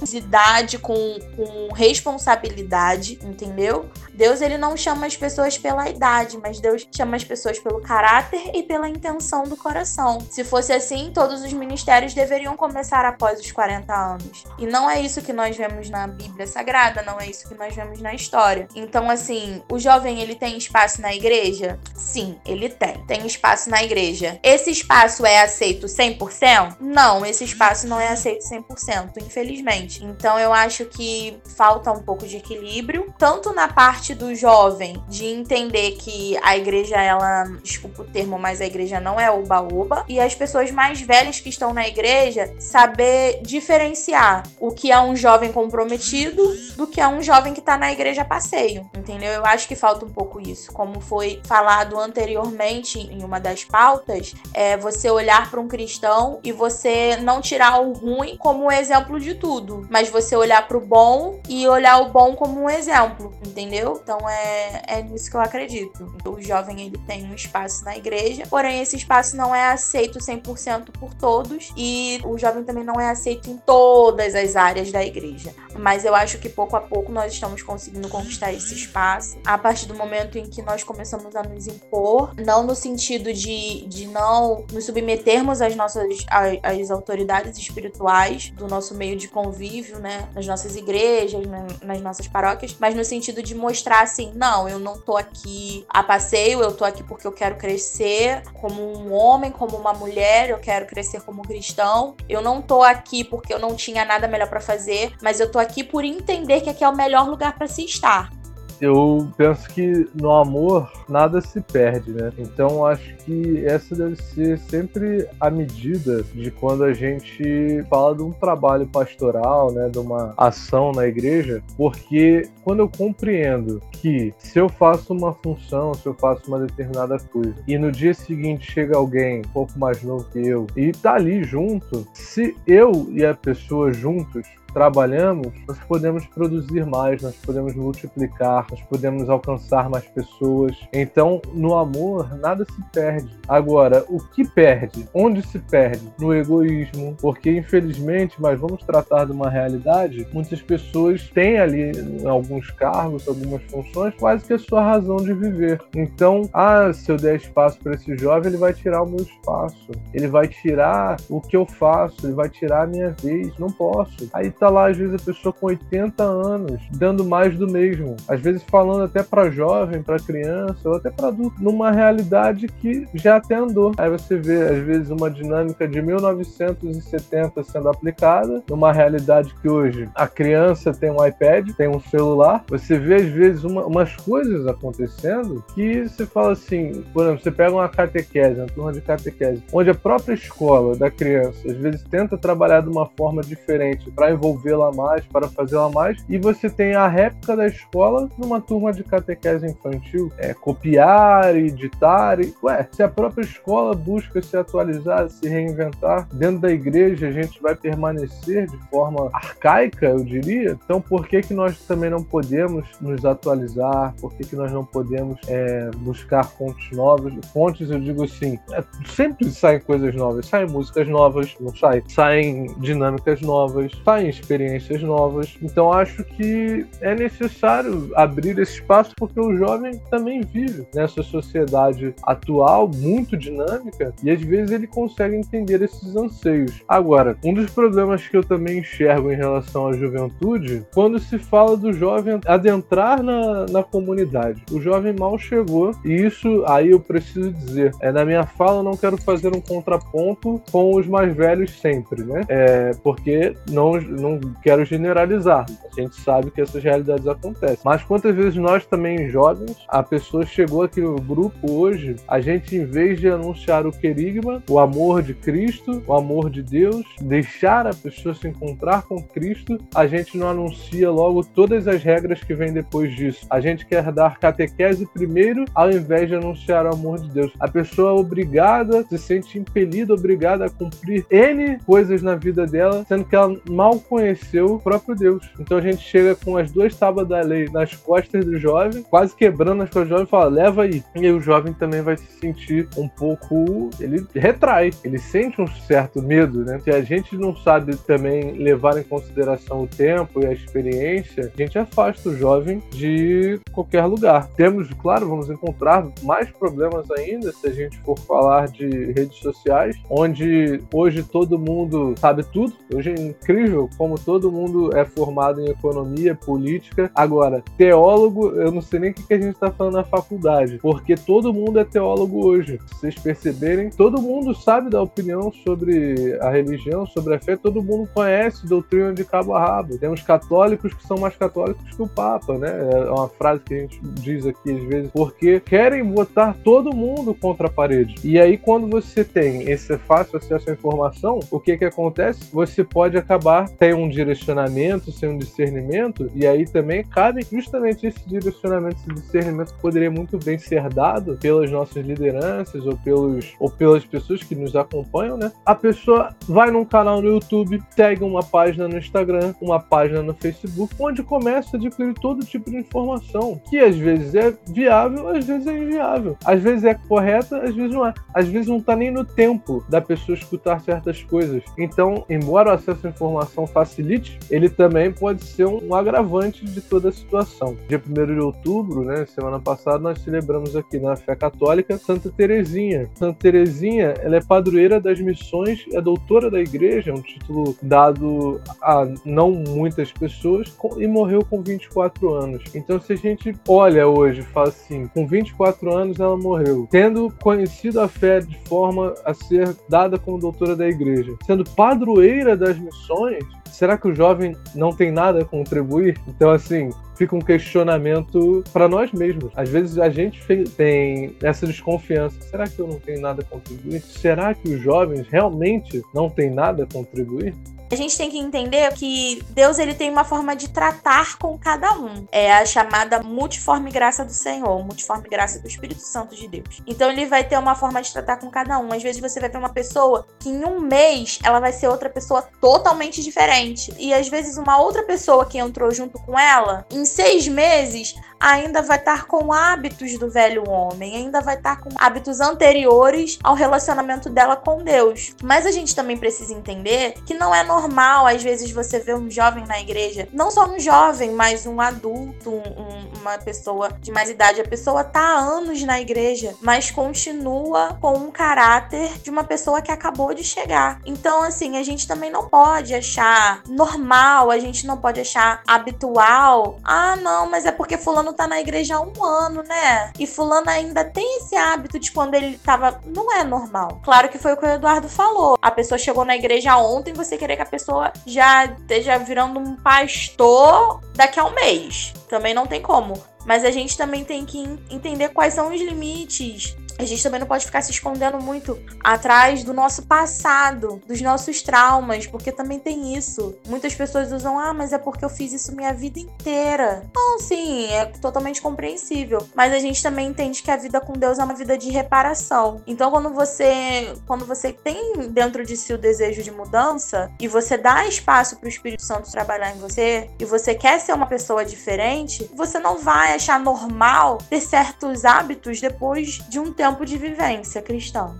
com, 0.79 1.19
com 1.37 1.73
responsabilidade, 1.75 3.19
entendeu? 3.23 3.89
Deus 4.17 4.41
ele 4.41 4.57
não 4.57 4.77
chama 4.77 5.07
as 5.07 5.17
pessoas 5.17 5.59
pela 5.59 5.89
idade, 5.89 6.39
mas 6.39 6.59
Deus 6.59 6.87
chama 6.91 7.17
as 7.17 7.25
pessoas 7.25 7.59
pelo 7.59 7.81
caráter 7.81 8.51
e 8.55 8.63
pela 8.63 8.89
intenção 8.89 9.45
do 9.45 9.57
coração. 9.57 10.19
Se 10.31 10.43
fosse 10.43 10.73
assim, 10.73 11.11
todos 11.13 11.43
os 11.43 11.53
ministérios 11.53 12.15
deveriam 12.15 12.57
começar 12.57 13.05
após 13.05 13.39
os 13.39 13.53
40 13.53 13.95
anos. 13.95 14.45
E 14.59 14.67
não 14.67 14.89
é 14.89 15.01
isso 15.01 15.21
que 15.21 15.33
nós 15.33 15.57
vemos 15.57 15.91
na 15.91 16.07
Bíblia 16.07 16.47
Sagrada, 16.47 17.03
não 17.03 17.21
é 17.21 17.29
isso 17.29 17.47
que 17.49 17.55
nós 17.55 17.75
vemos 17.75 18.01
na 18.01 18.15
história. 18.15 18.69
Então, 18.75 19.11
assim, 19.11 19.63
o 19.71 19.79
jovem 19.79 20.21
ele 20.21 20.35
tem 20.35 20.57
espaço 20.57 21.01
na 21.01 21.15
igreja? 21.15 21.79
Sim, 21.95 22.39
ele 22.47 22.69
tem. 22.69 23.05
Tem 23.07 23.27
espaço 23.27 23.69
na 23.69 23.83
igreja. 23.83 24.41
Esse 24.43 24.71
espaço 24.71 25.27
é 25.27 25.43
aceito 25.43 25.87
100%? 25.87 26.77
Não, 26.81 27.25
esse 27.25 27.45
espaço 27.45 27.87
não 27.87 28.01
é 28.01 28.09
aceito 28.09 28.45
100%, 28.45 29.23
infelizmente. 29.23 30.03
Então, 30.05 30.39
eu 30.39 30.53
acho 30.53 30.87
que 30.87 31.39
falta 31.57 31.93
um 31.93 32.03
pouco 32.03 32.27
de 32.27 32.39
equilíbrio, 32.39 33.13
tanto 33.19 33.53
na 33.53 33.69
parte 33.69 34.06
do 34.15 34.35
jovem 34.35 35.03
de 35.09 35.25
entender 35.27 35.93
que 35.93 36.39
a 36.43 36.57
igreja, 36.57 36.97
ela, 36.97 37.45
desculpa 37.63 38.03
o 38.03 38.05
termo, 38.05 38.39
mas 38.39 38.61
a 38.61 38.67
igreja 38.67 39.01
não 39.01 39.19
é 39.19 39.31
oba-oba, 39.31 40.05
e 40.09 40.21
as 40.21 40.35
pessoas 40.35 40.71
mais 40.71 41.01
velhas 41.01 41.41
que 41.41 41.49
estão 41.49 41.73
na 41.73 41.87
igreja 41.87 42.55
saber 42.59 43.41
diferenciar 43.43 44.45
o 44.61 44.71
que 44.71 44.91
é 44.91 45.01
um 45.01 45.17
jovem 45.17 45.53
comprometido 45.53 46.43
do 46.77 46.87
que 46.87 47.01
é 47.01 47.09
um 47.09 47.23
jovem 47.23 47.55
que 47.55 47.61
tá 47.61 47.77
na 47.77 47.93
igreja 47.93 48.25
passeio, 48.25 48.89
entendeu? 48.97 49.33
Eu 49.33 49.47
acho 49.47 49.69
que 49.69 49.75
falta 49.75 50.05
um 50.05 50.11
pouco 50.11 50.41
isso. 50.41 50.73
Como 50.73 51.01
foi 51.01 51.41
falado 51.45 51.99
anteriormente 51.99 52.99
em 52.99 53.23
uma 53.25 53.39
das 53.41 53.65
pautas, 53.65 54.35
é 54.53 54.77
você 54.77 55.11
olhar 55.11 55.51
para 55.51 55.61
um 55.61 55.69
cristão 55.69 56.41
e 56.43 56.53
você 56.53 57.17
não 57.17 57.41
tirar 57.41 57.81
o 57.81 57.93
ruim 57.93 58.37
como 58.37 58.71
exemplo 58.71 59.19
de 59.19 59.35
tudo, 59.35 59.87
mas 59.91 60.09
você 60.09 60.37
olhar 60.37 60.67
para 60.67 60.77
o 60.77 60.81
bom 60.81 61.41
e 61.49 61.67
olhar 61.67 62.01
o 62.01 62.11
bom 62.11 62.35
como 62.35 62.63
um 62.63 62.71
exemplo, 62.71 63.33
entendeu? 63.47 63.96
Então 64.03 64.29
é, 64.29 64.83
é 64.87 65.03
nisso 65.03 65.31
que 65.31 65.37
eu 65.37 65.41
acredito. 65.41 66.13
Então, 66.17 66.35
o 66.35 66.43
jovem 66.43 66.81
ele 66.81 66.99
tem 67.07 67.25
um 67.25 67.35
espaço 67.35 67.85
na 67.85 67.97
igreja, 67.97 68.45
porém 68.49 68.81
esse 68.81 68.97
espaço 68.97 69.37
não 69.37 69.55
é 69.55 69.71
aceito 69.71 70.19
100% 70.19 70.91
por 70.93 71.15
todos 71.15 71.73
e 71.77 72.21
o 72.25 72.39
jovem 72.39 72.65
também 72.65 72.85
não 72.85 73.01
é 73.01 73.11
aceito 73.11 73.51
em 73.51 73.57
todas 73.59 74.35
as 74.35 74.57
áreas 74.57 74.91
da 74.91 75.05
igreja. 75.05 75.55
Mas 75.79 76.05
eu 76.05 76.15
acho 76.15 76.39
que 76.39 76.49
pouco 76.49 76.77
a 76.77 76.81
pouco 76.81 77.13
nós 77.13 77.33
estamos 77.33 77.63
conseguindo 77.63 78.09
conquistar 78.09 78.53
esse 78.53 78.75
espaço 78.75 79.37
a 79.45 79.59
partir 79.59 79.87
do 79.87 79.95
momento 79.95 80.39
em 80.39 80.49
que 80.49 80.63
nós 80.63 80.83
começamos 80.83 81.35
a 81.37 81.43
nos 81.43 81.67
impor, 81.67 82.35
não 82.37 82.63
no 82.63 82.75
sentido 82.75 83.33
de, 83.33 83.87
de 83.87 84.07
não 84.07 84.65
nos 84.73 84.85
submetermos 84.85 85.61
às 85.61 85.75
nossas 85.75 86.25
às, 86.63 86.91
autoridades 86.91 87.59
espirituais 87.59 88.51
do 88.51 88.67
nosso 88.69 88.95
meio 88.95 89.17
de 89.17 89.29
convívio, 89.29 89.99
né, 89.99 90.29
nas 90.35 90.47
nossas 90.47 90.77
igrejas, 90.77 91.43
nas 91.83 92.01
nossas 92.01 92.27
paróquias, 92.29 92.77
mas 92.79 92.95
no 92.95 93.05
sentido 93.05 93.43
de 93.43 93.55
mostrar 93.55 93.86
assim, 93.93 94.33
não, 94.35 94.69
eu 94.69 94.79
não 94.79 94.99
tô 94.99 95.17
aqui 95.17 95.85
a 95.89 96.03
passeio, 96.03 96.61
eu 96.61 96.73
tô 96.73 96.85
aqui 96.85 97.03
porque 97.03 97.27
eu 97.27 97.33
quero 97.33 97.57
crescer 97.57 98.43
como 98.55 98.83
um 98.83 99.13
homem, 99.13 99.51
como 99.51 99.77
uma 99.77 99.93
mulher, 99.93 100.51
eu 100.51 100.59
quero 100.59 100.87
crescer 100.87 101.21
como 101.23 101.43
cristão. 101.43 102.17
Eu 102.29 102.41
não 102.41 102.61
tô 102.61 102.83
aqui 102.83 103.25
porque 103.25 103.53
eu 103.53 103.59
não 103.59 103.75
tinha 103.75 104.05
nada 104.05 104.29
melhor 104.29 104.49
para 104.49 104.61
fazer, 104.61 105.15
mas 105.23 105.41
eu 105.41 105.51
tô 105.51 105.59
aqui 105.59 105.83
por 105.83 106.05
entender 106.05 106.61
que 106.61 106.71
aqui 106.71 106.85
é 106.85 106.89
o 106.89 106.97
melhor 106.97 107.29
lugar 107.29 107.57
para 107.57 107.67
se 107.67 107.85
estar 107.85 108.31
eu 108.81 109.29
penso 109.37 109.69
que 109.71 110.09
no 110.15 110.31
amor 110.31 110.91
nada 111.09 111.41
se 111.41 111.61
perde, 111.61 112.13
né? 112.13 112.33
Então 112.39 112.85
acho 112.87 113.15
que 113.19 113.65
essa 113.65 113.95
deve 113.95 114.17
ser 114.17 114.59
sempre 114.59 115.27
a 115.41 115.51
medida 115.51 116.23
de 116.35 116.51
quando 116.51 116.85
a 116.85 116.93
gente 116.93 117.85
fala 117.89 118.15
de 118.15 118.23
um 118.23 118.33
trabalho 118.33 118.87
pastoral, 118.87 119.73
né, 119.73 119.89
de 119.89 119.99
uma 119.99 120.35
ação 120.37 120.93
na 120.93 121.07
igreja, 121.07 121.63
porque 121.77 122.49
quando 122.63 122.81
eu 122.81 122.89
compreendo 122.89 123.81
que 123.93 124.33
se 124.39 124.59
eu 124.59 124.69
faço 124.69 125.13
uma 125.13 125.33
função, 125.33 125.95
se 125.95 126.07
eu 126.07 126.15
faço 126.15 126.49
uma 126.49 126.59
determinada 126.59 127.19
coisa 127.19 127.55
e 127.67 127.79
no 127.79 127.91
dia 127.91 128.15
seguinte 128.15 128.71
chega 128.71 128.97
alguém 128.97 129.41
um 129.41 129.53
pouco 129.53 129.79
mais 129.79 130.03
novo 130.03 130.25
que 130.31 130.39
eu 130.39 130.67
e 130.77 130.93
tá 130.93 131.15
ali 131.15 131.43
junto, 131.43 132.07
se 132.13 132.55
eu 132.67 133.07
e 133.11 133.25
a 133.25 133.35
pessoa 133.35 133.93
juntos 133.93 134.47
trabalhamos, 134.73 135.53
nós 135.67 135.79
podemos 135.81 136.27
produzir 136.27 136.85
mais, 136.87 137.23
nós 137.23 137.35
podemos 137.37 137.75
multiplicar, 137.75 138.67
nós 138.71 138.81
podemos 138.83 139.29
alcançar 139.29 139.89
mais 139.89 140.05
pessoas. 140.07 140.77
Então, 140.93 141.41
no 141.53 141.77
amor, 141.77 142.37
nada 142.39 142.65
se 142.65 142.83
perde. 142.93 143.31
Agora, 143.49 144.05
o 144.09 144.19
que 144.19 144.47
perde? 144.47 145.09
Onde 145.15 145.47
se 145.47 145.59
perde? 145.59 146.07
No 146.19 146.35
egoísmo, 146.35 147.17
porque 147.21 147.51
infelizmente, 147.51 148.37
mas 148.39 148.59
vamos 148.59 148.83
tratar 148.85 149.25
de 149.25 149.33
uma 149.33 149.49
realidade, 149.49 150.27
muitas 150.33 150.61
pessoas 150.61 151.29
têm 151.31 151.59
ali 151.59 151.93
alguns 152.25 152.71
cargos, 152.71 153.27
algumas 153.27 153.63
funções, 153.65 154.15
quase 154.15 154.45
que 154.45 154.53
a 154.53 154.59
sua 154.59 154.83
razão 154.83 155.17
de 155.17 155.33
viver. 155.33 155.81
Então, 155.95 156.49
ah, 156.53 156.93
se 156.93 157.11
eu 157.11 157.17
der 157.17 157.37
espaço 157.37 157.79
para 157.81 157.95
esse 157.95 158.17
jovem, 158.17 158.49
ele 158.49 158.59
vai 158.59 158.73
tirar 158.73 159.03
o 159.03 159.07
meu 159.07 159.23
espaço, 159.23 159.91
ele 160.13 160.29
vai 160.29 160.49
tirar 160.49 161.17
o 161.29 161.41
que 161.41 161.57
eu 161.57 161.67
faço, 161.67 162.27
ele 162.27 162.35
vai 162.35 162.49
tirar 162.49 162.83
a 162.83 162.87
minha 162.87 163.15
vez. 163.23 163.57
Não 163.59 163.69
posso. 163.69 164.29
Aí 164.33 164.51
tá 164.51 164.66
tá 164.67 164.71
lá, 164.71 164.89
às 164.89 164.97
vezes, 164.97 165.15
a 165.15 165.25
pessoa 165.25 165.53
com 165.53 165.67
80 165.67 166.23
anos, 166.23 166.83
dando 166.93 167.25
mais 167.25 167.57
do 167.57 167.71
mesmo. 167.71 168.17
Às 168.29 168.41
vezes 168.41 168.63
falando 168.65 169.05
até 169.05 169.23
para 169.23 169.51
jovem, 169.51 170.03
para 170.03 170.19
criança, 170.19 170.89
ou 170.89 170.97
até 170.97 171.11
para 171.11 171.29
adulto, 171.29 171.63
numa 171.63 171.91
realidade 171.91 172.67
que 172.67 173.07
já 173.15 173.37
até 173.37 173.55
andou. 173.55 173.93
Aí 173.97 174.11
você 174.11 174.37
vê, 174.37 174.63
às 174.63 174.79
vezes, 174.79 175.11
uma 175.11 175.31
dinâmica 175.31 175.87
de 175.87 176.03
1970 176.03 177.63
sendo 177.63 177.89
aplicada, 177.89 178.63
numa 178.69 178.93
realidade 178.93 179.55
que 179.61 179.69
hoje 179.69 180.09
a 180.15 180.27
criança 180.27 180.93
tem 180.93 181.11
um 181.11 181.25
iPad, 181.25 181.71
tem 181.73 181.89
um 181.89 182.01
celular. 182.01 182.65
Você 182.69 182.99
vê, 182.99 183.17
às 183.17 183.29
vezes, 183.29 183.65
uma, 183.65 183.87
umas 183.87 184.17
coisas 184.17 184.67
acontecendo 184.67 185.65
que 185.75 186.09
você 186.09 186.27
fala 186.27 186.53
assim, 186.53 187.05
por 187.13 187.25
exemplo, 187.25 187.43
você 187.43 187.51
pega 187.51 187.73
uma 187.73 187.89
catequese, 187.89 188.61
uma 188.61 188.67
turma 188.67 188.93
de 188.93 189.01
catequese, 189.01 189.63
onde 189.73 189.91
a 189.91 189.95
própria 189.95 190.35
escola 190.35 190.97
da 190.97 191.11
criança, 191.11 191.69
às 191.69 191.77
vezes, 191.77 192.03
tenta 192.03 192.37
trabalhar 192.37 192.81
de 192.81 192.89
uma 192.89 193.07
forma 193.07 193.43
diferente 193.43 194.11
para 194.11 194.31
envolvê-la 194.47 194.93
mais, 194.93 195.25
para 195.27 195.49
fazê-la 195.49 195.91
mais, 195.91 196.25
e 196.29 196.39
você 196.39 196.71
tem 196.71 196.95
a 196.95 197.09
réplica 197.09 197.57
da 197.57 197.67
escola 197.67 198.29
numa 198.39 198.61
turma 198.61 198.93
de 198.93 199.03
catequese 199.03 199.67
infantil. 199.67 200.33
É 200.39 200.55
copiar, 200.55 201.57
editar. 201.57 202.41
E, 202.41 202.55
ué, 202.63 202.89
se 202.93 203.03
a 203.03 203.09
própria 203.09 203.43
escola 203.43 203.95
busca 203.95 204.41
se 204.41 204.57
atualizar, 204.57 205.29
se 205.29 205.49
reinventar, 205.49 206.29
dentro 206.33 206.61
da 206.61 206.71
igreja 206.71 207.29
a 207.29 207.33
gente 207.33 207.61
vai 207.61 207.75
permanecer 207.75 208.67
de 208.67 208.79
forma 208.89 209.29
arcaica, 209.33 210.07
eu 210.07 210.25
diria. 210.25 210.79
Então, 210.85 211.01
por 211.01 211.27
que, 211.27 211.41
que 211.41 211.55
nós 211.55 211.79
também 211.87 212.11
não 212.11 212.23
podemos 212.23 212.87
nos 213.01 213.25
atualizar? 213.25 214.15
Por 214.21 214.33
que, 214.35 214.45
que 214.45 214.57
nós 214.57 214.73
não 214.73 214.85
podemos 214.85 215.39
é, 215.49 215.91
buscar 215.99 216.45
fontes 216.45 216.97
novas? 216.97 217.35
Fontes, 217.53 217.91
eu 217.91 217.99
digo 217.99 218.25
assim, 218.25 218.59
é, 218.73 218.85
sempre 219.07 219.51
saem 219.51 219.81
coisas 219.81 220.15
novas, 220.15 220.47
saem 220.47 220.67
músicas 220.67 221.09
novas, 221.09 221.55
não 221.61 221.75
sai, 221.75 222.03
saem 222.09 222.67
dinâmicas 222.79 223.41
novas, 223.41 223.93
saem 224.05 224.33
experiências 224.41 225.03
novas. 225.03 225.57
Então, 225.63 225.93
acho 225.93 226.25
que 226.25 226.87
é 227.01 227.15
necessário 227.15 228.11
abrir 228.15 228.59
esse 228.59 228.75
espaço 228.75 229.13
porque 229.17 229.41
o 229.41 229.57
jovem 229.57 230.01
também 230.11 230.41
vive 230.43 230.87
nessa 230.95 231.23
sociedade 231.23 232.15
atual 232.23 232.89
muito 232.89 233.37
dinâmica 233.37 234.13
e 234.23 234.31
às 234.31 234.41
vezes 234.41 234.71
ele 234.71 234.87
consegue 234.87 235.37
entender 235.37 235.83
esses 235.83 236.17
anseios. 236.17 236.83
Agora, 236.89 237.37
um 237.45 237.55
dos 237.55 237.71
problemas 237.71 238.27
que 238.27 238.37
eu 238.37 238.45
também 238.45 238.79
enxergo 238.79 239.31
em 239.31 239.37
relação 239.37 239.89
à 239.89 239.93
juventude, 239.93 240.87
quando 240.95 241.19
se 241.19 241.39
fala 241.39 241.77
do 241.77 241.93
jovem 241.93 242.41
adentrar 242.47 243.23
na, 243.23 243.67
na 243.67 243.83
comunidade. 243.83 244.63
O 244.71 244.81
jovem 244.81 245.15
mal 245.19 245.39
chegou 245.39 245.93
e 246.05 246.13
isso 246.13 246.65
aí 246.67 246.91
eu 246.91 247.01
preciso 247.01 247.53
dizer. 247.53 247.93
É, 248.01 248.13
na 248.13 248.25
minha 248.25 248.45
fala 248.45 248.79
eu 248.79 248.83
não 248.83 248.97
quero 248.97 249.17
fazer 249.17 249.55
um 249.55 249.61
contraponto 249.61 250.61
com 250.71 250.95
os 250.95 251.07
mais 251.07 251.35
velhos 251.35 251.79
sempre, 251.81 252.25
né? 252.25 252.43
É, 252.49 252.91
porque 253.03 253.55
não, 253.71 254.01
não 254.01 254.26
quero 254.63 254.85
generalizar. 254.85 255.67
A 255.69 256.01
gente 256.01 256.21
sabe 256.21 256.51
que 256.51 256.61
essas 256.61 256.83
realidades 256.83 257.27
acontecem. 257.27 257.79
Mas 257.85 258.03
quantas 258.03 258.35
vezes 258.35 258.57
nós 258.57 258.87
também 258.87 259.29
jovens, 259.29 259.77
a 259.89 260.03
pessoa 260.03 260.45
chegou 260.45 260.83
aqui 260.83 261.01
no 261.01 261.17
grupo 261.17 261.73
hoje, 261.73 262.17
a 262.29 262.41
gente 262.41 262.77
em 262.77 262.85
vez 262.85 263.21
de 263.21 263.29
anunciar 263.29 263.87
o 263.87 263.93
querigma, 263.93 264.63
o 264.69 264.79
amor 264.79 265.23
de 265.23 265.35
Cristo, 265.35 266.03
o 266.07 266.15
amor 266.15 266.51
de 266.51 266.63
Deus, 266.63 267.05
deixar 267.21 267.87
a 267.87 267.95
pessoa 267.95 268.35
se 268.35 268.49
encontrar 268.49 269.03
com 269.03 269.23
Cristo, 269.23 269.79
a 269.95 270.07
gente 270.07 270.37
não 270.37 270.49
anuncia 270.49 271.11
logo 271.11 271.45
todas 271.45 271.87
as 271.89 272.03
regras 272.03 272.43
que 272.43 272.55
vêm 272.55 272.73
depois 272.73 273.15
disso. 273.15 273.47
A 273.51 273.61
gente 273.61 273.87
quer 273.87 274.13
dar 274.13 274.39
catequese 274.39 275.07
primeiro, 275.07 275.65
ao 275.75 275.91
invés 275.91 276.29
de 276.29 276.35
anunciar 276.35 276.87
o 276.87 276.95
amor 276.95 277.21
de 277.21 277.31
Deus. 277.31 277.53
A 277.59 277.69
pessoa 277.69 278.11
é 278.11 278.21
obrigada, 278.21 279.05
se 279.05 279.19
sente 279.19 279.59
impelida, 279.59 280.15
obrigada 280.15 280.67
a 280.67 280.71
cumprir 280.71 281.27
N 281.31 281.79
coisas 281.87 282.23
na 282.23 282.35
vida 282.35 282.67
dela, 282.67 283.05
sendo 283.09 283.25
que 283.25 283.35
ela 283.35 283.57
mal 283.69 283.99
conheceu 284.17 284.67
o 284.67 284.81
próprio 284.81 285.15
Deus. 285.15 285.47
Então 285.61 285.77
a 285.77 285.81
gente 285.81 286.03
chega 286.03 286.35
com 286.35 286.57
as 286.57 286.71
duas 286.73 286.95
tábuas 286.97 287.29
da 287.29 287.43
lei 287.43 287.69
nas 287.71 287.95
costas 287.95 288.45
do 288.47 288.59
jovem, 288.59 289.03
quase 289.03 289.37
quebrando 289.37 289.83
as 289.83 289.91
costas 289.91 290.05
do 290.05 290.11
jovem 290.11 290.25
e 290.25 290.29
fala, 290.29 290.47
leva 290.47 290.83
aí. 290.85 291.05
E 291.15 291.27
aí 291.27 291.33
o 291.33 291.41
jovem 291.41 291.75
também 291.75 292.01
vai 292.01 292.17
se 292.17 292.27
sentir 292.41 292.89
um 292.97 293.07
pouco. 293.09 293.91
Ele 294.01 294.27
retrai, 294.35 294.91
ele 295.05 295.19
sente 295.19 295.61
um 295.61 295.67
certo 295.67 296.23
medo, 296.23 296.65
né? 296.65 296.81
Se 296.83 296.91
a 296.91 297.03
gente 297.03 297.37
não 297.37 297.55
sabe 297.57 297.95
também 297.97 298.53
levar 298.53 298.97
em 298.97 299.03
consideração 299.03 299.83
o 299.83 299.87
tempo 299.87 300.43
e 300.43 300.47
a 300.47 300.53
experiência, 300.53 301.53
a 301.55 301.63
gente 301.63 301.79
afasta 301.79 302.31
o 302.31 302.37
jovem 302.37 302.83
de 302.91 303.61
qualquer 303.73 304.07
lugar. 304.07 304.49
Temos, 304.57 304.89
claro, 304.95 305.29
vamos 305.29 305.51
encontrar 305.51 306.07
mais 306.23 306.49
problemas 306.51 307.11
ainda 307.11 307.53
se 307.53 307.67
a 307.67 307.73
gente 307.73 307.99
for 307.99 308.19
falar 308.21 308.69
de 308.69 309.13
redes 309.13 309.37
sociais, 309.39 309.97
onde 310.09 310.81
hoje 310.93 311.23
todo 311.23 311.59
mundo 311.59 312.15
sabe 312.19 312.45
tudo. 312.45 312.73
Hoje 312.95 313.11
é 313.11 313.21
incrível 313.21 313.91
como 313.99 314.06
todo 314.15 314.53
mundo 314.53 314.97
é 314.97 315.05
formado 315.05 315.61
em 315.61 315.69
economia, 315.69 316.35
política. 316.35 317.11
Agora, 317.15 317.63
teólogo, 317.77 318.51
eu 318.51 318.71
não 318.71 318.81
sei 318.81 319.01
nem 319.01 319.11
o 319.11 319.15
que 319.15 319.35
a 319.35 319.39
gente 319.39 319.55
está 319.55 319.71
falando 319.71 319.95
na 319.95 320.05
faculdade, 320.05 320.79
porque 320.81 321.15
todo 321.15 321.53
mundo 321.53 321.79
é 321.79 321.85
teólogo 321.85 322.47
hoje. 322.47 322.79
Se 322.87 323.01
vocês 323.01 323.15
perceberem, 323.17 323.91
todo 323.91 324.21
mundo 324.21 324.55
sabe 324.55 324.91
da 324.91 325.03
opinião 325.03 325.53
sobre 325.65 326.37
a 326.41 326.51
religião, 326.51 327.07
sobre 327.07 327.35
a 327.35 327.41
fé, 327.41 327.57
todo 327.57 327.83
mundo 327.83 328.09
conhece 328.15 328.67
doutrina 328.67 329.13
de 329.13 329.25
cabo 329.25 329.55
a 329.55 329.61
rabo. 329.61 329.99
Temos 329.99 330.23
católicos 330.23 330.93
que 330.95 331.07
são 331.07 331.19
mais 331.19 331.37
católicos 331.37 331.83
que 331.95 332.03
o 332.03 332.09
Papa, 332.09 332.57
né? 332.59 332.69
É 333.07 333.11
uma 333.11 333.29
frase 333.29 333.63
que 333.63 333.75
a 333.75 333.79
gente 333.79 334.01
diz 334.21 334.47
aqui 334.47 334.73
às 334.73 334.85
vezes, 334.85 335.11
porque 335.13 335.61
querem 335.61 336.05
botar 336.05 336.57
todo 336.63 336.95
mundo 336.95 337.35
contra 337.35 337.67
a 337.67 337.71
parede. 337.71 338.15
E 338.25 338.39
aí, 338.39 338.57
quando 338.57 338.89
você 338.89 339.25
tem 339.25 339.71
esse 339.71 339.97
fácil 339.99 340.39
acesso 340.39 340.71
à 340.71 340.73
informação, 340.73 341.41
o 341.51 341.61
que 341.61 341.77
que 341.77 341.85
acontece? 341.85 342.49
Você 342.53 342.85
pode 342.85 343.17
acabar 343.17 343.69
sem 343.69 343.93
um 343.97 344.09
direcionamento, 344.09 345.11
sem 345.11 345.29
um 345.29 345.39
discernimento, 345.39 346.31
e 346.35 346.47
aí 346.47 346.67
também 346.67 347.05
cabe 347.05 347.47
justamente 347.51 348.07
esse 348.07 348.29
direcionamento, 348.29 348.97
esse 348.97 349.21
discernimento 349.21 349.75
poderia 349.81 350.11
muito 350.11 350.39
bem 350.39 350.59
ser 350.59 350.89
dado 350.89 351.37
pelas 351.37 351.71
nossas 351.71 352.07
lideranças 352.07 352.87
ou, 352.87 352.97
pelos, 352.99 353.55
ou 353.59 353.71
pelas 353.71 354.05
pessoas 354.05 354.43
que 354.43 354.55
nos 354.55 354.75
acompanham, 354.77 355.37
né? 355.37 355.53
A 355.65 355.75
pessoa 355.75 356.35
vai 356.49 356.71
num 356.71 356.85
canal 356.85 357.21
no 357.21 357.29
YouTube, 357.29 357.83
segue 357.91 358.25
uma 358.25 358.43
página 358.43 358.89
no 358.89 358.99
Instagram, 358.99 359.55
uma 359.61 359.81
página 359.81 360.23
no 360.23 360.35
Facebook, 360.35 360.95
onde 360.99 361.23
começa 361.23 361.77
a 361.77 361.81
adquirir 361.81 362.15
todo 362.15 362.45
tipo 362.45 362.71
de 362.71 362.79
informação, 362.79 363.61
que 363.69 363.79
às 363.79 363.97
vezes 363.97 364.35
é 364.35 364.55
viável, 364.69 365.29
às 365.29 365.45
vezes 365.45 365.67
é 365.67 365.79
inviável. 365.79 366.37
Às 366.45 366.63
vezes 366.63 366.85
é 366.85 366.95
correta, 366.95 367.59
às 367.59 367.75
vezes 367.75 367.93
não 367.93 368.07
é. 368.07 368.15
Às 368.35 368.49
vezes 368.49 368.69
não 368.69 368.81
tá 368.81 368.97
nem 368.97 369.11
no 369.11 369.25
tempo 369.25 369.85
da 369.89 370.01
pessoa 370.01 370.37
escutar 370.37 370.81
certas 370.81 371.23
coisas. 371.23 371.63
Então, 371.79 372.25
embora 372.29 372.71
o 372.71 372.75
acesso 372.75 373.07
à 373.07 373.11
informação 373.11 373.67
facilite, 373.87 374.39
ele 374.51 374.69
também 374.69 375.13
pode 375.13 375.45
ser 375.45 375.67
um 375.67 375.95
agravante 375.95 376.65
de 376.65 376.81
toda 376.81 377.09
a 377.09 377.13
situação. 377.13 377.77
Dia 377.89 378.03
1 378.05 378.35
de 378.35 378.41
outubro, 378.41 379.05
né, 379.05 379.25
semana 379.27 379.61
passada, 379.61 379.99
nós 379.99 380.21
celebramos 380.21 380.75
aqui 380.75 380.99
na 380.99 381.17
fé 381.17 381.37
católica 381.37 381.97
Santa 381.97 382.31
Terezinha. 382.31 383.09
Santa 383.15 383.39
Terezinha, 383.39 384.15
ela 384.21 384.37
é 384.37 384.41
padroeira 384.43 385.01
das 385.01 385.21
missões, 385.21 385.85
é 385.93 386.01
doutora 386.01 386.51
da 386.51 386.61
igreja, 386.61 387.15
um 387.15 387.23
título 387.23 387.77
dado 387.81 388.61
a 388.83 389.07
não 389.25 389.53
muitas 389.53 390.13
pessoas, 390.13 390.77
e 390.99 391.07
morreu 391.07 391.45
com 391.45 391.63
24 391.63 392.35
anos. 392.35 392.65
Então, 392.75 393.01
se 393.01 393.13
a 393.13 393.17
gente 393.17 393.55
olha 393.69 394.09
hoje 394.09 394.41
e 394.41 394.45
fala 394.45 394.69
assim, 394.69 395.07
com 395.07 395.27
24 395.27 395.95
anos 395.95 396.19
ela 396.19 396.37
morreu, 396.37 396.89
tendo 396.91 397.33
conhecido 397.43 398.01
a 398.01 398.09
fé 398.09 398.41
de 398.41 398.59
forma 398.69 399.15
a 399.25 399.33
ser 399.33 399.75
dada 399.89 400.19
como 400.19 400.39
doutora 400.39 400.75
da 400.75 400.89
igreja, 400.89 401.35
sendo 401.47 401.65
padroeira 401.65 402.57
das 402.57 402.79
missões, 402.79 403.45
será 403.77 403.99
que 403.99 404.09
o 404.09 404.15
jovem 404.15 404.57
não 404.75 404.91
tem 404.91 405.11
nada 405.11 405.43
a 405.43 405.45
contribuir? 405.45 406.19
Então, 406.27 406.51
assim, 406.51 406.89
fica 407.15 407.37
um 407.37 407.41
questionamento 407.41 408.65
para 408.73 408.89
nós 408.89 409.13
mesmos. 409.13 409.53
Às 409.55 409.69
vezes 409.69 409.99
a 409.99 410.09
gente 410.09 410.43
tem 410.77 411.37
essa 411.43 411.67
desconfiança: 411.67 412.41
será 412.41 412.67
que 412.67 412.79
eu 412.79 412.89
não 412.89 412.99
tenho 412.99 413.21
nada 413.21 413.43
a 413.43 413.45
contribuir? 413.45 414.01
Será 414.01 414.55
que 414.55 414.71
os 414.71 414.81
jovens 414.81 415.29
realmente 415.29 416.03
não 416.15 416.31
têm 416.31 416.51
nada 416.51 416.85
a 416.85 416.87
contribuir? 416.87 417.55
A 417.91 417.97
gente 417.97 418.17
tem 418.17 418.31
que 418.31 418.39
entender 418.39 418.93
que 418.95 419.43
Deus 419.51 419.79
ele 419.79 419.95
tem 419.95 420.11
uma 420.11 420.25
forma 420.25 420.57
de 420.57 420.69
tratar 420.69 421.39
com 421.39 421.57
cada 421.57 421.93
um. 421.93 422.27
É 422.33 422.53
a 422.53 422.67
chamada 422.67 423.23
multiforme 423.23 423.91
graça 423.91 424.25
do 424.25 424.33
Senhor, 424.33 424.85
multiforme 424.85 425.29
graça 425.29 425.61
do 425.61 425.69
Espírito 425.69 426.01
Santo 426.01 426.35
de 426.35 426.49
Deus. 426.49 426.83
Então 426.87 427.11
ele 427.11 427.27
vai 427.27 427.45
ter 427.45 427.59
uma 427.59 427.75
forma 427.75 428.03
de 428.03 428.13
tratar 428.13 428.39
com 428.39 428.51
cada 428.51 428.79
um. 428.79 428.93
Às 428.93 429.03
vezes 429.03 429.21
você 429.21 429.39
vai 429.39 429.49
ver 429.49 429.59
uma 429.59 429.69
pessoa 429.69 430.27
que 430.41 430.49
em 430.49 430.65
um 430.65 430.81
mês 430.81 431.39
ela 431.45 431.61
vai 431.61 431.73
ser 431.73 431.89
outra 431.89 432.11
pessoa 432.11 432.43
totalmente 432.61 433.23
diferente. 433.23 433.95
E 433.99 434.13
às 434.13 434.29
vezes 434.29 434.57
uma 434.57 434.79
outra 434.81 435.03
pessoa 435.05 435.47
que 435.47 435.59
entrou 435.59 435.91
junto 435.93 436.19
com 436.19 436.39
ela, 436.39 436.85
em 436.91 437.05
seis 437.05 437.47
meses, 437.47 438.15
ainda 438.39 438.83
vai 438.83 438.99
estar 438.99 439.27
com 439.27 439.53
hábitos 439.53 440.19
do 440.19 440.31
velho 440.31 440.69
homem, 440.69 441.17
ainda 441.17 441.41
vai 441.41 441.57
estar 441.57 441.81
com 441.81 441.91
hábitos 441.97 442.41
anteriores 442.41 443.39
ao 443.43 443.55
relacionamento 443.55 444.29
dela 444.29 444.57
com 444.57 444.83
Deus. 444.83 445.35
Mas 445.43 445.65
a 445.67 445.71
gente 445.71 445.95
também 445.95 446.17
precisa 446.17 446.53
entender 446.53 447.15
que 447.25 447.35
não 447.35 447.55
é 447.55 447.63
normal 447.63 447.76
normal, 447.77 448.27
às 448.27 448.43
vezes, 448.43 448.71
você 448.71 448.99
vê 448.99 449.15
um 449.15 449.31
jovem 449.31 449.67
na 449.67 449.79
igreja, 449.79 450.27
não 450.33 450.51
só 450.51 450.67
um 450.67 450.81
jovem, 450.81 451.33
mas 451.33 451.67
um 451.67 451.79
adulto, 451.79 452.51
um, 452.51 453.21
uma 453.21 453.37
pessoa 453.37 453.91
de 454.01 454.11
mais 454.11 454.31
idade. 454.31 454.61
A 454.61 454.69
pessoa 454.69 455.05
tá 455.05 455.21
há 455.21 455.39
anos 455.39 455.83
na 455.83 456.01
igreja, 456.01 456.55
mas 456.63 456.91
continua 456.91 457.99
com 458.01 458.15
um 458.15 458.31
caráter 458.31 459.19
de 459.19 459.29
uma 459.29 459.45
pessoa 459.45 459.83
que 459.83 459.93
acabou 459.93 460.33
de 460.33 460.43
chegar. 460.43 461.01
Então, 461.05 461.43
assim, 461.43 461.77
a 461.77 461.83
gente 461.83 462.09
também 462.09 462.31
não 462.31 462.49
pode 462.49 462.95
achar 462.95 463.63
normal, 463.69 464.51
a 464.51 464.59
gente 464.59 464.87
não 464.87 464.97
pode 464.97 465.21
achar 465.21 465.63
habitual. 465.67 466.79
Ah, 466.83 467.17
não, 467.17 467.51
mas 467.51 467.67
é 467.67 467.73
porque 467.73 467.99
fulano 467.99 468.33
tá 468.33 468.47
na 468.47 468.59
igreja 468.59 468.97
há 468.97 469.01
um 469.01 469.23
ano, 469.23 469.63
né? 469.63 470.13
E 470.19 470.27
fulano 470.27 470.71
ainda 470.71 471.05
tem 471.05 471.39
esse 471.39 471.55
hábito 471.57 471.99
de 471.99 472.11
quando 472.11 472.35
ele 472.35 472.57
tava. 472.59 473.01
Não 473.05 473.31
é 473.33 473.45
normal. 473.45 474.01
Claro 474.03 474.31
que 474.31 474.39
foi 474.39 474.55
o 474.55 474.57
que 474.57 474.65
o 474.65 474.69
Eduardo 474.69 475.09
falou. 475.09 475.59
A 475.61 475.71
pessoa 475.71 475.99
chegou 475.99 476.25
na 476.25 476.37
igreja 476.37 476.77
ontem, 476.79 477.13
você 477.13 477.37
querer 477.37 477.57
que 477.57 477.66
pessoa 477.67 478.13
já 478.27 478.65
esteja 478.65 479.19
virando 479.19 479.59
um 479.59 479.77
pastor 479.77 481.01
daqui 481.15 481.39
a 481.41 481.45
um 481.45 481.55
mês. 481.55 482.13
Também 482.29 482.55
não 482.55 482.67
tem 482.67 482.81
como. 482.81 483.15
Mas 483.45 483.65
a 483.65 483.71
gente 483.71 483.97
também 483.97 484.25
tem 484.25 484.45
que 484.45 484.59
entender 484.91 485.29
quais 485.29 485.55
são 485.55 485.73
os 485.73 485.81
limites 485.81 486.77
a 486.99 487.05
gente 487.05 487.23
também 487.23 487.41
não 487.41 487.47
pode 487.47 487.67
ficar 487.67 487.83
se 487.83 487.91
escondendo 487.91 488.41
muito 488.41 488.79
atrás 489.03 489.63
do 489.63 489.75
nosso 489.75 490.03
passado, 490.03 491.01
dos 491.07 491.21
nossos 491.21 491.63
traumas, 491.63 492.27
porque 492.27 492.51
também 492.51 492.79
tem 492.79 493.17
isso. 493.17 493.57
Muitas 493.67 493.95
pessoas 493.95 494.33
usam, 494.33 494.59
ah, 494.59 494.73
mas 494.73 494.93
é 494.93 494.99
porque 494.99 495.25
eu 495.25 495.29
fiz 495.29 495.53
isso 495.53 495.75
minha 495.75 495.93
vida 495.93 496.19
inteira. 496.19 497.03
Não, 497.15 497.39
sim, 497.39 497.87
é 497.87 498.07
totalmente 498.07 498.63
compreensível. 498.63 499.47
Mas 499.55 499.73
a 499.73 499.79
gente 499.79 500.03
também 500.03 500.29
entende 500.29 500.63
que 500.63 500.71
a 500.71 500.77
vida 500.77 501.01
com 501.01 501.13
Deus 501.13 501.39
é 501.39 501.45
uma 501.45 501.55
vida 501.55 501.77
de 501.77 501.91
reparação. 501.91 502.83
Então, 502.87 503.11
quando 503.11 503.31
você, 503.31 504.15
quando 504.27 504.47
você 504.47 504.73
tem 504.73 505.29
dentro 505.31 505.65
de 505.65 505.77
si 505.77 505.93
o 505.93 505.99
desejo 505.99 506.43
de 506.43 506.51
mudança 506.51 507.31
e 507.39 507.47
você 507.47 507.77
dá 507.77 508.07
espaço 508.07 508.57
para 508.57 508.67
o 508.67 508.69
Espírito 508.69 509.03
Santo 509.03 509.31
trabalhar 509.31 509.75
em 509.75 509.79
você 509.79 510.31
e 510.39 510.45
você 510.45 510.75
quer 510.75 510.99
ser 511.01 511.13
uma 511.13 511.27
pessoa 511.27 511.65
diferente, 511.65 512.51
você 512.55 512.79
não 512.79 512.99
vai 512.99 513.35
achar 513.35 513.61
normal 513.61 514.39
ter 514.49 514.61
certos 514.61 515.25
hábitos 515.25 515.81
depois 515.81 516.39
de 516.49 516.59
um 516.59 516.73
tempo 516.73 516.86
tempo 516.87 517.05
de 517.05 517.19
vivência 517.19 517.83
cristã. 517.83 518.33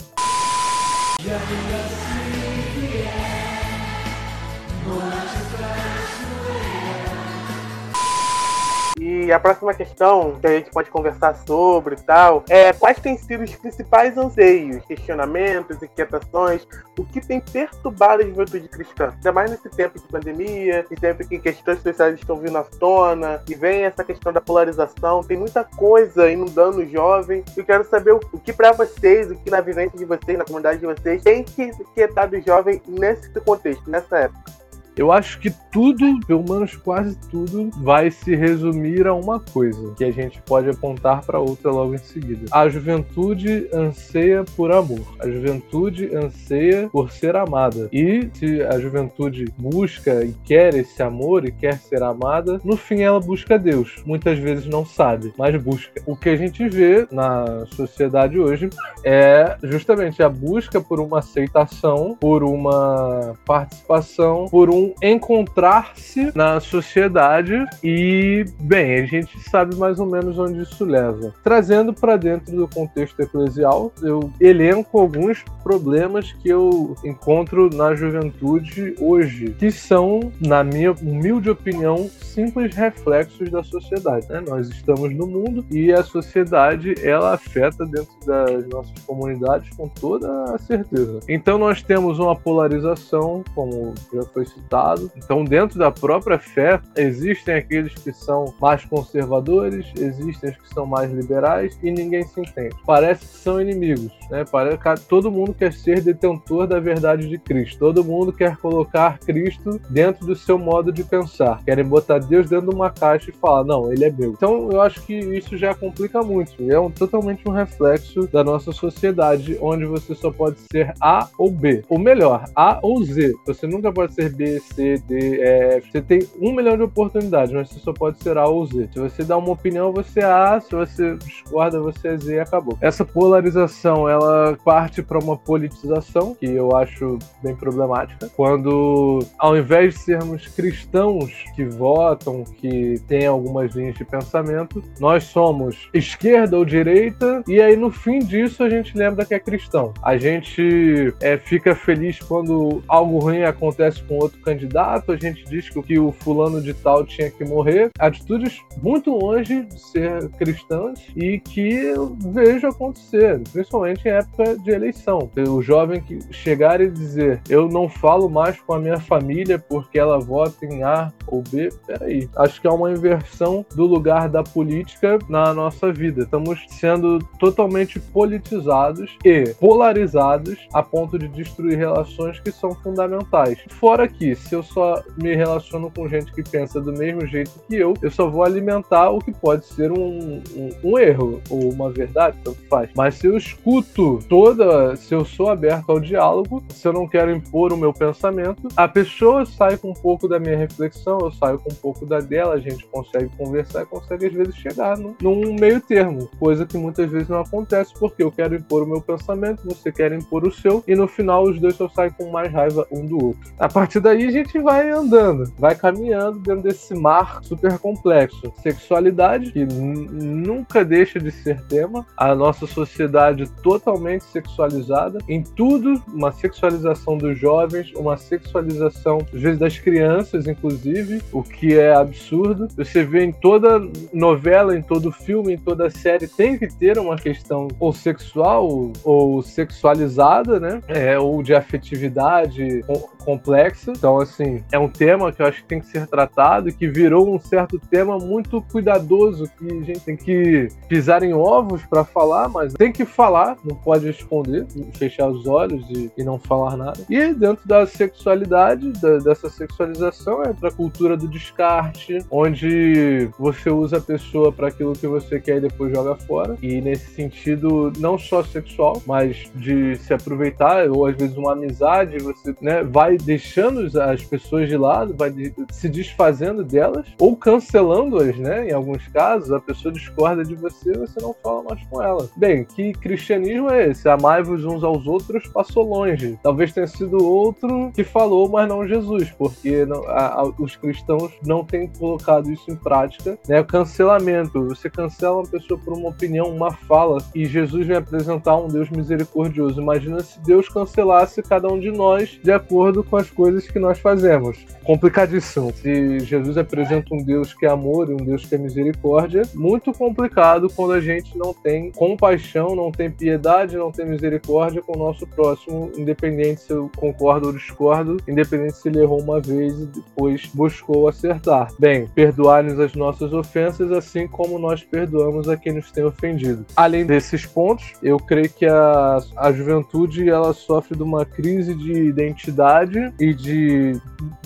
E 9.27 9.33
a 9.33 9.41
próxima 9.41 9.75
questão 9.75 10.37
que 10.41 10.47
a 10.47 10.51
gente 10.51 10.71
pode 10.71 10.89
conversar 10.89 11.35
sobre 11.45 11.97
e 11.97 12.01
tal 12.01 12.45
é 12.49 12.73
quais 12.73 13.01
têm 13.01 13.19
sido 13.19 13.43
os 13.43 13.57
principais 13.57 14.17
anseios, 14.17 14.85
questionamentos, 14.85 15.83
inquietações, 15.83 16.65
o 16.97 17.05
que 17.05 17.21
tem 17.21 17.41
perturbado 17.41 18.23
a 18.23 18.25
juventude 18.25 18.69
cristã? 18.69 19.13
Ainda 19.13 19.33
mais 19.33 19.51
nesse 19.51 19.69
tempo 19.71 19.99
de 19.99 20.07
pandemia, 20.07 20.87
e 20.89 20.95
tempo 20.95 21.27
que 21.27 21.41
questões 21.41 21.83
sociais 21.83 22.15
estão 22.15 22.37
vindo 22.37 22.57
à 22.57 22.63
tona, 22.63 23.43
e 23.49 23.55
vem 23.57 23.83
essa 23.83 24.05
questão 24.05 24.33
da 24.33 24.41
polarização, 24.41 25.25
tem 25.25 25.37
muita 25.37 25.65
coisa 25.65 26.31
inundando 26.31 26.79
o 26.79 26.87
jovem. 26.87 27.43
Eu 27.57 27.65
quero 27.65 27.83
saber 27.85 28.13
o, 28.13 28.21
que 28.21 28.53
para 28.53 28.71
vocês, 28.71 29.29
o 29.29 29.35
que 29.35 29.51
na 29.51 29.61
vivência 29.61 29.99
de 29.99 30.05
vocês, 30.05 30.39
na 30.39 30.45
comunidade 30.45 30.79
de 30.79 30.87
vocês, 30.87 31.21
tem 31.25 31.43
que 31.43 31.65
inquietar 31.65 32.33
o 32.33 32.41
jovem 32.41 32.81
nesse 32.87 33.29
contexto, 33.41 33.91
nessa 33.91 34.19
época. 34.19 34.56
Eu 34.97 35.13
acho 35.13 35.39
que 35.39 35.51
tudo, 35.71 36.19
pelo 36.27 36.43
menos 36.49 36.75
quase 36.75 37.19
tudo, 37.31 37.71
vai 37.83 38.11
se 38.11 38.35
resumir 38.35 39.07
a 39.07 39.13
uma 39.13 39.39
coisa, 39.39 39.95
que 39.95 40.05
a 40.05 40.11
gente 40.11 40.41
pode 40.43 40.71
apontar 40.71 41.25
para 41.25 41.39
outra 41.39 41.71
logo 41.71 41.95
em 41.95 41.99
seguida. 41.99 42.47
A 42.51 42.67
juventude 42.69 43.69
anseia 43.73 44.45
por 44.57 44.73
amor. 44.73 45.01
A 45.21 45.29
juventude 45.29 46.15
anseia 46.15 46.89
por 46.91 47.11
ser 47.11 47.37
amada. 47.37 47.89
E 47.93 48.29
se 48.33 48.63
a 48.63 48.79
juventude 48.79 49.45
busca 49.59 50.25
e 50.25 50.33
quer 50.45 50.75
esse 50.75 51.03
amor 51.03 51.45
e 51.45 51.53
quer 51.53 51.79
ser 51.79 52.03
amada, 52.03 52.59
no 52.65 52.77
fim 52.77 53.03
ela 53.03 53.21
busca 53.21 53.59
Deus. 53.59 54.03
Muitas 54.07 54.39
vezes 54.39 54.67
não 54.67 54.87
sabe, 54.87 55.33
mas 55.37 55.55
busca. 55.63 56.01
O 56.07 56.17
que 56.17 56.31
a 56.31 56.37
gente 56.37 56.67
vê 56.69 57.07
na 57.11 57.67
sociedade 57.67 58.39
hoje 58.39 58.71
é 59.05 59.59
justamente 59.63 60.23
a 60.23 60.29
busca 60.29 60.81
por 60.81 61.01
uma 61.01 61.19
aceitação, 61.19 62.17
por 62.19 62.43
uma 62.43 63.35
participação, 63.45 64.47
por 64.47 64.71
um 64.71 64.86
encontrar-se 65.03 66.33
na 66.35 66.61
sociedade 66.61 67.65
e, 67.83 68.45
bem, 68.61 69.01
a 69.01 69.07
gente 69.07 69.39
sabe 69.51 69.77
mais 69.77 69.99
ou 69.99 70.07
menos 70.07 70.39
onde 70.39 70.63
isso 70.63 70.85
leva. 70.85 71.35
Trazendo 71.43 71.93
para 71.93 72.17
dentro 72.17 72.55
do 72.55 72.69
contexto 72.69 73.21
eclesial, 73.21 73.93
eu 74.03 74.31
elenco 74.41 74.99
alguns 74.99 75.45
problemas 75.63 76.33
que 76.33 76.49
eu 76.49 76.95
encontro 77.05 77.69
na 77.75 77.95
juventude 77.95 78.95
hoje, 79.01 79.55
que 79.59 79.71
são, 79.71 80.33
na 80.41 80.63
minha 80.63 80.93
humilde 80.93 81.51
opinião, 81.51 82.09
simples 82.09 82.75
reflexos 82.75 83.51
da 83.51 83.63
sociedade. 83.63 84.29
Né? 84.29 84.43
Nós 84.47 84.69
estamos 84.69 85.15
no 85.15 85.27
mundo 85.27 85.65
e 85.71 85.93
a 85.93 86.03
sociedade 86.03 86.95
ela 87.03 87.35
afeta 87.35 87.85
dentro 87.87 88.15
das 88.27 88.67
nossas 88.69 88.99
comunidades 89.07 89.75
com 89.77 89.89
toda 89.89 90.55
a 90.55 90.59
certeza. 90.59 91.21
Então 91.29 91.59
nós 91.59 91.83
temos 91.83 92.19
uma 92.19 92.37
polarização, 92.37 93.43
como 93.55 93.95
já 94.13 94.23
foi 94.23 94.45
citado 94.45 94.76
Estado. 94.77 95.11
Então, 95.17 95.45
dentro 95.45 95.79
da 95.79 95.91
própria 95.91 96.39
fé, 96.39 96.81
existem 96.97 97.55
aqueles 97.55 97.95
que 97.95 98.13
são 98.13 98.55
mais 98.61 98.85
conservadores, 98.85 99.87
existem 99.97 100.51
os 100.51 100.57
que 100.57 100.75
são 100.75 100.85
mais 100.85 101.11
liberais 101.11 101.79
e 101.83 101.91
ninguém 101.91 102.23
se 102.25 102.41
entende. 102.41 102.77
Parece 102.85 103.27
que 103.27 103.39
são 103.39 103.61
inimigos, 103.61 104.13
né? 104.31 104.45
Parece 104.51 104.79
que 104.79 105.01
todo 105.09 105.31
mundo 105.31 105.55
quer 105.55 105.73
ser 105.73 106.03
detentor 106.03 106.67
da 106.67 106.79
verdade 106.79 107.29
de 107.29 107.39
Cristo. 107.39 107.79
Todo 107.79 108.05
mundo 108.05 108.33
quer 108.33 108.57
colocar 108.57 109.19
Cristo 109.21 109.81
dentro 109.89 110.27
do 110.27 110.37
seu 110.37 110.59
modo 110.59 110.93
de 110.93 111.03
pensar. 111.03 111.63
Querem 111.65 111.85
botar 111.85 112.19
Deus 112.19 112.49
dentro 112.49 112.69
de 112.69 112.75
uma 112.75 112.91
caixa 112.91 113.31
e 113.31 113.35
falar, 113.35 113.65
não, 113.65 113.93
ele 113.93 114.05
é 114.05 114.11
meu. 114.11 114.33
Então, 114.33 114.71
eu 114.71 114.81
acho 114.81 115.01
que 115.03 115.15
isso 115.15 115.57
já 115.57 115.75
complica 115.75 116.23
muito. 116.23 116.55
É 116.71 116.79
um, 116.79 116.91
totalmente 116.91 117.49
um 117.49 117.53
reflexo 117.53 118.27
da 118.29 118.45
nossa 118.45 118.73
sociedade, 118.73 119.57
onde 119.61 119.85
você 119.85 120.15
só 120.15 120.31
pode 120.31 120.59
ser 120.71 120.93
A 121.01 121.29
ou 121.39 121.51
B. 121.51 121.83
Ou 121.89 121.99
melhor, 121.99 122.45
A 122.55 122.79
ou 122.83 123.03
Z. 123.05 123.35
Você 123.47 123.67
nunca 123.67 123.93
pode 123.93 124.15
ser 124.15 124.35
B, 124.35 124.61
C, 124.75 124.99
D, 125.07 125.41
E. 125.41 125.81
Você 125.81 126.03
tem 126.03 126.21
um 126.41 126.55
milhão 126.55 126.77
de 126.77 126.83
oportunidades, 126.83 127.53
mas 127.53 127.69
você 127.69 127.79
só 127.81 127.93
pode 127.93 128.23
ser 128.23 128.37
A 128.39 128.47
ou 128.47 128.67
Z. 128.67 128.89
Se 128.93 128.99
você 128.99 129.25
dá 129.25 129.37
uma 129.37 129.53
opinião, 129.53 129.93
você 129.93 130.21
é 130.21 130.25
A, 130.25 130.61
se 130.61 130.75
você 130.75 131.17
discorda, 131.17 131.81
você 131.81 132.09
é 132.09 132.17
Z 132.17 132.35
e 132.35 132.41
acabou. 132.41 132.77
Essa 132.81 133.05
polarização, 133.05 134.09
ela 134.09 134.57
parte 134.65 135.03
para 135.03 135.19
uma 135.19 135.37
politização, 135.37 136.35
que 136.35 136.47
eu 136.47 136.75
acho 136.77 137.19
bem 137.43 137.55
problemática, 137.55 138.29
quando 138.37 139.21
ao 139.39 139.57
invés 139.57 139.95
de 139.95 140.01
sermos 140.01 140.47
cristãos 140.49 141.33
que 141.55 141.65
votam, 141.65 142.45
que 142.45 143.01
têm 143.07 143.27
algumas 143.27 143.75
linhas 143.75 143.95
de 143.97 144.05
pensamento, 144.05 144.83
nós 144.99 145.25
somos 145.25 145.89
esquerda 145.93 146.57
ou 146.57 146.65
direita, 146.65 147.43
e 147.47 147.61
aí 147.61 147.77
no 147.77 147.91
fim 147.91 148.19
disso 148.19 148.63
a 148.63 148.71
gente 148.71 148.97
lembra 148.97 149.25
que 149.25 149.35
é 149.35 149.39
cristão. 149.39 149.93
A 150.03 150.17
gente 150.17 151.15
é, 151.21 151.37
fica 151.37 151.75
feliz 151.75 152.19
quando 152.19 152.83
algo 152.89 153.19
ruim 153.19 153.43
acontece 153.43 154.03
com 154.03 154.17
outro 154.17 154.41
candidato, 154.41 154.56
a 154.65 155.17
gente 155.17 155.45
diz 155.45 155.69
que, 155.69 155.83
que 155.83 155.99
o 155.99 156.13
fulano 156.13 156.61
de 156.61 156.73
tal 156.75 157.05
tinha 157.05 157.31
que 157.31 157.45
morrer. 157.45 157.91
Atitudes 157.99 158.61
muito 158.83 159.11
longe 159.11 159.65
de 159.65 159.81
ser 159.81 160.29
cristãs 160.31 161.01
e 161.15 161.39
que 161.39 161.75
eu 161.75 162.17
vejo 162.33 162.67
acontecer, 162.67 163.41
principalmente 163.53 164.07
em 164.07 164.13
época 164.13 164.57
de 164.59 164.71
eleição. 164.71 165.31
O 165.49 165.63
jovem 165.63 166.01
que 166.01 166.19
chegar 166.33 166.81
e 166.81 166.91
dizer 166.91 167.41
eu 167.49 167.69
não 167.69 167.89
falo 167.89 168.29
mais 168.29 168.61
com 168.61 168.75
a 168.75 168.79
minha 168.79 168.99
família 168.99 169.59
porque 169.59 169.99
ela 169.99 170.19
vota 170.19 170.65
em 170.65 170.83
A 170.83 171.13
ou 171.27 171.43
B, 171.43 171.71
peraí. 171.87 172.29
Acho 172.37 172.61
que 172.61 172.67
é 172.67 172.71
uma 172.71 172.91
inversão 172.93 173.65
do 173.75 173.85
lugar 173.85 174.29
da 174.29 174.43
política 174.43 175.19
na 175.29 175.53
nossa 175.53 175.93
vida. 175.93 176.23
Estamos 176.23 176.65
sendo 176.69 177.19
totalmente 177.39 177.99
politizados 177.99 179.17
e 179.25 179.55
polarizados 179.61 180.69
a 180.73 180.83
ponto 180.83 181.19
de 181.19 181.29
destruir 181.29 181.79
relações 181.79 182.41
que 182.41 182.53
são 182.53 182.75
fundamentais. 182.75 183.59
Fora 183.69 184.09
que 184.09 184.35
se 184.47 184.55
eu 184.55 184.63
só 184.63 185.03
me 185.17 185.35
relaciono 185.35 185.91
com 185.91 186.09
gente 186.09 186.33
que 186.33 186.43
pensa 186.43 186.81
do 186.81 186.93
mesmo 186.93 187.27
jeito 187.27 187.51
que 187.69 187.77
eu, 187.77 187.95
eu 188.01 188.11
só 188.11 188.29
vou 188.29 188.45
alimentar 188.45 189.11
o 189.11 189.19
que 189.19 189.33
pode 189.33 189.67
ser 189.67 189.91
um, 189.91 190.43
um, 190.55 190.71
um 190.85 190.99
erro 190.99 191.41
ou 191.51 191.71
uma 191.71 191.91
verdade, 191.91 192.37
tanto 192.45 192.59
faz. 192.69 192.91
Mas 192.97 193.17
se 193.17 193.27
eu 193.27 193.37
escuto 193.37 194.21
toda, 194.29 194.97
se 194.97 195.15
eu 195.15 195.25
sou 195.25 195.51
aberto 195.51 195.91
ao 195.91 196.01
diálogo, 196.01 196.63
se 196.71 196.87
eu 196.87 196.93
não 196.93 197.09
quero 197.09 197.31
impor 197.31 197.73
o 197.73 197.77
meu 197.77 197.93
pensamento, 197.93 198.69
a 198.77 198.87
pessoa 198.87 199.45
sai 199.45 199.77
com 199.77 199.91
um 199.91 199.95
pouco 199.95 200.29
da 200.29 200.39
minha 200.39 200.57
reflexão, 200.57 201.19
eu 201.21 201.33
saio 201.33 201.59
com 201.59 201.73
um 201.73 201.77
pouco 201.77 202.07
da 202.07 202.21
dela, 202.21 202.55
a 202.55 202.61
gente 202.61 202.87
consegue 202.87 203.31
conversar 203.37 203.83
e 203.83 203.87
consegue 203.87 204.27
às 204.27 204.33
vezes 204.33 204.55
chegar 204.57 204.97
no, 204.97 205.17
num 205.21 205.55
meio 205.55 205.81
termo, 205.81 206.29
coisa 206.39 206.67
que 206.67 206.79
muitas 206.79 207.11
vezes 207.11 207.29
não 207.29 207.41
acontece 207.41 207.93
porque 207.99 208.23
eu 208.23 208.31
quero 208.31 208.55
impor 208.55 208.83
o 208.83 208.87
meu 208.87 209.01
pensamento, 209.01 209.65
você 209.65 209.91
quer 209.91 210.13
impor 210.13 210.47
o 210.47 210.53
seu, 210.53 210.83
e 210.87 210.95
no 210.95 211.09
final 211.09 211.45
os 211.45 211.61
dois 211.61 211.75
só 211.75 211.89
saem 211.89 212.11
com 212.11 212.31
mais 212.31 212.53
raiva 212.53 212.87
um 212.91 213.05
do 213.05 213.27
outro. 213.27 213.41
A 213.59 213.69
partir 213.69 214.01
daí 214.01 214.26
a 214.27 214.31
gente 214.31 214.59
vai 214.59 214.91
andando, 214.91 215.53
vai 215.59 215.75
caminhando 215.75 216.39
dentro 216.39 216.63
desse 216.63 216.95
mar 216.95 217.41
super 217.43 217.79
complexo. 217.79 218.53
Sexualidade, 218.63 219.53
que 219.53 219.65
nunca 219.65 220.85
deixa 220.85 221.19
de 221.19 221.31
ser 221.31 221.61
tema, 221.63 222.07
a 222.17 222.35
nossa 222.35 222.67
sociedade 222.67 223.49
totalmente 223.63 224.25
sexualizada, 224.25 225.19
em 225.29 225.43
tudo, 225.43 226.03
uma 226.13 226.33
sexualização 226.33 227.17
dos 227.17 227.39
jovens, 227.39 227.93
uma 227.95 228.17
sexualização, 228.17 229.19
às 229.33 229.41
vezes, 229.41 229.59
das 229.59 229.79
crianças, 229.79 230.47
inclusive, 230.47 231.23
o 231.33 231.43
que 231.43 231.79
é 231.79 231.95
absurdo. 231.95 232.69
Você 232.77 233.05
vê 233.05 233.25
em 233.25 233.33
toda 233.33 233.81
novela, 234.13 234.77
em 234.77 234.83
todo 234.83 235.13
filme, 235.13 235.55
em 235.55 235.59
toda 235.59 235.91
série, 235.91 236.29
tem 236.29 236.59
que 236.59 236.69
ter 236.69 236.99
uma 236.99 237.17
questão 237.17 237.69
ou 237.79 237.93
sexual 237.93 238.93
ou 239.05 239.43
sexualizada, 239.43 240.59
né? 240.59 240.83
É, 240.89 241.19
ou 241.19 241.43
de 241.43 241.55
afetividade 241.55 242.85
complexa. 243.25 243.93
Então, 243.93 244.16
assim, 244.21 244.63
é 244.73 244.79
um 244.79 244.89
tema 244.89 245.33
que 245.33 245.43
eu 245.43 245.47
acho 245.47 245.63
que 245.63 245.69
tem 245.69 245.81
que 245.81 245.87
ser 245.87 246.07
tratado 246.07 246.73
que 246.73 246.89
virou 246.89 247.35
um 247.35 247.39
certo 247.39 247.79
tema 247.79 248.19
muito 248.19 248.61
cuidadoso, 248.63 249.51
que 249.59 249.67
a 249.67 249.83
gente 249.83 250.01
tem 250.01 250.17
que 250.17 250.69
pisar 250.89 251.23
em 251.23 251.33
ovos 251.33 251.83
para 251.85 252.05
falar, 252.05 252.49
mas 252.49 252.75
tem 252.75 252.93
que 252.93 253.05
falar, 253.05 253.57
não 253.65 253.77
pode 253.77 254.09
esconder, 254.09 254.67
fechar 254.95 255.29
os 255.29 255.47
olhos 255.47 255.89
e, 255.91 256.11
e 256.17 256.25
não 256.25 256.39
falar 256.39 256.77
nada. 256.77 257.01
E 257.09 257.33
dentro 257.33 257.67
da 257.67 257.87
sexualidade, 257.87 258.93
da, 258.93 259.19
dessa 259.19 259.49
sexualização, 259.49 260.43
entra 260.45 260.69
a 260.69 260.73
cultura 260.73 261.17
do 261.17 261.29
descarte, 261.29 262.19
onde 262.31 263.31
você 263.39 263.71
usa 263.71 263.99
a 263.99 264.01
pessoa 264.01 264.53
para 264.53 264.69
aquilo 264.69 264.93
que 264.93 265.07
você 265.07 265.41
quer 265.41 265.59
e 265.59 265.61
depois 265.61 265.93
joga 265.93 266.15
fora. 266.15 266.57
E 266.63 266.81
nesse 266.81 267.15
sentido, 267.15 267.93
não 267.99 268.19
só 268.19 268.43
sexual, 268.43 269.03
mas 269.07 269.51
de 269.55 269.97
se 269.97 270.13
aproveitar, 270.13 270.89
ou 270.91 271.07
às 271.07 271.17
vezes 271.17 271.37
uma 271.37 271.53
amizade, 271.53 272.19
você 272.19 272.55
né, 272.61 272.83
vai 272.83 273.17
deixando 273.17 273.83
as 274.11 274.23
pessoas 274.25 274.69
de 274.69 274.77
lado, 274.77 275.15
vai 275.17 275.33
se 275.71 275.89
desfazendo 275.89 276.65
delas, 276.65 277.07
ou 277.19 277.37
cancelando-as, 277.37 278.37
né? 278.37 278.69
Em 278.69 278.73
alguns 278.73 279.07
casos, 279.09 279.53
a 279.53 279.61
pessoa 279.61 279.93
discorda 279.93 280.45
de 280.45 280.55
você 280.55 280.91
e 280.91 280.99
você 280.99 281.21
não 281.21 281.35
fala 281.43 281.63
mais 281.63 281.83
com 281.87 282.03
ela. 282.03 282.29
Bem, 282.37 282.65
que 282.65 282.93
cristianismo 282.93 283.71
é 283.71 283.89
esse? 283.89 284.09
Amai-vos 284.09 284.65
uns 284.65 284.83
aos 284.83 285.07
outros 285.07 285.47
passou 285.49 285.85
longe. 285.85 286.39
Talvez 286.43 286.73
tenha 286.73 286.87
sido 286.87 287.25
outro 287.25 287.91
que 287.95 288.05
falou, 288.05 288.49
mas 288.49 288.69
não 288.69 288.87
Jesus, 288.87 289.31
porque 289.31 289.85
não, 289.85 290.05
a, 290.09 290.41
a, 290.41 290.45
os 290.59 290.77
cristãos 290.77 291.33
não 291.45 291.65
têm 291.65 291.89
colocado 291.89 292.51
isso 292.51 292.71
em 292.71 292.77
prática. 292.77 293.39
Né? 293.49 293.61
O 293.61 293.65
cancelamento, 293.65 294.67
você 294.67 294.91
cancela 294.91 295.37
uma 295.37 295.47
pessoa 295.47 295.79
por 295.79 295.95
uma 295.95 296.11
opinião, 296.11 296.49
uma 296.49 296.73
fala, 296.73 297.19
e 297.35 297.47
Jesus 297.47 297.87
vem 297.87 297.97
apresentar 297.97 298.57
um 298.57 298.69
Deus 298.69 298.91
misericordioso. 298.91 299.81
Imagina 299.81 300.21
se 300.21 300.41
Deus 300.41 300.69
cancelasse 300.69 301.43
cada 301.43 301.69
um 301.69 301.79
de 301.79 301.91
nós 301.91 302.39
de 302.43 302.53
acordo 302.53 303.03
com 303.03 303.17
as 303.17 303.31
coisas 303.31 303.67
que 303.67 303.79
nós 303.79 303.96
fazemos. 303.99 304.65
Complicadíssimo. 304.85 305.73
Se 305.73 306.21
Jesus 306.21 306.57
apresenta 306.57 307.15
um 307.15 307.23
Deus 307.23 307.53
que 307.53 307.67
é 307.67 307.69
amor 307.69 308.09
e 308.11 308.15
um 308.15 308.19
Deus 308.19 308.45
que 308.45 308.55
é 308.55 308.59
misericórdia, 308.59 309.43
muito 309.55 309.93
complicado 309.93 310.69
quando 310.75 310.93
a 310.93 311.01
gente 311.01 311.37
não 311.37 311.53
tem 311.53 311.91
compaixão, 311.93 312.75
não 312.75 312.93
tem 312.93 313.11
piedade, 313.11 313.77
não 313.77 313.91
tem 313.91 314.07
misericórdia 314.07 314.83
com 314.83 314.95
o 314.95 314.99
nosso 314.99 315.27
próximo, 315.27 315.91
independente 315.97 316.63
se 316.63 316.73
eu 316.73 316.91
concordo 316.97 317.49
ou 317.49 317.53
discordo, 317.53 318.17
independente 318.29 318.77
se 318.77 318.89
ele 318.89 319.01
errou 319.01 319.21
uma 319.21 319.41
vez 319.41 319.79
e 319.79 319.87
depois 319.87 320.47
buscou 320.55 321.09
acertar. 321.09 321.69
Bem, 321.79 322.07
perdoar-nos 322.15 322.79
as 322.79 322.95
nossas 322.95 323.33
ofensas, 323.33 323.91
assim 323.91 324.27
como 324.27 324.59
nós 324.59 324.83
perdoamos 324.83 325.49
a 325.49 325.57
quem 325.57 325.73
nos 325.73 325.91
tem 325.91 326.05
ofendido. 326.05 326.65
Além 326.77 327.05
desses 327.05 327.45
pontos, 327.45 327.93
eu 328.03 328.19
creio 328.19 328.51
que 328.51 328.67
a, 328.67 329.19
a 329.37 329.53
juventude 329.53 330.29
ela 330.29 330.53
sofre 330.53 330.97
de 330.97 331.03
uma 331.03 331.25
crise 331.25 331.75
de 331.75 331.93
identidade 331.93 333.13
e 333.19 333.35
de, 333.35 333.86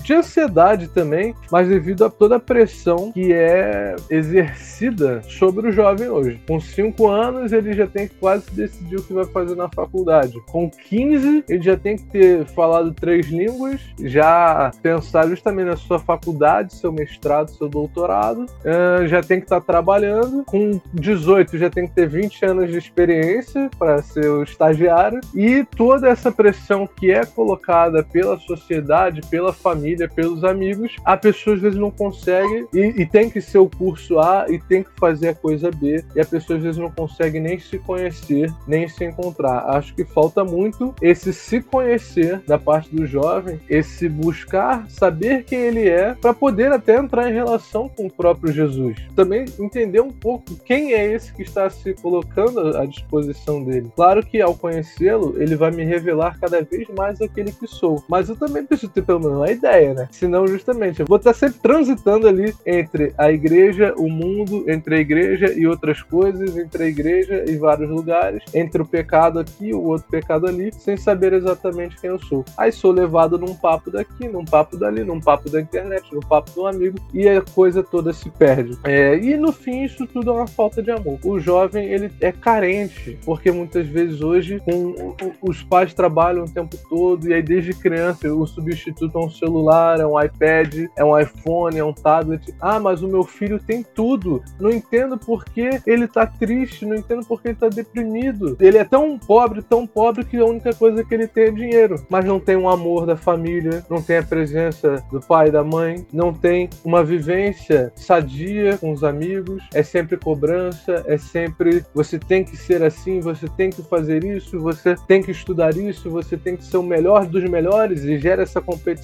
de 0.02 0.14
ansiedade 0.14 0.88
também, 0.88 1.34
mas 1.50 1.68
devido 1.68 2.04
a 2.04 2.10
toda 2.10 2.36
a 2.36 2.40
pressão 2.40 3.12
que 3.12 3.32
é 3.32 3.94
exercida 4.08 5.22
sobre 5.22 5.68
o 5.68 5.72
jovem 5.72 6.08
hoje. 6.08 6.40
Com 6.46 6.60
5 6.60 7.08
anos, 7.08 7.52
ele 7.52 7.72
já 7.72 7.86
tem 7.86 8.08
que 8.08 8.14
quase 8.16 8.50
decidir 8.50 8.96
o 8.96 9.02
que 9.02 9.12
vai 9.12 9.24
fazer 9.26 9.54
na 9.54 9.68
faculdade. 9.68 10.40
Com 10.50 10.70
15, 10.70 11.44
ele 11.48 11.62
já 11.62 11.76
tem 11.76 11.96
que 11.96 12.04
ter 12.04 12.44
falado 12.46 12.92
três 12.92 13.26
línguas, 13.28 13.80
já 14.00 14.70
pensar 14.82 15.28
justamente 15.28 15.66
na 15.66 15.76
sua 15.76 15.98
faculdade, 15.98 16.74
seu 16.74 16.92
mestrado, 16.92 17.50
seu 17.50 17.68
doutorado, 17.68 18.44
uh, 18.44 19.06
já 19.06 19.22
tem 19.22 19.38
que 19.38 19.46
estar 19.46 19.60
tá 19.60 19.66
trabalhando. 19.66 20.44
Com 20.44 20.80
18, 20.94 21.58
já 21.58 21.70
tem 21.70 21.86
que 21.86 21.94
ter 21.94 22.08
20 22.08 22.44
anos 22.44 22.70
de 22.70 22.78
experiência 22.78 23.70
para 23.78 24.02
ser 24.02 24.28
o 24.28 24.42
estagiário. 24.42 25.20
E 25.34 25.64
toda 25.76 26.08
essa 26.08 26.32
pressão 26.32 26.86
que 26.86 27.10
é 27.10 27.24
colocada 27.24 28.02
pela 28.02 28.38
sociedade, 28.38 29.20
pela 29.30 29.52
família, 29.52 30.08
pelos 30.08 30.44
amigos, 30.44 30.96
a 31.04 31.16
pessoa 31.16 31.56
às 31.56 31.62
vezes 31.62 31.78
não 31.78 31.90
consegue 31.90 32.66
e, 32.74 33.02
e 33.02 33.06
tem 33.06 33.30
que 33.30 33.40
ser 33.40 33.58
o 33.58 33.70
curso 33.70 34.18
A 34.18 34.46
e 34.48 34.58
tem 34.58 34.82
que 34.82 34.90
fazer 34.98 35.28
a 35.28 35.34
coisa 35.34 35.70
B, 35.70 36.04
e 36.14 36.20
a 36.20 36.24
pessoa 36.24 36.56
às 36.56 36.62
vezes 36.62 36.80
não 36.80 36.90
consegue 36.90 37.38
nem 37.38 37.58
se 37.58 37.78
conhecer, 37.78 38.52
nem 38.66 38.88
se 38.88 39.04
encontrar. 39.04 39.70
Acho 39.70 39.94
que 39.94 40.04
falta 40.04 40.44
muito 40.44 40.94
esse 41.00 41.32
se 41.32 41.60
conhecer 41.60 42.40
da 42.46 42.58
parte 42.58 42.94
do 42.94 43.06
jovem, 43.06 43.60
esse 43.68 44.08
buscar 44.08 44.88
saber 44.88 45.44
quem 45.44 45.60
ele 45.60 45.88
é, 45.88 46.14
para 46.14 46.34
poder 46.34 46.72
até 46.72 46.96
entrar 46.96 47.30
em 47.30 47.34
relação 47.34 47.88
com 47.88 48.06
o 48.06 48.12
próprio 48.12 48.52
Jesus. 48.52 48.96
Também 49.14 49.44
entender 49.58 50.00
um 50.00 50.10
pouco 50.10 50.56
quem 50.64 50.94
é 50.94 51.12
esse 51.12 51.32
que 51.32 51.42
está 51.42 51.68
se 51.70 51.94
colocando 51.94 52.76
à 52.76 52.84
disposição 52.84 53.62
dele. 53.62 53.90
Claro 53.94 54.24
que 54.24 54.40
ao 54.40 54.54
conhecê-lo, 54.54 55.40
ele 55.40 55.56
vai 55.56 55.70
me 55.70 55.84
revelar 55.84 56.38
cada 56.40 56.62
vez 56.62 56.88
mais 56.96 57.20
aquele 57.20 57.52
que 57.52 57.66
sou, 57.66 58.02
mas 58.08 58.28
eu 58.28 58.36
também 58.36 58.64
preciso 58.64 58.92
ter 58.92 59.02
pelo 59.02 59.19
menos 59.20 59.36
uma 59.36 59.50
ideia, 59.50 59.94
né? 59.94 60.08
Senão, 60.10 60.46
justamente, 60.46 61.00
eu 61.00 61.06
vou 61.06 61.18
estar 61.18 61.34
sempre 61.34 61.60
transitando 61.60 62.28
ali 62.28 62.54
entre 62.66 63.12
a 63.16 63.30
igreja, 63.30 63.94
o 63.96 64.08
mundo, 64.08 64.64
entre 64.68 64.96
a 64.96 64.98
igreja 64.98 65.52
e 65.52 65.66
outras 65.66 66.02
coisas, 66.02 66.56
entre 66.56 66.84
a 66.84 66.86
igreja 66.86 67.44
e 67.46 67.56
vários 67.56 67.90
lugares, 67.90 68.42
entre 68.54 68.82
o 68.82 68.86
pecado 68.86 69.38
aqui 69.38 69.72
o 69.72 69.82
outro 69.82 70.08
pecado 70.08 70.46
ali, 70.46 70.72
sem 70.72 70.96
saber 70.96 71.32
exatamente 71.32 72.00
quem 72.00 72.10
eu 72.10 72.18
sou. 72.18 72.44
Aí 72.56 72.72
sou 72.72 72.92
levado 72.92 73.38
num 73.38 73.54
papo 73.54 73.90
daqui, 73.90 74.28
num 74.28 74.44
papo 74.44 74.76
dali, 74.76 75.04
num 75.04 75.20
papo 75.20 75.50
da 75.50 75.60
internet, 75.60 76.12
num 76.12 76.20
papo 76.20 76.50
de 76.50 76.60
um 76.60 76.66
amigo, 76.66 76.98
e 77.12 77.28
a 77.28 77.40
coisa 77.42 77.82
toda 77.82 78.12
se 78.12 78.30
perde. 78.30 78.78
É, 78.84 79.16
e 79.16 79.36
no 79.36 79.52
fim, 79.52 79.84
isso 79.84 80.06
tudo 80.06 80.30
é 80.30 80.34
uma 80.34 80.46
falta 80.46 80.82
de 80.82 80.90
amor. 80.90 81.18
O 81.24 81.38
jovem, 81.38 81.86
ele 81.86 82.10
é 82.20 82.32
carente, 82.32 83.18
porque 83.24 83.50
muitas 83.50 83.86
vezes 83.86 84.20
hoje 84.20 84.60
com, 84.60 85.14
os 85.42 85.62
pais 85.62 85.94
trabalham 85.94 86.44
o 86.44 86.50
tempo 86.50 86.76
todo, 86.88 87.28
e 87.28 87.34
aí 87.34 87.42
desde 87.42 87.72
criança 87.74 88.32
o 88.32 88.46
substituto 88.46 89.09
é 89.18 89.22
um 89.24 89.30
celular, 89.30 90.00
é 90.00 90.06
um 90.06 90.20
iPad, 90.20 90.86
é 90.96 91.04
um 91.04 91.18
iPhone, 91.18 91.78
é 91.78 91.84
um 91.84 91.92
tablet. 91.92 92.54
Ah, 92.60 92.78
mas 92.78 93.02
o 93.02 93.08
meu 93.08 93.24
filho 93.24 93.58
tem 93.58 93.82
tudo. 93.82 94.42
Não 94.58 94.70
entendo 94.70 95.18
por 95.18 95.44
que 95.44 95.80
ele 95.86 96.06
tá 96.06 96.26
triste, 96.26 96.86
não 96.86 96.96
entendo 96.96 97.24
por 97.26 97.40
que 97.40 97.48
ele 97.48 97.56
tá 97.56 97.68
deprimido. 97.68 98.56
Ele 98.60 98.78
é 98.78 98.84
tão 98.84 99.18
pobre, 99.18 99.62
tão 99.62 99.86
pobre 99.86 100.24
que 100.24 100.36
a 100.36 100.44
única 100.44 100.74
coisa 100.74 101.04
que 101.04 101.14
ele 101.14 101.26
tem 101.26 101.44
é 101.44 101.50
dinheiro, 101.50 102.04
mas 102.08 102.24
não 102.24 102.40
tem 102.40 102.56
um 102.56 102.68
amor 102.68 103.06
da 103.06 103.16
família, 103.16 103.84
não 103.88 104.02
tem 104.02 104.18
a 104.18 104.22
presença 104.22 105.02
do 105.10 105.20
pai 105.20 105.48
e 105.48 105.50
da 105.50 105.64
mãe, 105.64 106.06
não 106.12 106.32
tem 106.32 106.68
uma 106.84 107.02
vivência 107.04 107.92
sadia 107.94 108.76
com 108.78 108.92
os 108.92 109.04
amigos, 109.04 109.62
é 109.74 109.82
sempre 109.82 110.16
cobrança, 110.16 111.04
é 111.06 111.16
sempre 111.18 111.84
você 111.94 112.18
tem 112.18 112.44
que 112.44 112.56
ser 112.56 112.82
assim, 112.82 113.20
você 113.20 113.46
tem 113.48 113.70
que 113.70 113.82
fazer 113.82 114.24
isso, 114.24 114.58
você 114.58 114.94
tem 115.06 115.22
que 115.22 115.30
estudar 115.30 115.76
isso, 115.76 116.10
você 116.10 116.36
tem 116.36 116.56
que 116.56 116.64
ser 116.64 116.76
o 116.76 116.82
melhor 116.82 117.26
dos 117.26 117.44
melhores 117.44 118.04
e 118.04 118.18
gera 118.18 118.42
essa 118.42 118.60
competição. 118.60 118.99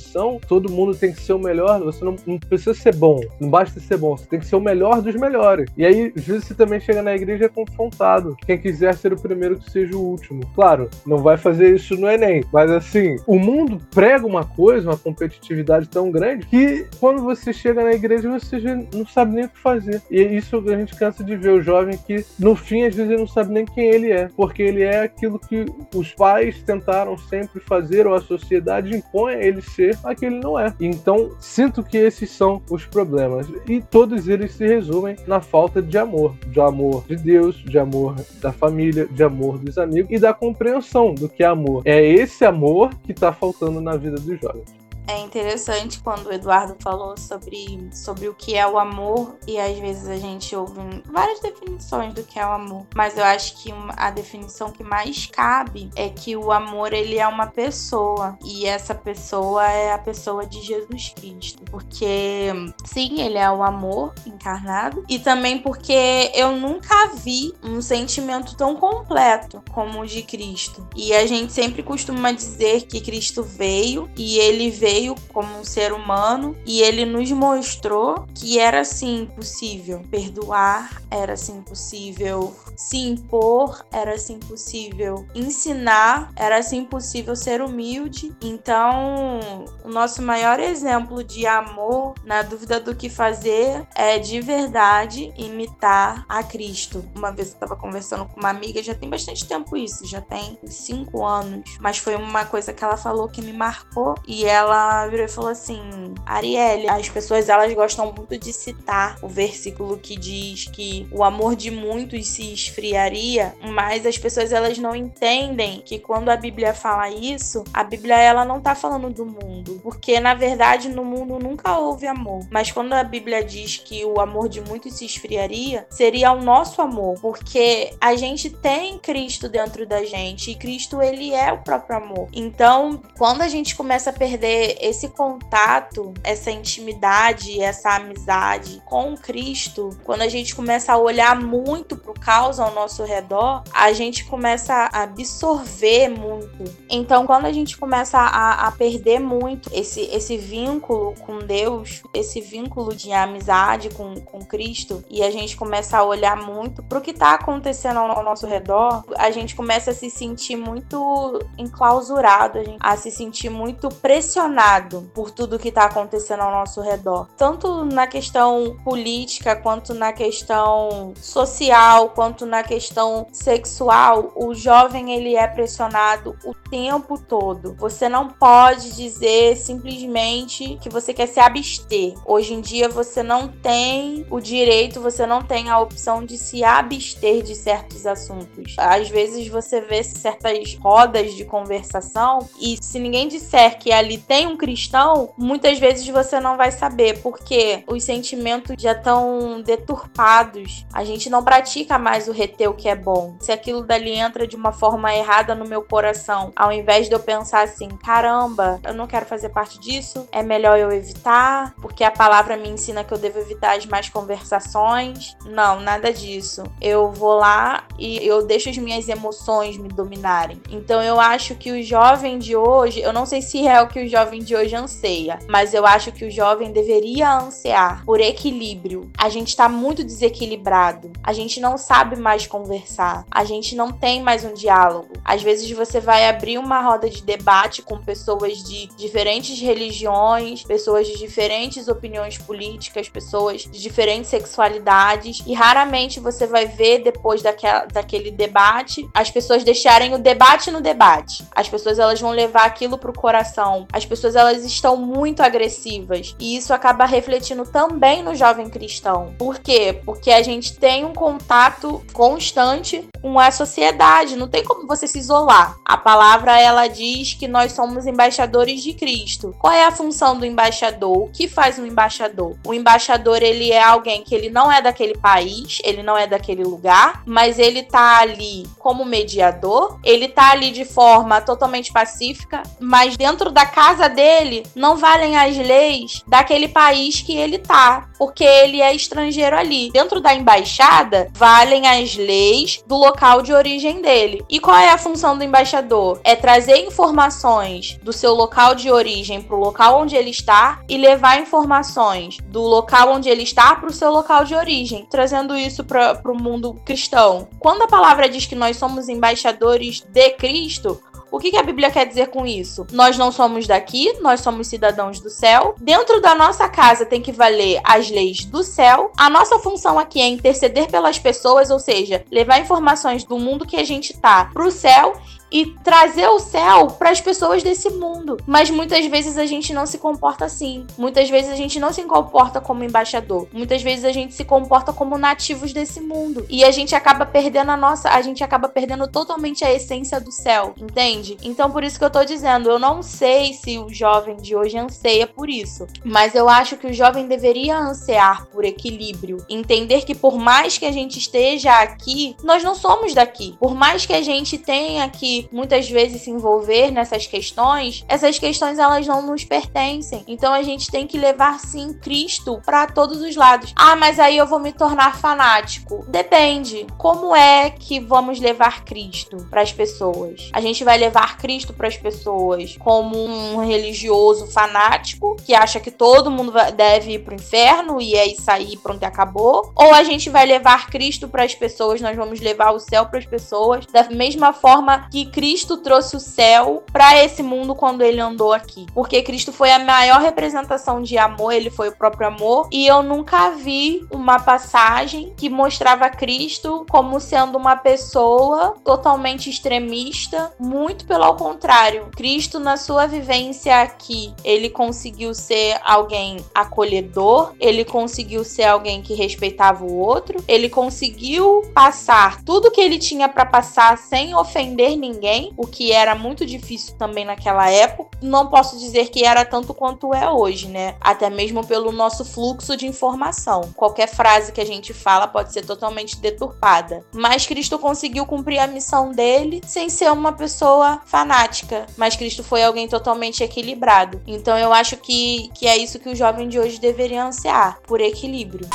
Todo 0.49 0.70
mundo 0.70 0.94
tem 0.94 1.12
que 1.12 1.20
ser 1.20 1.32
o 1.32 1.38
melhor, 1.38 1.80
você 1.80 2.05
não, 2.05 2.16
não 2.26 2.38
precisa 2.38 2.74
ser 2.74 2.94
bom, 2.94 3.20
não 3.40 3.51
basta 3.51 3.80
ser 3.80 3.97
bom, 3.97 4.16
você 4.16 4.26
tem 4.26 4.38
que 4.38 4.47
ser 4.47 4.57
o 4.57 4.61
melhor 4.61 5.03
dos 5.03 5.14
melhores. 5.14 5.70
E 5.76 5.84
aí, 5.84 6.12
você 6.16 6.55
também 6.55 6.80
chega 6.80 7.03
na 7.03 7.14
igreja 7.14 7.49
confrontado. 7.49 8.36
Quem 8.47 8.59
quiser 8.59 8.94
ser 8.94 9.12
o 9.12 9.20
primeiro 9.20 9.59
que 9.59 9.70
seja 9.70 9.97
o 9.97 10.01
último. 10.01 10.40
Claro, 10.55 10.88
não 11.07 11.18
vai 11.18 11.36
fazer 11.36 11.74
isso 11.74 11.97
no 11.97 12.11
Enem, 12.11 12.44
mas 12.53 12.70
assim, 12.70 13.16
o 13.26 13.38
mundo 13.38 13.80
prega 13.94 14.26
uma 14.26 14.44
coisa, 14.44 14.90
uma 14.90 14.99
competitividade 14.99 15.88
tão 15.88 16.11
grande, 16.11 16.47
que 16.47 16.86
quando 16.99 17.22
você 17.22 17.53
chega 17.53 17.82
na 17.82 17.92
igreja, 17.92 18.30
você 18.30 18.61
já 18.61 18.74
não 18.92 19.07
sabe 19.07 19.34
nem 19.34 19.44
o 19.44 19.49
que 19.49 19.59
fazer. 19.59 20.03
E 20.11 20.22
isso 20.22 20.62
a 20.68 20.76
gente 20.76 20.97
cansa 20.97 21.22
de 21.22 21.36
ver 21.36 21.51
o 21.51 21.62
jovem 21.62 21.97
que, 21.97 22.24
no 22.38 22.55
fim, 22.55 22.84
às 22.84 22.94
vezes 22.94 23.11
ele 23.11 23.20
não 23.20 23.26
sabe 23.26 23.53
nem 23.53 23.64
quem 23.64 23.86
ele 23.86 24.11
é, 24.11 24.28
porque 24.36 24.62
ele 24.62 24.82
é 24.82 25.03
aquilo 25.03 25.38
que 25.38 25.66
os 25.94 26.12
pais 26.14 26.62
tentaram 26.62 27.16
sempre 27.16 27.61
fazer, 27.61 28.07
ou 28.07 28.14
a 28.14 28.20
sociedade 28.20 28.94
impõe 28.97 29.34
a 29.34 29.42
ele 29.42 29.62
ser, 29.77 29.99
mas 30.03 30.18
que 30.18 30.27
ele 30.27 30.41
não 30.41 30.59
é. 30.59 30.74
Então, 30.81 31.31
sinto 31.39 31.83
que 31.83 31.99
esses 31.99 32.31
são 32.31 32.62
os 32.70 32.87
problemas. 32.87 33.47
E 33.68 33.81
todos 33.81 34.27
eles 34.27 34.53
se 34.53 34.66
resumem 34.66 35.16
na 35.27 35.41
falta 35.41 35.83
de 35.83 35.99
amor. 35.99 36.35
De 36.47 36.61
amor 36.61 37.05
de 37.07 37.16
Deus, 37.16 37.57
de 37.57 37.79
amor 37.79 38.16
da 38.41 38.51
família, 38.51 39.07
de 39.07 39.22
amor 39.22 39.59
dos 39.59 39.77
amigos 39.77 40.11
e 40.11 40.18
da 40.18 40.33
compreensão 40.33 41.14
do 41.14 41.29
que 41.29 41.43
é 41.43 41.47
amor. 41.47 41.83
É 41.85 42.03
esse 42.03 42.45
amor 42.45 42.91
que 43.05 43.12
está 43.12 43.33
faltando 43.33 43.81
na 43.81 43.97
vida 43.97 44.16
dos 44.16 44.41
jovens. 44.41 44.86
É 45.09 45.19
interessante 45.21 46.01
quando 46.01 46.27
o 46.27 46.33
Eduardo 46.33 46.77
falou 46.81 47.17
sobre, 47.17 47.89
sobre 47.93 48.29
o 48.29 48.35
que 48.35 48.57
é 48.57 48.67
o 48.67 48.79
amor, 48.79 49.37
e 49.47 49.59
às 49.59 49.79
vezes 49.79 50.09
a 50.09 50.17
gente 50.17 50.55
ouve 50.55 50.81
várias 51.07 51.41
definições 51.41 52.13
do 52.13 52.25
que 52.25 52.39
é 52.39 52.47
o 52.47 52.51
amor, 52.51 52.87
mas 52.95 53.17
eu 53.17 53.25
acho 53.25 53.57
que 53.63 53.73
a 53.97 54.11
definição 54.11 54.71
que 54.71 54.83
mais 54.83 55.27
cabe 55.27 55.91
é 55.95 56.09
que 56.09 56.37
o 56.37 56.51
amor 56.51 56.93
ele 56.93 57.19
é 57.19 57.27
uma 57.27 57.47
pessoa, 57.47 58.37
e 58.45 58.67
essa 58.67 58.95
pessoa 58.95 59.65
é 59.69 59.93
a 59.93 59.99
pessoa 59.99 60.45
de 60.45 60.61
Jesus 60.61 61.11
Cristo, 61.15 61.63
porque 61.71 62.53
sim, 62.85 63.21
ele 63.21 63.39
é 63.39 63.51
o 63.51 63.63
amor 63.63 64.13
encarnado, 64.27 65.05
e 65.09 65.19
também 65.19 65.59
porque 65.59 66.33
eu 66.35 66.57
nunca 66.57 67.13
vi 67.15 67.55
um 67.63 67.81
sentimento 67.81 68.57
tão 68.57 68.75
completo 68.77 69.63
como 69.71 70.01
o 70.01 70.07
de 70.07 70.23
Cristo. 70.23 70.87
E 70.97 71.15
a 71.15 71.27
gente 71.27 71.53
sempre 71.53 71.83
costuma 71.83 72.33
dizer 72.33 72.83
que 72.83 73.01
Cristo 73.01 73.43
veio 73.43 74.11
e 74.17 74.39
ele 74.39 74.71
veio 74.71 74.95
como 75.32 75.59
um 75.59 75.64
ser 75.64 75.92
humano 75.92 76.57
e 76.64 76.80
ele 76.80 77.05
nos 77.05 77.30
mostrou 77.32 78.26
que 78.34 78.59
era 78.59 78.84
sim 78.84 79.28
possível 79.34 80.03
perdoar, 80.11 81.03
era 81.11 81.36
sim 81.36 81.62
possível 81.62 82.55
se 82.76 82.99
impor, 82.99 83.84
era 83.90 84.18
sim 84.18 84.38
possível 84.38 85.26
ensinar, 85.34 86.30
era 86.36 86.62
sim 86.62 86.84
possível 86.84 87.34
ser 87.34 87.62
humilde. 87.62 88.36
Então, 88.42 89.40
o 89.84 89.88
nosso 89.88 90.22
maior 90.22 90.61
exemplo 90.61 91.24
de 91.24 91.47
amor, 91.47 92.14
na 92.24 92.42
dúvida 92.42 92.78
do 92.78 92.94
que 92.94 93.09
fazer, 93.09 93.86
é 93.94 94.18
de 94.18 94.40
verdade 94.40 95.32
imitar 95.36 96.24
a 96.28 96.42
Cristo. 96.42 97.05
Uma 97.14 97.30
vez 97.30 97.49
eu 97.49 97.55
estava 97.55 97.76
conversando 97.76 98.26
com 98.26 98.40
uma 98.40 98.51
amiga, 98.51 98.82
já 98.82 98.94
tem 98.94 99.09
bastante 99.09 99.47
tempo 99.47 99.76
isso, 99.76 100.07
já 100.07 100.20
tem 100.20 100.59
cinco 100.66 101.24
anos, 101.24 101.76
mas 101.80 101.99
foi 101.99 102.14
uma 102.16 102.44
coisa 102.44 102.72
que 102.72 102.84
ela 102.84 102.97
falou 102.97 103.28
que 103.28 103.40
me 103.40 103.53
marcou 103.53 104.14
e 104.26 104.44
ela 104.44 104.86
virou 105.09 105.26
e 105.26 105.28
falou 105.28 105.51
assim: 105.51 105.80
Arielle, 106.24 106.89
as 106.89 107.09
pessoas 107.09 107.49
elas 107.49 107.72
gostam 107.74 108.12
muito 108.12 108.37
de 108.39 108.53
citar 108.53 109.18
o 109.22 109.28
versículo 109.28 109.99
que 109.99 110.16
diz 110.16 110.66
que 110.66 111.07
o 111.11 111.22
amor 111.22 111.55
de 111.57 111.70
muitos 111.70 112.26
se 112.26 112.53
esfriaria, 112.53 113.55
mas 113.62 114.05
as 114.07 114.18
pessoas 114.18 114.53
elas 114.53 114.78
não 114.78 114.95
entendem 114.95 115.80
que 115.84 115.99
quando 115.99 116.28
a 116.28 116.37
Bíblia 116.37 116.74
fala 116.74 117.11
isso, 117.11 117.64
a 117.72 117.84
Bíblia 117.84 118.18
ela 118.18 118.45
não 118.45 118.61
tá 118.61 118.74
falando 118.74 119.11
do 119.11 119.26
mundo, 119.26 119.80
porque 119.82 120.18
na 120.20 120.34
verdade 120.34 120.89
no 120.89 121.05
mundo 121.05 121.39
nunca 121.39 121.78
houve 121.78 122.07
amor. 122.07 122.47
Mas 122.51 122.72
quando 122.72 122.93
a 122.93 123.05
Bíblia 123.05 123.45
diz 123.45 123.76
que 123.76 124.05
o 124.05 124.20
amor 124.20 124.49
de 124.49 124.61
muitos 124.61 124.95
se 124.95 125.05
esfriaria, 125.05 125.87
seria 125.91 126.32
o 126.32 126.43
nosso 126.43 126.80
amor, 126.80 127.18
porque 127.20 127.95
a 128.01 128.14
gente 128.16 128.51
tem 128.51 128.99
Cristo 128.99 129.49
dentro 129.49 129.87
da 129.87 130.05
gente 130.05 130.51
e 130.51 130.55
Cristo 130.55 131.01
ele 131.03 131.32
é 131.32 131.53
o 131.53 131.59
próprio 131.59 131.97
amor. 131.97 132.28
Então, 132.32 133.01
quando 133.16 133.43
a 133.43 133.49
gente 133.49 133.74
começa 133.74 134.11
a 134.11 134.12
perder 134.12 134.76
esse 134.81 135.09
contato, 135.09 136.12
essa 136.22 136.51
intimidade, 136.51 137.61
essa 137.61 137.97
amizade 137.97 138.83
com 138.85 139.16
Cristo, 139.16 139.91
quando 140.05 140.22
a 140.22 140.29
gente 140.29 140.55
começa 140.55 140.93
a 140.93 140.99
olhar 140.99 141.41
muito 141.41 141.97
pro 141.97 142.14
caos 142.14 142.59
ao 142.59 142.74
nosso 142.74 143.05
redor, 143.05 143.62
a 143.72 143.93
gente 143.93 144.24
começa 144.24 144.89
a 144.93 145.03
absorver 145.03 146.09
muito. 146.09 146.64
Então, 146.91 147.27
quando 147.27 147.47
a 147.47 147.53
gente 147.53 147.77
começa 147.77 148.18
a, 148.18 148.66
a 148.66 148.72
perder 148.72 149.20
muito 149.20 149.70
esse, 149.72 150.03
esse 150.03 150.37
vínculo 150.37 151.14
com 151.20 151.39
Deus, 151.39 152.03
esse 152.12 152.41
vínculo 152.41 152.95
de 152.95 153.12
amizade 153.12 153.91
com, 153.91 154.14
com 154.20 154.45
Cristo, 154.45 155.05
e 155.09 155.22
a 155.22 155.31
gente 155.31 155.57
começa 155.57 155.99
a 155.99 156.05
olhar 156.05 156.37
muito 156.37 156.83
pro 156.83 157.01
que 157.01 157.12
tá 157.12 157.35
acontecendo 157.35 157.99
ao 157.99 158.22
nosso 158.22 158.47
redor, 158.47 159.05
a 159.16 159.31
gente 159.31 159.55
começa 159.55 159.91
a 159.91 159.95
se 159.95 160.11
sentir 160.11 160.57
muito 160.57 161.41
enclausurado, 161.59 162.59
a, 162.59 162.64
gente, 162.64 162.79
a 162.81 162.97
se 162.97 163.11
sentir 163.11 163.51
muito 163.51 163.89
pressionado 163.89 164.66
por 165.14 165.31
tudo 165.31 165.59
que 165.59 165.71
tá 165.71 165.85
acontecendo 165.85 166.41
ao 166.41 166.51
nosso 166.51 166.81
redor. 166.81 167.29
Tanto 167.37 167.85
na 167.85 168.07
questão 168.07 168.77
política, 168.85 169.55
quanto 169.55 169.95
na 169.95 170.12
questão 170.12 171.12
social, 171.21 172.11
quanto 172.11 172.45
na 172.45 172.62
questão 172.62 173.27
sexual, 173.33 174.33
o 174.35 174.55
jovem 174.55 175.14
ele 175.14 175.37
é 175.37 175.47
pressionado 175.47 176.37
o 176.45 176.55
tempo 176.69 177.19
todo. 177.19 177.75
Você 177.79 178.09
não 178.09 178.29
pode 178.29 178.97
dizer 178.97 179.57
simplesmente 179.57 180.79
que 180.81 180.89
você 180.89 181.14
quer 181.14 181.29
se 181.29 181.39
abster. 181.39 182.14
Hoje 182.25 182.55
em 182.55 182.61
dia 182.61 182.89
você 182.89 183.23
não 183.23 183.49
tem 183.49 184.27
o 184.31 184.41
direito, 184.41 185.01
você 185.01 185.27
não 185.27 185.43
tem 185.43 185.71
a 185.71 185.79
opção 185.79 186.25
de 186.25 186.37
se 186.37 186.64
abster 186.64 187.43
de 187.43 187.55
certos 187.55 188.07
assuntos. 188.07 188.75
Às 188.79 189.09
vezes 189.09 189.49
você 189.49 189.81
vê 189.81 190.03
certas 190.03 190.75
rodas 190.75 191.35
de 191.35 191.45
conversação 191.45 192.49
e 192.61 192.77
se 192.81 192.99
ninguém 192.99 193.29
disser 193.29 193.79
que 193.79 193.93
ali 193.93 194.19
tem 194.19 194.45
um 194.47 194.57
cristão, 194.57 195.32
muitas 195.36 195.78
vezes 195.78 196.07
você 196.09 196.40
não 196.40 196.57
vai 196.57 196.70
saber, 196.70 197.20
porque 197.22 197.84
os 197.86 198.05
sentimentos 198.05 198.74
já 198.78 198.92
estão 198.92 199.61
deturpados. 199.62 200.86
A 200.92 201.05
gente 201.05 201.28
não 201.28 201.42
pratica 201.42 201.99
mais 201.99 202.28
o 202.28 202.32
reter 202.32 202.68
o 202.68 202.74
que 202.74 202.88
é 202.88 202.97
bom. 202.97 203.36
Se 203.40 203.53
aquilo 203.53 203.82
dali 203.82 204.12
entra 204.12 204.47
de 204.47 204.57
uma 204.57 204.72
forma 204.72 205.14
errada 205.14 205.55
no 205.55 205.66
meu 205.66 205.82
coração, 205.82 206.53
ao 206.57 206.72
invés 206.72 207.09
de 207.09 207.14
eu 207.14 207.20
pensar 207.20 207.62
assim, 207.62 207.88
caramba, 207.88 208.80
eu 208.84 208.94
não 208.94 209.07
quero 209.07 209.26
fazer 209.26 209.49
parte 209.51 209.78
disso, 209.78 210.28
é 210.32 210.42
melhor 210.42 210.78
eu 210.78 210.92
evitar, 210.92 211.74
porque 211.80 212.05
a 212.05 212.11
palavra 212.11 212.57
me 212.57 212.68
ensina 212.68 213.05
que 213.05 213.12
eu 213.12 213.18
devo 213.18 213.38
evitar 213.38 213.76
as 213.76 213.86
más 213.86 214.09
conversações. 214.09 215.36
Não, 215.44 215.80
nada 215.80 216.12
disso. 216.12 216.62
Eu 216.80 217.12
vou 217.12 217.38
lá 217.38 217.84
e 217.99 218.26
eu 218.26 218.47
deixo 218.47 218.68
as 218.68 218.78
minhas 218.78 219.09
emoções 219.09 219.76
me 219.76 219.88
dominarem. 219.88 220.61
Então 220.70 221.03
eu 221.03 221.20
acho 221.20 221.55
que 221.55 221.70
o 221.70 221.82
jovem 221.82 222.38
de 222.38 222.57
hoje, 222.57 223.01
eu 223.01 223.12
não 223.12 223.26
sei 223.26 223.42
se 223.42 223.66
é 223.66 223.80
o 223.80 223.88
que 223.88 224.01
o 224.01 224.09
jovem 224.37 224.43
de 224.43 224.55
hoje 224.55 224.74
anseia, 224.74 225.39
mas 225.49 225.72
eu 225.72 225.87
acho 225.87 226.12
que 226.12 226.24
o 226.24 226.30
jovem 226.30 226.72
deveria 226.72 227.39
ansiar 227.39 228.05
por 228.05 228.20
equilíbrio. 228.20 229.11
A 229.16 229.28
gente 229.28 229.57
tá 229.57 229.68
muito 229.68 230.05
desequilibrado. 230.05 231.12
A 231.22 231.32
gente 231.32 231.61
não 231.61 231.78
sabe 231.78 232.16
mais 232.16 232.47
conversar. 232.47 233.24
A 233.30 233.45
gente 233.45 233.74
não 233.74 233.93
tem 233.93 234.22
mais 234.22 234.45
um 234.45 234.53
diálogo. 234.53 235.09
Às 235.24 235.43
vezes 235.43 235.70
você 235.70 236.01
vai 236.01 236.28
abrir 236.28 236.59
uma 236.59 236.80
roda 236.80 237.09
de 237.09 237.22
debate 237.22 237.82
com 237.82 237.99
pessoas 237.99 238.62
de 238.64 238.89
diferentes 238.97 239.61
religiões, 239.61 240.62
pessoas 240.62 241.07
de 241.07 241.18
diferentes 241.18 241.89
opiniões 241.89 242.39
políticas, 242.39 243.09
pessoas 243.09 243.62
de 243.62 243.80
diferentes 243.80 244.30
sexualidades, 244.30 245.43
e 245.47 245.55
raramente 245.55 246.20
você 246.20 246.47
vai 246.47 246.66
ver 246.66 247.03
depois 247.03 247.43
daquela, 247.43 247.87
daquele 247.87 248.30
debate 248.30 249.09
as 249.14 249.30
pessoas 249.30 249.64
deixarem 249.64 250.14
o 250.14 250.18
debate 250.18 250.70
no 250.70 250.80
debate. 250.80 251.45
As 251.55 251.68
pessoas 251.68 251.99
elas 251.99 252.20
vão 252.20 252.30
levar 252.30 252.64
aquilo 252.64 252.99
pro 252.99 253.12
coração. 253.12 253.87
As 253.93 254.05
pessoas 254.05 254.26
elas 254.35 254.64
estão 254.64 254.97
muito 254.97 255.43
agressivas 255.43 256.35
e 256.41 256.57
isso 256.57 256.72
acaba 256.72 257.05
refletindo 257.05 257.64
também 257.64 258.22
no 258.22 258.35
jovem 258.35 258.68
cristão. 258.68 259.35
Por 259.39 259.59
quê? 259.59 260.01
Porque 260.05 260.31
a 260.31 260.43
gente 260.43 260.77
tem 260.77 261.05
um 261.05 261.12
contato 261.12 262.05
constante 262.12 263.07
com 263.22 263.39
a 263.39 263.51
sociedade, 263.51 264.37
não 264.37 264.49
tem 264.49 264.64
como 264.64 264.87
você 264.87 265.07
se 265.07 265.18
isolar. 265.18 265.77
A 265.85 265.97
palavra 265.97 266.59
ela 266.61 266.87
diz 266.87 267.35
que 267.35 267.47
nós 267.47 267.72
somos 267.72 268.07
embaixadores 268.07 268.83
de 268.83 268.95
Cristo. 268.95 269.55
Qual 269.59 269.72
é 269.72 269.85
a 269.85 269.91
função 269.91 270.39
do 270.39 270.47
embaixador? 270.47 271.24
O 271.24 271.31
que 271.31 271.49
faz 271.49 271.79
um 271.79 271.87
embaixador? 271.87 272.57
O 272.66 272.72
embaixador 272.72 273.43
ele 273.43 273.70
é 273.70 273.83
alguém 273.83 274.22
que 274.22 274.35
ele 274.35 274.51
não 274.51 274.70
é 274.70 274.81
daquele 274.81 275.16
país, 275.18 275.79
ele 275.85 276.03
não 276.03 276.16
é 276.16 276.27
daquele 276.27 276.64
lugar, 276.64 277.22
mas 277.27 277.59
ele 277.59 277.83
tá 277.83 278.20
ali 278.20 278.66
como 278.79 279.05
mediador, 279.05 279.99
ele 280.05 280.29
tá 280.29 280.51
ali 280.51 280.70
de 280.70 280.85
forma 280.85 281.41
totalmente 281.41 281.93
pacífica, 281.93 282.62
mas 282.81 283.16
dentro 283.16 283.51
da 283.51 283.66
casa 283.66 284.09
dele 284.17 284.67
não 284.75 284.97
valem 284.97 285.37
as 285.37 285.57
leis 285.57 286.23
daquele 286.27 286.67
país 286.67 287.21
que 287.21 287.37
ele 287.37 287.59
tá, 287.59 288.09
porque 288.19 288.43
ele 288.43 288.81
é 288.81 288.95
estrangeiro 288.95 289.57
ali. 289.57 289.91
Dentro 289.93 290.21
da 290.21 290.35
embaixada 290.35 291.31
valem 291.35 291.87
as 291.87 292.17
leis 292.17 292.83
do 292.87 292.97
local 292.97 293.43
de 293.43 293.53
origem 293.53 294.01
dele. 294.01 294.45
E 294.49 294.59
qual 294.59 294.77
é 294.77 294.91
a 294.91 294.99
função 294.99 295.37
do 295.37 295.45
embaixador? 295.45 296.21
É 296.25 296.35
trazer 296.35 296.79
informações 296.79 297.99
do 298.03 298.12
seu 298.12 298.33
local 298.35 298.75
de 298.75 298.91
origem 298.91 299.43
para 299.43 299.55
o 299.55 299.61
local 299.61 300.01
onde 300.01 300.17
ele 300.17 300.31
está 300.31 300.81
e 300.89 300.97
levar 300.97 301.41
informações 301.41 302.39
do 302.47 302.62
local 302.62 303.12
onde 303.12 303.29
ele 303.29 303.43
está 303.43 303.77
para 303.77 303.91
o 303.91 303.93
seu 303.93 304.11
local 304.11 304.45
de 304.45 304.55
origem, 304.55 305.07
trazendo 305.11 305.55
isso 305.55 305.85
para 305.85 306.21
o 306.25 306.35
mundo 306.35 306.75
cristão. 306.85 307.49
Quando 307.59 307.83
a 307.83 307.89
palavra 307.89 308.29
diz 308.29 308.47
que 308.47 308.55
nós 308.55 308.79
somos 308.79 309.09
embaixadores 309.09 310.01
de 310.01 310.31
Cristo, 310.31 310.99
o 311.37 311.39
que, 311.39 311.51
que, 311.51 311.57
a 311.57 311.62
Bíblia 311.62 311.91
quer 311.91 312.07
dizer 312.07 312.28
com 312.28 312.47
isso? 312.47 312.87
Nós 312.93 313.18
não 313.18 313.30
somos 313.30 313.66
daqui, 313.66 314.11
nós 314.20 314.41
somos 314.41 314.68
cidadãos 314.68 315.20
do 315.20 315.28
céu. 315.28 315.74
Dentro 315.78 316.20
da 316.20 316.34
nossa 316.34 316.66
casa 316.66 317.05
tem 317.05 317.20
que 317.20 317.30
valer 317.30 317.78
as 317.84 318.11
leis 318.11 318.47
do 318.47 318.62
céu. 318.62 319.12
A 319.18 319.28
nossa 319.28 319.59
função 319.59 319.99
aqui 319.99 320.20
é 320.20 320.26
interceder 320.26 320.91
pelas 320.91 321.18
pessoas, 321.18 321.70
ou 321.70 321.78
seja, 321.78 322.24
levar 322.30 322.59
informações 322.59 323.22
do 323.22 323.39
mundo 323.39 323.66
que 323.66 323.76
a 323.76 323.84
gente 323.84 324.16
tá 324.16 324.51
pro 324.53 324.70
céu 324.70 325.12
e 325.51 325.66
trazer 325.84 326.28
o 326.28 326.38
céu 326.38 326.88
para 326.88 327.11
as 327.11 327.20
pessoas 327.20 327.62
desse 327.62 327.90
mundo. 327.90 328.36
Mas 328.47 328.70
muitas 328.70 329.05
vezes 329.07 329.38
a 329.38 329.47
gente 329.47 329.72
não 329.72 329.86
se 329.86 329.99
comporta 329.99 330.44
assim. 330.44 330.86
Muitas 330.99 331.28
vezes 331.30 331.51
a 331.51 331.57
gente 331.57 331.78
não 331.78 331.92
se 331.92 332.03
comporta 332.03 332.61
como 332.61 332.84
embaixador. 332.84 333.49
Muitas 333.53 333.82
vezes 333.82 334.05
a 334.05 334.12
gente 334.12 334.34
se 334.34 334.44
comporta 334.44 334.92
como 334.92 335.18
nativos 335.18 335.72
desse 335.72 336.01
mundo. 336.01 336.47
E 336.49 336.64
a 336.64 336.70
gente 336.70 336.94
acaba 336.94 337.24
perdendo 337.24 337.70
a 337.70 337.76
nossa, 337.76 338.11
a 338.11 338.20
gente 338.22 338.42
acaba 338.42 338.68
perdendo 338.68 339.07
totalmente 339.09 339.64
a 339.64 339.72
essência 339.72 340.20
do 340.20 340.32
céu, 340.32 340.74
entende? 340.76 341.36
Então 341.42 341.70
por 341.70 341.84
isso 341.84 341.99
que 341.99 342.05
eu 342.05 342.11
tô 342.11 342.24
dizendo, 342.24 342.70
eu 342.70 342.78
não 342.78 343.03
sei 343.03 343.53
se 343.53 343.78
o 343.78 343.92
jovem 343.92 344.36
de 344.36 344.57
hoje 344.57 344.76
anseia 344.78 345.26
por 345.26 345.49
isso, 345.49 345.86
mas 346.05 346.34
eu 346.34 346.49
acho 346.49 346.76
que 346.76 346.86
o 346.86 346.92
jovem 346.92 347.26
deveria 347.26 347.78
ansiar 347.78 348.47
por 348.47 348.64
equilíbrio, 348.64 349.44
entender 349.49 350.03
que 350.03 350.14
por 350.14 350.36
mais 350.38 350.78
que 350.78 350.86
a 350.86 350.92
gente 350.92 351.18
esteja 351.18 351.72
aqui, 351.80 352.36
nós 352.42 352.62
não 352.62 352.74
somos 352.74 353.14
daqui. 353.14 353.57
Por 353.59 353.74
mais 353.74 354.07
que 354.07 354.12
a 354.12 354.22
gente 354.22 354.59
tenha 354.59 355.05
muitas 355.53 355.89
vezes 355.89 356.22
se 356.22 356.30
envolver 356.30 356.91
nessas 356.91 357.26
questões, 357.26 358.05
essas 358.09 358.39
questões 358.39 358.78
elas 358.78 359.07
não 359.07 359.22
nos 359.22 359.45
pertencem. 359.45 360.24
Então 360.26 360.53
a 360.53 360.62
gente 360.62 360.91
tem 360.91 361.07
que 361.07 361.18
levar 361.18 361.59
sim 361.61 361.93
Cristo 361.95 362.61
para 362.64 362.87
todos 362.87 363.20
os 363.20 363.37
lados. 363.37 363.72
Ah, 363.76 363.97
mas 363.97 364.18
aí 364.18 364.37
eu 364.37 364.47
vou 364.47 364.59
me 364.59 364.72
tornar 364.72 365.18
fanático. 365.18 366.05
Depende. 366.09 366.87
Como 366.99 367.34
é 367.34 367.70
que 367.70 368.01
vamos 368.01 368.41
levar 368.41 368.84
Cristo 368.84 369.47
para 369.51 369.62
as 369.62 369.72
pessoas? 369.72 370.51
A 370.53 370.61
gente 370.61 370.84
vai 370.84 370.99
levar 370.99 371.37
Cristo 371.39 371.72
para 371.72 371.89
as 371.89 371.97
pessoas 371.97 372.76
como 372.78 373.16
um 373.16 373.64
religioso 373.66 374.47
fanático 374.47 375.37
que 375.45 375.55
acha 375.55 375.80
que 375.80 375.91
todo 375.91 376.30
mundo 376.30 376.53
deve 376.74 377.14
ir 377.14 377.18
pro 377.20 377.34
inferno 377.34 378.01
e 378.01 378.14
é 378.14 378.26
isso 378.26 378.51
aí, 378.51 378.76
pronto, 378.76 379.03
acabou? 379.05 379.72
Ou 379.74 379.95
a 379.95 380.03
gente 380.03 380.30
vai 380.30 380.47
levar 380.47 380.89
Cristo 380.89 381.28
para 381.28 381.45
as 381.45 381.55
pessoas, 381.55 382.01
nós 382.01 382.16
vamos 382.16 382.41
levar 382.41 382.70
o 382.72 382.80
céu 382.80 383.07
para 383.07 383.18
as 383.18 383.26
pessoas 383.26 383.87
da 383.87 384.05
mesma 384.05 384.53
forma 384.53 385.09
que 385.11 385.26
Cristo 385.27 385.77
trouxe 385.79 386.16
o 386.16 386.20
céu 386.20 386.83
para 386.93 387.22
esse 387.22 387.43
mundo 387.43 387.74
quando 387.74 388.03
ele 388.03 388.20
andou 388.20 388.53
aqui. 388.53 388.87
Porque 388.95 389.22
Cristo 389.22 389.53
foi 389.53 389.70
a 389.70 389.79
maior 389.79 390.20
representação 390.20 391.03
de 391.03 391.18
amor, 391.18 391.53
ele 391.53 391.70
foi 391.70 391.89
o 391.89 391.97
próprio 391.97 392.29
amor, 392.29 392.68
e 392.72 392.87
eu 392.87 393.03
nunca 393.03 393.51
vi 393.51 394.07
uma 394.11 394.39
passagem 394.39 395.33
que 395.37 395.49
mostrava 395.49 396.09
Cristo 396.09 396.87
como 396.91 397.20
sendo 397.20 397.59
uma 397.59 397.77
pessoa 397.77 398.74
totalmente 398.85 399.51
extremista, 399.51 400.53
muito 400.59 401.07
pelo 401.07 401.35
contrário. 401.35 402.09
Cristo 402.16 402.59
na 402.59 402.77
sua 402.77 403.07
vivência 403.07 403.83
aqui, 403.83 404.33
ele 404.45 404.70
conseguiu 404.70 405.35
ser 405.35 405.79
alguém 405.85 406.39
acolhedor, 406.55 407.53
ele 407.61 407.85
conseguiu 407.85 408.45
ser 408.45 408.64
alguém 408.64 409.03
que 409.03 409.14
respeitava 409.14 409.85
o 409.85 409.97
outro, 409.97 410.43
ele 410.47 410.68
conseguiu 410.68 411.62
passar 411.74 412.43
tudo 412.43 412.70
que 412.70 412.81
ele 412.81 412.99
tinha 412.99 413.29
para 413.29 413.45
passar 413.45 413.99
sem 413.99 414.35
ofender 414.35 414.97
ninguém, 414.97 415.16
o 415.57 415.67
que 415.67 415.93
era 415.93 416.14
muito 416.14 416.45
difícil 416.45 416.95
também 416.97 417.25
naquela 417.25 417.71
época. 417.71 418.17
Não 418.23 418.49
posso 418.49 418.79
dizer 418.79 419.09
que 419.09 419.25
era 419.25 419.45
tanto 419.45 419.75
quanto 419.75 420.14
é 420.14 420.31
hoje, 420.31 420.69
né? 420.69 420.97
Até 421.01 421.29
mesmo 421.29 421.67
pelo 421.67 421.93
nosso 421.93 422.25
fluxo 422.25 422.77
de 422.77 422.87
informação. 422.87 423.73
Qualquer 423.75 424.09
frase 424.09 424.53
que 424.53 424.61
a 424.61 424.67
gente 424.67 424.93
fala 424.93 425.29
pode 425.29 425.53
ser 425.53 425.64
totalmente 425.64 426.17
deturpada. 426.19 427.05
Mas 427.12 427.47
Cristo 427.47 427.79
conseguiu 427.79 428.27
cumprir 428.27 428.59
a 428.59 428.67
missão 428.67 429.12
dele 429.12 429.61
sem 429.67 429.89
ser 429.89 430.11
uma 430.12 430.33
pessoa 430.33 431.01
fanática. 431.07 431.87
Mas 431.97 432.17
Cristo 432.17 432.43
foi 432.43 432.62
alguém 432.62 432.89
totalmente 432.89 433.43
equilibrado. 433.43 434.21
Então 434.27 434.59
eu 434.59 434.73
acho 434.73 434.97
que, 434.97 435.51
que 435.55 435.67
é 435.67 435.77
isso 435.77 435.99
que 435.99 436.09
o 436.09 436.17
jovem 436.17 436.49
de 436.49 436.59
hoje 436.59 436.81
deveria 436.81 437.25
ansiar 437.25 437.79
por 437.87 438.01
equilíbrio. 438.01 438.69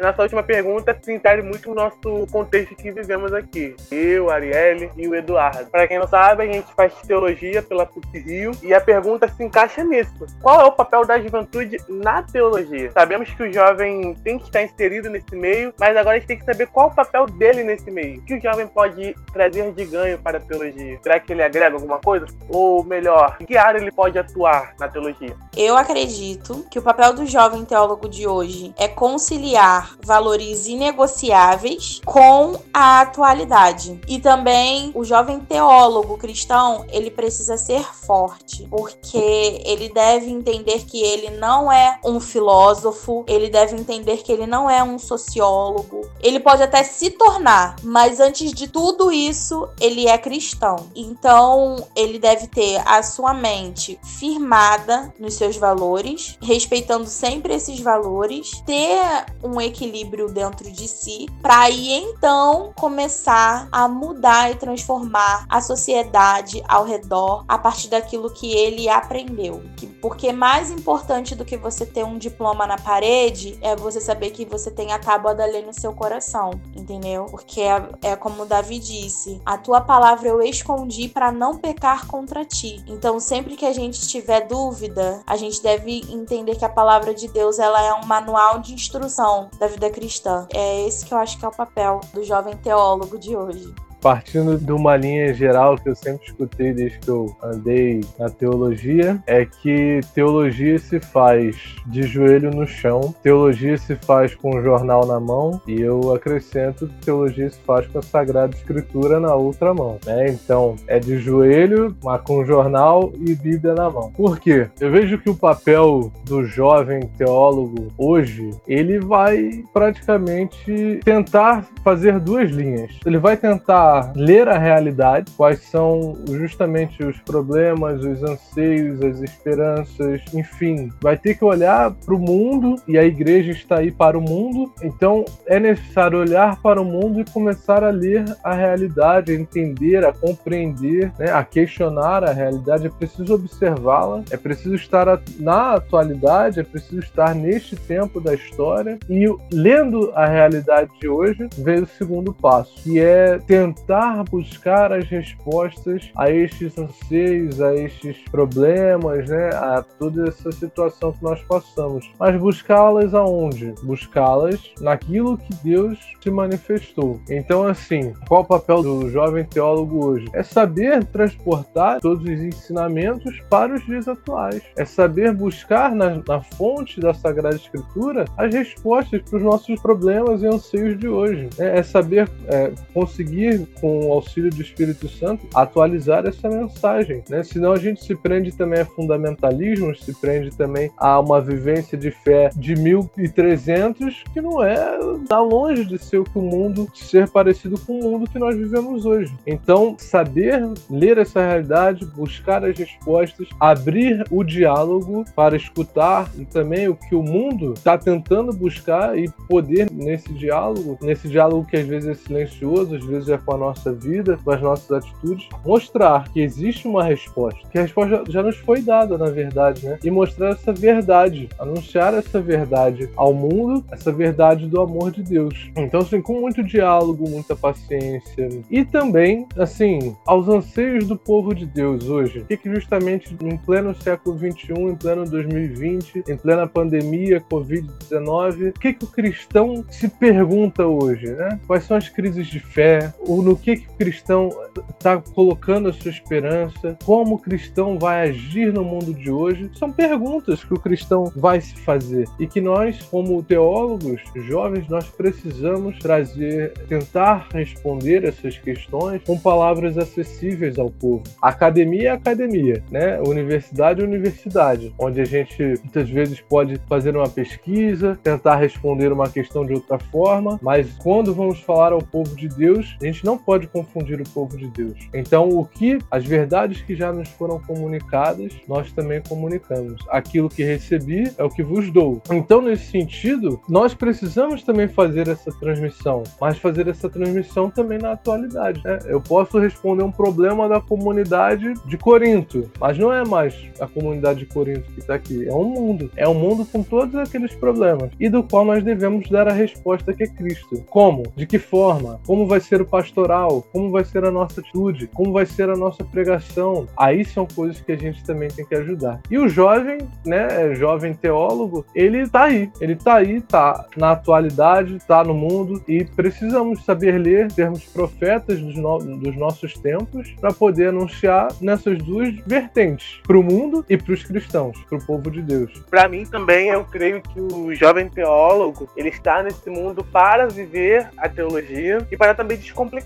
Nessa 0.00 0.22
última 0.22 0.44
pergunta 0.44 0.96
se 1.02 1.12
insere 1.12 1.42
muito 1.42 1.72
o 1.72 1.74
nosso 1.74 2.26
contexto 2.30 2.76
que 2.76 2.92
vivemos 2.92 3.32
aqui. 3.32 3.74
Eu, 3.90 4.30
Arielle 4.30 4.90
e 4.96 5.08
o 5.08 5.14
Eduardo. 5.14 5.68
Para 5.70 5.88
quem 5.88 5.98
não 5.98 6.06
sabe, 6.06 6.44
a 6.44 6.46
gente 6.46 6.72
faz 6.74 6.94
teologia 7.06 7.62
pela 7.62 7.84
PUC 7.84 8.18
Rio 8.18 8.52
e 8.62 8.72
a 8.72 8.80
pergunta 8.80 9.26
se 9.26 9.42
encaixa 9.42 9.82
nisso. 9.82 10.14
Qual 10.40 10.60
é 10.60 10.64
o 10.64 10.72
papel 10.72 11.04
da 11.04 11.18
juventude 11.18 11.78
na 11.88 12.22
teologia? 12.22 12.92
Sabemos 12.92 13.28
que 13.30 13.42
o 13.42 13.52
jovem 13.52 14.14
tem 14.22 14.38
que 14.38 14.44
estar 14.44 14.62
inserido 14.62 15.10
nesse 15.10 15.34
meio, 15.34 15.74
mas 15.78 15.96
agora 15.96 16.16
a 16.16 16.18
gente 16.18 16.28
tem 16.28 16.38
que 16.38 16.44
saber 16.44 16.68
qual 16.68 16.88
o 16.88 16.94
papel 16.94 17.26
dele 17.26 17.64
nesse 17.64 17.90
meio. 17.90 18.20
O 18.20 18.24
que 18.24 18.34
o 18.34 18.40
jovem 18.40 18.68
pode 18.68 19.16
trazer 19.32 19.72
de 19.72 19.84
ganho 19.84 20.18
para 20.18 20.38
a 20.38 20.40
teologia? 20.40 20.98
Será 21.02 21.18
que 21.18 21.32
ele 21.32 21.42
agrega 21.42 21.74
alguma 21.74 21.98
coisa? 21.98 22.26
Ou 22.48 22.84
melhor, 22.84 23.36
em 23.40 23.44
que 23.44 23.56
área 23.56 23.78
ele 23.78 23.90
pode 23.90 24.16
atuar 24.16 24.74
na 24.78 24.86
teologia? 24.88 25.34
Eu 25.56 25.76
acredito 25.76 26.64
que 26.70 26.78
o 26.78 26.82
papel 26.82 27.14
do 27.14 27.26
jovem 27.26 27.64
teólogo 27.64 28.08
de 28.08 28.28
hoje 28.28 28.72
é 28.78 28.86
conciliar 28.86 29.87
valores 30.04 30.66
inegociáveis 30.66 32.00
com 32.04 32.58
a 32.72 33.00
atualidade. 33.00 34.00
E 34.08 34.18
também 34.18 34.90
o 34.94 35.04
jovem 35.04 35.40
teólogo 35.40 36.18
cristão, 36.18 36.84
ele 36.90 37.10
precisa 37.10 37.56
ser 37.56 37.82
forte, 37.82 38.66
porque 38.70 39.62
ele 39.64 39.88
deve 39.88 40.30
entender 40.30 40.84
que 40.84 41.02
ele 41.02 41.30
não 41.30 41.70
é 41.70 41.98
um 42.04 42.20
filósofo, 42.20 43.24
ele 43.26 43.48
deve 43.48 43.76
entender 43.76 44.18
que 44.18 44.32
ele 44.32 44.46
não 44.46 44.68
é 44.68 44.82
um 44.82 44.98
sociólogo. 44.98 46.08
Ele 46.20 46.40
pode 46.40 46.62
até 46.62 46.82
se 46.82 47.10
tornar, 47.10 47.76
mas 47.82 48.20
antes 48.20 48.52
de 48.52 48.68
tudo 48.68 49.10
isso, 49.12 49.68
ele 49.80 50.06
é 50.06 50.16
cristão. 50.18 50.76
Então, 50.94 51.76
ele 51.94 52.18
deve 52.18 52.46
ter 52.46 52.82
a 52.86 53.02
sua 53.02 53.34
mente 53.34 53.98
firmada 54.02 55.12
nos 55.18 55.34
seus 55.34 55.56
valores, 55.56 56.36
respeitando 56.42 57.06
sempre 57.06 57.54
esses 57.54 57.80
valores, 57.80 58.62
ter 58.66 59.26
um 59.42 59.60
equilíbrio 59.60 59.77
equilíbrio 59.78 60.28
dentro 60.28 60.70
de 60.70 60.88
si, 60.88 61.26
para 61.40 61.60
aí 61.60 61.92
então 61.92 62.72
começar 62.76 63.68
a 63.70 63.86
mudar 63.86 64.50
e 64.50 64.56
transformar 64.56 65.46
a 65.48 65.60
sociedade 65.60 66.62
ao 66.66 66.84
redor 66.84 67.44
a 67.46 67.56
partir 67.56 67.88
daquilo 67.88 68.32
que 68.32 68.52
ele 68.52 68.88
aprendeu. 68.88 69.62
Porque 70.02 70.32
mais 70.32 70.70
importante 70.70 71.34
do 71.34 71.44
que 71.44 71.56
você 71.56 71.86
ter 71.86 72.04
um 72.04 72.18
diploma 72.18 72.66
na 72.66 72.76
parede 72.76 73.58
é 73.60 73.76
você 73.76 74.00
saber 74.00 74.30
que 74.30 74.44
você 74.44 74.70
tem 74.70 74.92
a 74.92 74.98
tábua 74.98 75.34
da 75.34 75.46
lei 75.46 75.64
no 75.64 75.72
seu 75.72 75.92
coração, 75.92 76.50
entendeu? 76.74 77.26
Porque 77.26 77.60
é, 77.60 77.88
é 78.02 78.16
como 78.16 78.46
Davi 78.46 78.78
disse: 78.78 79.40
a 79.44 79.56
tua 79.56 79.80
palavra 79.80 80.28
eu 80.28 80.42
escondi 80.42 81.08
para 81.08 81.30
não 81.30 81.56
pecar 81.56 82.06
contra 82.06 82.44
ti. 82.44 82.82
Então, 82.86 83.20
sempre 83.20 83.56
que 83.56 83.66
a 83.66 83.72
gente 83.72 84.06
tiver 84.08 84.46
dúvida, 84.46 85.22
a 85.26 85.36
gente 85.36 85.62
deve 85.62 86.00
entender 86.10 86.56
que 86.56 86.64
a 86.64 86.68
palavra 86.68 87.14
de 87.14 87.28
Deus 87.28 87.58
ela 87.58 87.82
é 87.82 87.92
um 87.94 88.06
manual 88.06 88.58
de 88.58 88.74
instrução 88.74 89.50
da 89.58 89.67
vida 89.68 89.90
cristã. 89.90 90.46
É 90.52 90.86
esse 90.86 91.04
que 91.04 91.12
eu 91.12 91.18
acho 91.18 91.38
que 91.38 91.44
é 91.44 91.48
o 91.48 91.52
papel 91.52 92.00
do 92.12 92.22
jovem 92.24 92.56
teólogo 92.56 93.18
de 93.18 93.36
hoje 93.36 93.74
partindo 94.00 94.58
de 94.58 94.72
uma 94.72 94.96
linha 94.96 95.32
geral 95.34 95.76
que 95.76 95.88
eu 95.88 95.94
sempre 95.94 96.26
escutei 96.26 96.72
desde 96.72 96.98
que 96.98 97.08
eu 97.08 97.36
andei 97.42 98.00
na 98.18 98.28
teologia, 98.28 99.22
é 99.26 99.44
que 99.44 100.00
teologia 100.14 100.78
se 100.78 101.00
faz 101.00 101.76
de 101.86 102.02
joelho 102.02 102.50
no 102.50 102.66
chão, 102.66 103.14
teologia 103.22 103.76
se 103.76 103.96
faz 103.96 104.34
com 104.34 104.56
o 104.56 104.62
jornal 104.62 105.06
na 105.06 105.20
mão, 105.20 105.60
e 105.66 105.80
eu 105.80 106.14
acrescento 106.14 106.88
teologia 107.04 107.50
se 107.50 107.58
faz 107.60 107.86
com 107.86 107.98
a 107.98 108.02
Sagrada 108.02 108.54
Escritura 108.54 109.20
na 109.20 109.34
outra 109.34 109.74
mão. 109.74 109.98
Né? 110.06 110.28
Então, 110.28 110.76
é 110.86 110.98
de 110.98 111.18
joelho, 111.18 111.96
mas 112.02 112.20
com 112.22 112.44
jornal 112.44 113.12
e 113.18 113.34
Bíblia 113.34 113.74
na 113.74 113.90
mão. 113.90 114.12
Por 114.12 114.38
quê? 114.38 114.68
Eu 114.80 114.90
vejo 114.90 115.18
que 115.18 115.30
o 115.30 115.34
papel 115.34 116.12
do 116.24 116.44
jovem 116.44 117.00
teólogo 117.16 117.88
hoje, 117.96 118.50
ele 118.66 118.98
vai 118.98 119.64
praticamente 119.72 121.00
tentar 121.04 121.66
fazer 121.82 122.18
duas 122.20 122.50
linhas. 122.50 122.98
Ele 123.04 123.18
vai 123.18 123.36
tentar 123.36 123.87
ler 124.14 124.48
a 124.48 124.58
realidade, 124.58 125.32
quais 125.36 125.60
são 125.70 126.16
justamente 126.26 127.02
os 127.04 127.18
problemas, 127.20 128.04
os 128.04 128.22
anseios, 128.22 129.02
as 129.02 129.20
esperanças, 129.20 130.20
enfim, 130.34 130.90
vai 131.00 131.16
ter 131.16 131.34
que 131.34 131.44
olhar 131.44 131.92
para 131.92 132.14
o 132.14 132.18
mundo 132.18 132.76
e 132.86 132.98
a 132.98 133.04
igreja 133.04 133.52
está 133.52 133.78
aí 133.78 133.90
para 133.90 134.18
o 134.18 134.20
mundo, 134.20 134.72
então 134.82 135.24
é 135.46 135.58
necessário 135.58 136.18
olhar 136.18 136.60
para 136.60 136.80
o 136.80 136.84
mundo 136.84 137.20
e 137.20 137.24
começar 137.24 137.82
a 137.84 137.90
ler 137.90 138.24
a 138.42 138.54
realidade, 138.54 139.32
a 139.32 139.34
entender, 139.34 140.04
a 140.04 140.12
compreender, 140.12 141.12
né, 141.18 141.30
a 141.30 141.44
questionar 141.44 142.24
a 142.24 142.32
realidade. 142.32 142.86
É 142.86 142.90
preciso 142.90 143.34
observá-la, 143.34 144.22
é 144.30 144.36
preciso 144.36 144.74
estar 144.74 145.20
na 145.38 145.74
atualidade, 145.74 146.60
é 146.60 146.62
preciso 146.62 147.00
estar 147.00 147.34
neste 147.34 147.76
tempo 147.76 148.20
da 148.20 148.34
história 148.34 148.98
e 149.08 149.26
lendo 149.52 150.10
a 150.14 150.26
realidade 150.26 150.90
de 151.00 151.08
hoje 151.08 151.48
veio 151.58 151.84
o 151.84 151.86
segundo 151.86 152.32
passo, 152.32 152.74
que 152.82 153.00
é 153.00 153.38
tentar 153.38 153.77
tentar 153.78 154.24
buscar 154.24 154.92
as 154.92 155.08
respostas 155.08 156.10
a 156.16 156.30
estes 156.30 156.76
anseios, 156.78 157.60
a 157.60 157.74
estes 157.74 158.18
problemas, 158.30 159.28
né, 159.28 159.50
a 159.54 159.82
toda 159.98 160.28
essa 160.28 160.50
situação 160.52 161.12
que 161.12 161.22
nós 161.22 161.40
passamos. 161.42 162.10
Mas 162.18 162.38
buscá-las 162.40 163.14
aonde? 163.14 163.74
Buscá-las 163.82 164.60
naquilo 164.80 165.38
que 165.38 165.54
Deus 165.62 165.98
se 166.20 166.30
manifestou. 166.30 167.20
Então, 167.28 167.66
assim, 167.66 168.12
qual 168.28 168.42
o 168.42 168.46
papel 168.46 168.82
do 168.82 169.10
jovem 169.10 169.44
teólogo 169.44 170.04
hoje? 170.04 170.26
É 170.32 170.42
saber 170.42 171.04
transportar 171.04 172.00
todos 172.00 172.24
os 172.24 172.40
ensinamentos 172.40 173.40
para 173.48 173.74
os 173.74 173.84
dias 173.84 174.08
atuais. 174.08 174.62
É 174.76 174.84
saber 174.84 175.32
buscar 175.32 175.94
na, 175.94 176.22
na 176.26 176.42
fonte 176.42 177.00
da 177.00 177.14
Sagrada 177.14 177.56
Escritura 177.56 178.24
as 178.36 178.54
respostas 178.54 179.22
para 179.22 179.36
os 179.36 179.42
nossos 179.42 179.80
problemas 179.80 180.42
e 180.42 180.46
anseios 180.46 180.98
de 180.98 181.08
hoje. 181.08 181.48
É, 181.58 181.78
é 181.78 181.82
saber 181.82 182.28
é, 182.46 182.72
conseguir, 182.92 183.67
com 183.80 184.06
o 184.06 184.12
auxílio 184.12 184.50
do 184.50 184.60
Espírito 184.60 185.08
Santo, 185.08 185.46
atualizar 185.54 186.26
essa 186.26 186.48
mensagem. 186.48 187.22
Né? 187.28 187.42
Senão 187.42 187.72
a 187.72 187.78
gente 187.78 188.04
se 188.04 188.14
prende 188.14 188.52
também 188.52 188.80
a 188.80 188.86
fundamentalismos, 188.86 190.04
se 190.04 190.14
prende 190.14 190.50
também 190.56 190.90
a 190.96 191.18
uma 191.20 191.40
vivência 191.40 191.96
de 191.96 192.10
fé 192.10 192.50
de 192.56 192.74
1300 192.74 194.24
que 194.32 194.40
não 194.40 194.62
é, 194.62 194.98
está 195.22 195.40
longe 195.40 195.84
de 195.84 195.98
ser 195.98 196.18
o 196.18 196.24
que 196.24 196.38
o 196.38 196.42
mundo, 196.42 196.88
ser 196.94 197.28
parecido 197.28 197.78
com 197.78 197.98
o 197.98 198.02
mundo 198.02 198.30
que 198.30 198.38
nós 198.38 198.56
vivemos 198.56 199.04
hoje. 199.04 199.32
Então, 199.46 199.96
saber 199.98 200.62
ler 200.90 201.18
essa 201.18 201.40
realidade, 201.40 202.04
buscar 202.06 202.64
as 202.64 202.76
respostas, 202.78 203.48
abrir 203.60 204.24
o 204.30 204.42
diálogo 204.42 205.24
para 205.34 205.56
escutar 205.56 206.30
e 206.38 206.44
também 206.44 206.88
o 206.88 206.96
que 206.96 207.14
o 207.14 207.22
mundo 207.22 207.74
está 207.74 207.96
tentando 207.96 208.52
buscar 208.52 209.18
e 209.18 209.28
poder 209.48 209.90
nesse 209.90 210.32
diálogo, 210.32 210.98
nesse 211.00 211.28
diálogo 211.28 211.66
que 211.66 211.76
às 211.76 211.86
vezes 211.86 212.08
é 212.08 212.14
silencioso, 212.14 212.96
às 212.96 213.04
vezes 213.04 213.28
é 213.28 213.38
com 213.38 213.57
nossa 213.58 213.92
vida, 213.92 214.38
com 214.42 214.50
as 214.50 214.60
nossas 214.60 214.90
atitudes, 214.90 215.48
mostrar 215.64 216.28
que 216.30 216.40
existe 216.40 216.86
uma 216.86 217.04
resposta, 217.04 217.60
que 217.70 217.78
a 217.78 217.82
resposta 217.82 218.22
já 218.28 218.42
nos 218.42 218.56
foi 218.56 218.80
dada, 218.80 219.18
na 219.18 219.30
verdade, 219.30 219.86
né? 219.86 219.98
E 220.02 220.10
mostrar 220.10 220.50
essa 220.50 220.72
verdade, 220.72 221.48
anunciar 221.58 222.14
essa 222.14 222.40
verdade 222.40 223.10
ao 223.16 223.34
mundo, 223.34 223.84
essa 223.90 224.12
verdade 224.12 224.66
do 224.66 224.80
amor 224.80 225.10
de 225.10 225.22
Deus. 225.22 225.70
Então, 225.76 226.00
assim, 226.00 226.22
com 226.22 226.40
muito 226.40 226.62
diálogo, 226.62 227.28
muita 227.28 227.54
paciência 227.56 228.48
e 228.70 228.84
também, 228.84 229.46
assim, 229.56 230.16
aos 230.26 230.48
anseios 230.48 231.06
do 231.06 231.16
povo 231.16 231.54
de 231.54 231.66
Deus 231.66 232.08
hoje. 232.08 232.40
O 232.40 232.44
que, 232.44 232.56
que 232.56 232.72
justamente 232.72 233.36
em 233.42 233.56
pleno 233.56 233.94
século 233.94 234.38
XXI, 234.38 234.72
em 234.72 234.94
pleno 234.94 235.24
2020, 235.24 236.24
em 236.28 236.36
plena 236.36 236.66
pandemia, 236.66 237.42
Covid-19, 237.50 238.70
o 238.70 238.72
que, 238.72 238.92
que 238.94 239.04
o 239.04 239.08
cristão 239.08 239.84
se 239.90 240.08
pergunta 240.08 240.86
hoje, 240.86 241.26
né? 241.32 241.58
Quais 241.66 241.84
são 241.84 241.96
as 241.96 242.08
crises 242.08 242.46
de 242.46 242.60
fé? 242.60 243.12
Ou 243.20 243.42
no 243.48 243.56
que, 243.56 243.76
que 243.76 243.88
o 243.88 243.96
cristão 243.96 244.50
está 244.90 245.16
colocando 245.16 245.88
a 245.88 245.92
sua 245.92 246.10
esperança? 246.10 246.98
Como 247.02 247.36
o 247.36 247.38
cristão 247.38 247.98
vai 247.98 248.28
agir 248.28 248.72
no 248.72 248.84
mundo 248.84 249.14
de 249.14 249.30
hoje? 249.30 249.70
São 249.74 249.90
perguntas 249.90 250.62
que 250.62 250.74
o 250.74 250.78
cristão 250.78 251.32
vai 251.34 251.60
se 251.60 251.74
fazer 251.76 252.28
e 252.38 252.46
que 252.46 252.60
nós, 252.60 253.00
como 253.02 253.42
teólogos 253.42 254.20
jovens, 254.46 254.86
nós 254.88 255.08
precisamos 255.08 255.98
trazer, 255.98 256.74
tentar 256.88 257.48
responder 257.52 258.24
essas 258.24 258.58
questões 258.58 259.22
com 259.24 259.38
palavras 259.38 259.96
acessíveis 259.96 260.78
ao 260.78 260.90
povo. 260.90 261.22
Academia 261.40 262.10
é 262.10 262.12
academia, 262.12 262.82
né? 262.90 263.18
Universidade 263.22 264.02
é 264.02 264.04
universidade, 264.04 264.92
onde 264.98 265.22
a 265.22 265.24
gente 265.24 265.62
muitas 265.82 266.10
vezes 266.10 266.40
pode 266.40 266.78
fazer 266.86 267.16
uma 267.16 267.28
pesquisa, 267.28 268.18
tentar 268.22 268.56
responder 268.56 269.10
uma 269.10 269.30
questão 269.30 269.64
de 269.64 269.72
outra 269.72 269.98
forma, 269.98 270.60
mas 270.62 270.92
quando 270.98 271.32
vamos 271.32 271.60
falar 271.60 271.92
ao 271.92 272.02
povo 272.02 272.36
de 272.36 272.48
Deus, 272.48 272.94
a 273.00 273.06
gente 273.06 273.24
não 273.24 273.37
pode 273.38 273.66
confundir 273.68 274.20
o 274.20 274.28
povo 274.28 274.56
de 274.56 274.68
Deus. 274.68 274.98
Então, 275.14 275.48
o 275.48 275.64
que 275.64 275.98
as 276.10 276.24
verdades 276.24 276.82
que 276.82 276.94
já 276.94 277.12
nos 277.12 277.28
foram 277.30 277.60
comunicadas, 277.60 278.52
nós 278.68 278.92
também 278.92 279.22
comunicamos. 279.26 280.00
Aquilo 280.08 280.48
que 280.48 280.62
recebi 280.62 281.32
é 281.36 281.44
o 281.44 281.50
que 281.50 281.62
vos 281.62 281.90
dou. 281.90 282.20
Então, 282.30 282.60
nesse 282.60 282.90
sentido, 282.90 283.60
nós 283.68 283.94
precisamos 283.94 284.62
também 284.62 284.88
fazer 284.88 285.28
essa 285.28 285.50
transmissão, 285.52 286.22
mas 286.40 286.58
fazer 286.58 286.88
essa 286.88 287.08
transmissão 287.08 287.70
também 287.70 287.98
na 287.98 288.12
atualidade. 288.12 288.82
Né? 288.84 288.98
Eu 289.06 289.20
posso 289.20 289.58
responder 289.58 290.02
um 290.02 290.12
problema 290.12 290.68
da 290.68 290.80
comunidade 290.80 291.74
de 291.86 291.96
Corinto, 291.96 292.70
mas 292.80 292.98
não 292.98 293.12
é 293.12 293.24
mais 293.24 293.54
a 293.80 293.86
comunidade 293.86 294.40
de 294.40 294.46
Corinto 294.46 294.90
que 294.92 295.00
está 295.00 295.14
aqui, 295.14 295.48
é 295.48 295.54
um 295.54 295.64
mundo. 295.64 296.10
É 296.16 296.28
um 296.28 296.34
mundo 296.34 296.64
com 296.64 296.82
todos 296.82 297.14
aqueles 297.14 297.54
problemas 297.54 298.10
e 298.18 298.28
do 298.28 298.42
qual 298.42 298.64
nós 298.64 298.82
devemos 298.82 299.28
dar 299.28 299.48
a 299.48 299.52
resposta 299.52 300.12
que 300.12 300.24
é 300.24 300.26
Cristo. 300.26 300.82
Como? 300.88 301.22
De 301.36 301.46
que 301.46 301.58
forma? 301.58 302.20
Como 302.26 302.46
vai 302.46 302.60
ser 302.60 302.80
o 302.80 302.86
pastoral? 303.28 303.62
Como 303.70 303.90
vai 303.90 304.04
ser 304.04 304.24
a 304.24 304.30
nossa 304.30 304.60
atitude? 304.60 305.06
Como 305.08 305.32
vai 305.32 305.44
ser 305.44 305.68
a 305.68 305.76
nossa 305.76 306.02
pregação? 306.02 306.86
Aí 306.96 307.24
são 307.24 307.46
coisas 307.46 307.80
que 307.80 307.92
a 307.92 307.96
gente 307.96 308.24
também 308.24 308.48
tem 308.48 308.64
que 308.64 308.74
ajudar. 308.74 309.20
E 309.30 309.38
o 309.38 309.48
jovem, 309.48 309.98
né, 310.24 310.74
jovem 310.74 311.12
teólogo, 311.12 311.84
ele 311.94 312.26
tá 312.28 312.44
aí. 312.44 312.70
Ele 312.80 312.96
tá 312.96 313.16
aí, 313.16 313.40
tá 313.40 313.86
na 313.96 314.12
atualidade, 314.12 314.98
tá 315.06 315.22
no 315.22 315.34
mundo 315.34 315.82
e 315.86 316.04
precisamos 316.04 316.84
saber 316.84 317.18
ler, 317.18 317.52
termos 317.52 317.84
profetas 317.84 318.58
dos, 318.60 318.76
no 318.76 318.98
dos 318.98 319.36
nossos 319.36 319.74
tempos 319.74 320.30
para 320.40 320.52
poder 320.52 320.88
anunciar 320.88 321.48
nessas 321.60 321.98
duas 321.98 322.34
vertentes, 322.46 323.20
para 323.26 323.38
o 323.38 323.42
mundo 323.42 323.84
e 323.88 323.96
para 323.96 324.12
os 324.12 324.24
cristãos, 324.24 324.78
para 324.88 324.98
o 324.98 325.06
povo 325.06 325.30
de 325.30 325.42
Deus. 325.42 325.72
Para 325.90 326.08
mim 326.08 326.24
também, 326.24 326.68
eu 326.68 326.84
creio 326.84 327.20
que 327.20 327.40
o 327.40 327.74
jovem 327.74 328.08
teólogo 328.08 328.88
ele 328.96 329.08
está 329.08 329.42
nesse 329.42 329.68
mundo 329.68 330.02
para 330.04 330.46
viver 330.46 331.08
a 331.16 331.28
teologia 331.28 332.06
e 332.10 332.16
para 332.16 332.34
também 332.34 332.56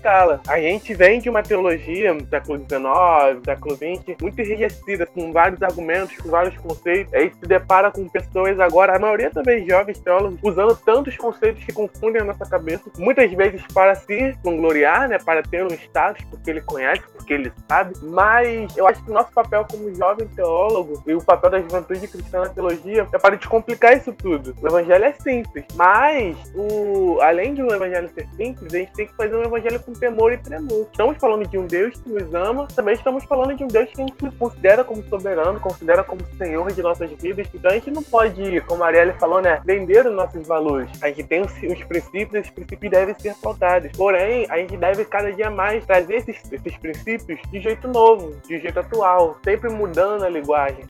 descomplicá-la. 0.03 0.41
A 0.47 0.59
gente 0.59 0.93
vem 0.93 1.19
de 1.19 1.29
uma 1.29 1.41
teologia 1.41 2.13
do 2.13 2.27
século 2.27 2.59
XIX, 2.59 3.43
século 3.45 3.75
XX, 3.75 4.17
muito 4.21 4.41
enrijecida, 4.41 5.05
com 5.05 5.31
vários 5.31 5.61
argumentos, 5.63 6.17
com 6.17 6.29
vários 6.29 6.57
conceitos. 6.57 7.13
Aí 7.13 7.31
se 7.31 7.47
depara 7.47 7.89
com 7.89 8.07
pessoas 8.09 8.59
agora, 8.59 8.95
a 8.95 8.99
maioria 8.99 9.31
também 9.31 9.67
jovens 9.67 9.99
teólogos, 9.99 10.39
usando 10.43 10.75
tantos 10.75 11.15
conceitos 11.15 11.63
que 11.63 11.71
confundem 11.71 12.21
a 12.21 12.25
nossa 12.25 12.45
cabeça, 12.45 12.83
muitas 12.97 13.31
vezes 13.31 13.63
para 13.73 13.95
se 13.95 14.35
vangloriar, 14.43 15.07
né, 15.07 15.17
para 15.17 15.41
ter 15.41 15.63
um 15.63 15.73
status, 15.73 16.23
porque 16.29 16.49
ele 16.49 16.61
conhece, 16.61 17.03
porque 17.13 17.33
ele 17.33 17.51
sabe. 17.67 17.93
Mas 18.03 18.75
eu 18.75 18.87
acho 18.87 19.03
que 19.03 19.09
o 19.09 19.13
nosso 19.13 19.31
papel 19.31 19.65
como 19.69 19.93
jovem 19.95 20.27
teólogo 20.27 21.01
e 21.07 21.13
o 21.13 21.23
papel 21.23 21.49
da 21.49 21.59
juventude 21.59 22.07
cristã 22.07 22.41
na 22.41 22.49
teologia 22.49 23.07
é 23.13 23.17
para 23.17 23.37
descomplicar 23.37 23.95
isso 23.95 24.11
tudo. 24.11 24.55
O 24.61 24.67
evangelho 24.67 25.05
é 25.05 25.13
simples, 25.13 25.65
mas 25.75 26.35
o, 26.55 27.19
além 27.21 27.53
de 27.53 27.63
um 27.63 27.71
evangelho 27.71 28.09
ser 28.13 28.27
simples, 28.35 28.73
a 28.73 28.77
gente 28.77 28.93
tem 28.93 29.07
que 29.07 29.13
fazer 29.15 29.35
um 29.35 29.43
evangelho 29.43 29.79
com 29.79 29.92
temor 29.93 30.33
e 30.33 30.37
tremor. 30.37 30.87
Estamos 30.91 31.17
falando 31.17 31.47
de 31.47 31.57
um 31.57 31.65
Deus 31.65 31.99
que 31.99 32.09
nos 32.09 32.33
ama, 32.33 32.67
também 32.75 32.93
estamos 32.93 33.23
falando 33.25 33.55
de 33.55 33.63
um 33.63 33.67
Deus 33.67 33.89
que 33.89 34.01
a 34.01 34.05
gente 34.05 34.37
considera 34.37 34.83
como 34.83 35.03
soberano, 35.03 35.59
considera 35.59 36.03
como 36.03 36.21
Senhor 36.37 36.71
de 36.71 36.81
nossas 36.81 37.09
vidas. 37.11 37.47
Então 37.53 37.71
a 37.71 37.73
gente 37.75 37.91
não 37.91 38.03
pode, 38.03 38.61
como 38.61 38.83
a 38.83 38.87
Arielle 38.87 39.13
falou, 39.19 39.41
né, 39.41 39.61
vender 39.65 40.05
os 40.05 40.13
nossos 40.13 40.47
valores. 40.47 40.89
A 41.01 41.07
gente 41.07 41.23
tem 41.23 41.41
os, 41.41 41.51
os 41.51 41.83
princípios, 41.85 42.33
esses 42.33 42.51
princípios 42.51 42.91
devem 42.91 43.15
ser 43.19 43.35
faltados. 43.35 43.91
Porém, 43.91 44.45
a 44.49 44.57
gente 44.57 44.77
deve 44.77 45.05
cada 45.05 45.31
dia 45.31 45.49
mais 45.49 45.85
trazer 45.85 46.15
esses, 46.15 46.37
esses 46.51 46.77
princípios 46.77 47.39
de 47.51 47.59
jeito 47.59 47.87
novo, 47.87 48.35
de 48.47 48.59
jeito 48.59 48.79
atual, 48.79 49.37
sempre 49.43 49.69
mudando 49.69 50.23
a 50.23 50.29
linguagem. 50.29 50.85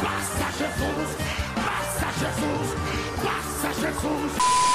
Passa 0.00 0.52
Jesus, 0.58 1.16
passa 1.54 2.06
Jesus, 2.18 2.74
passa 3.22 3.72
Jesus. 3.80 4.67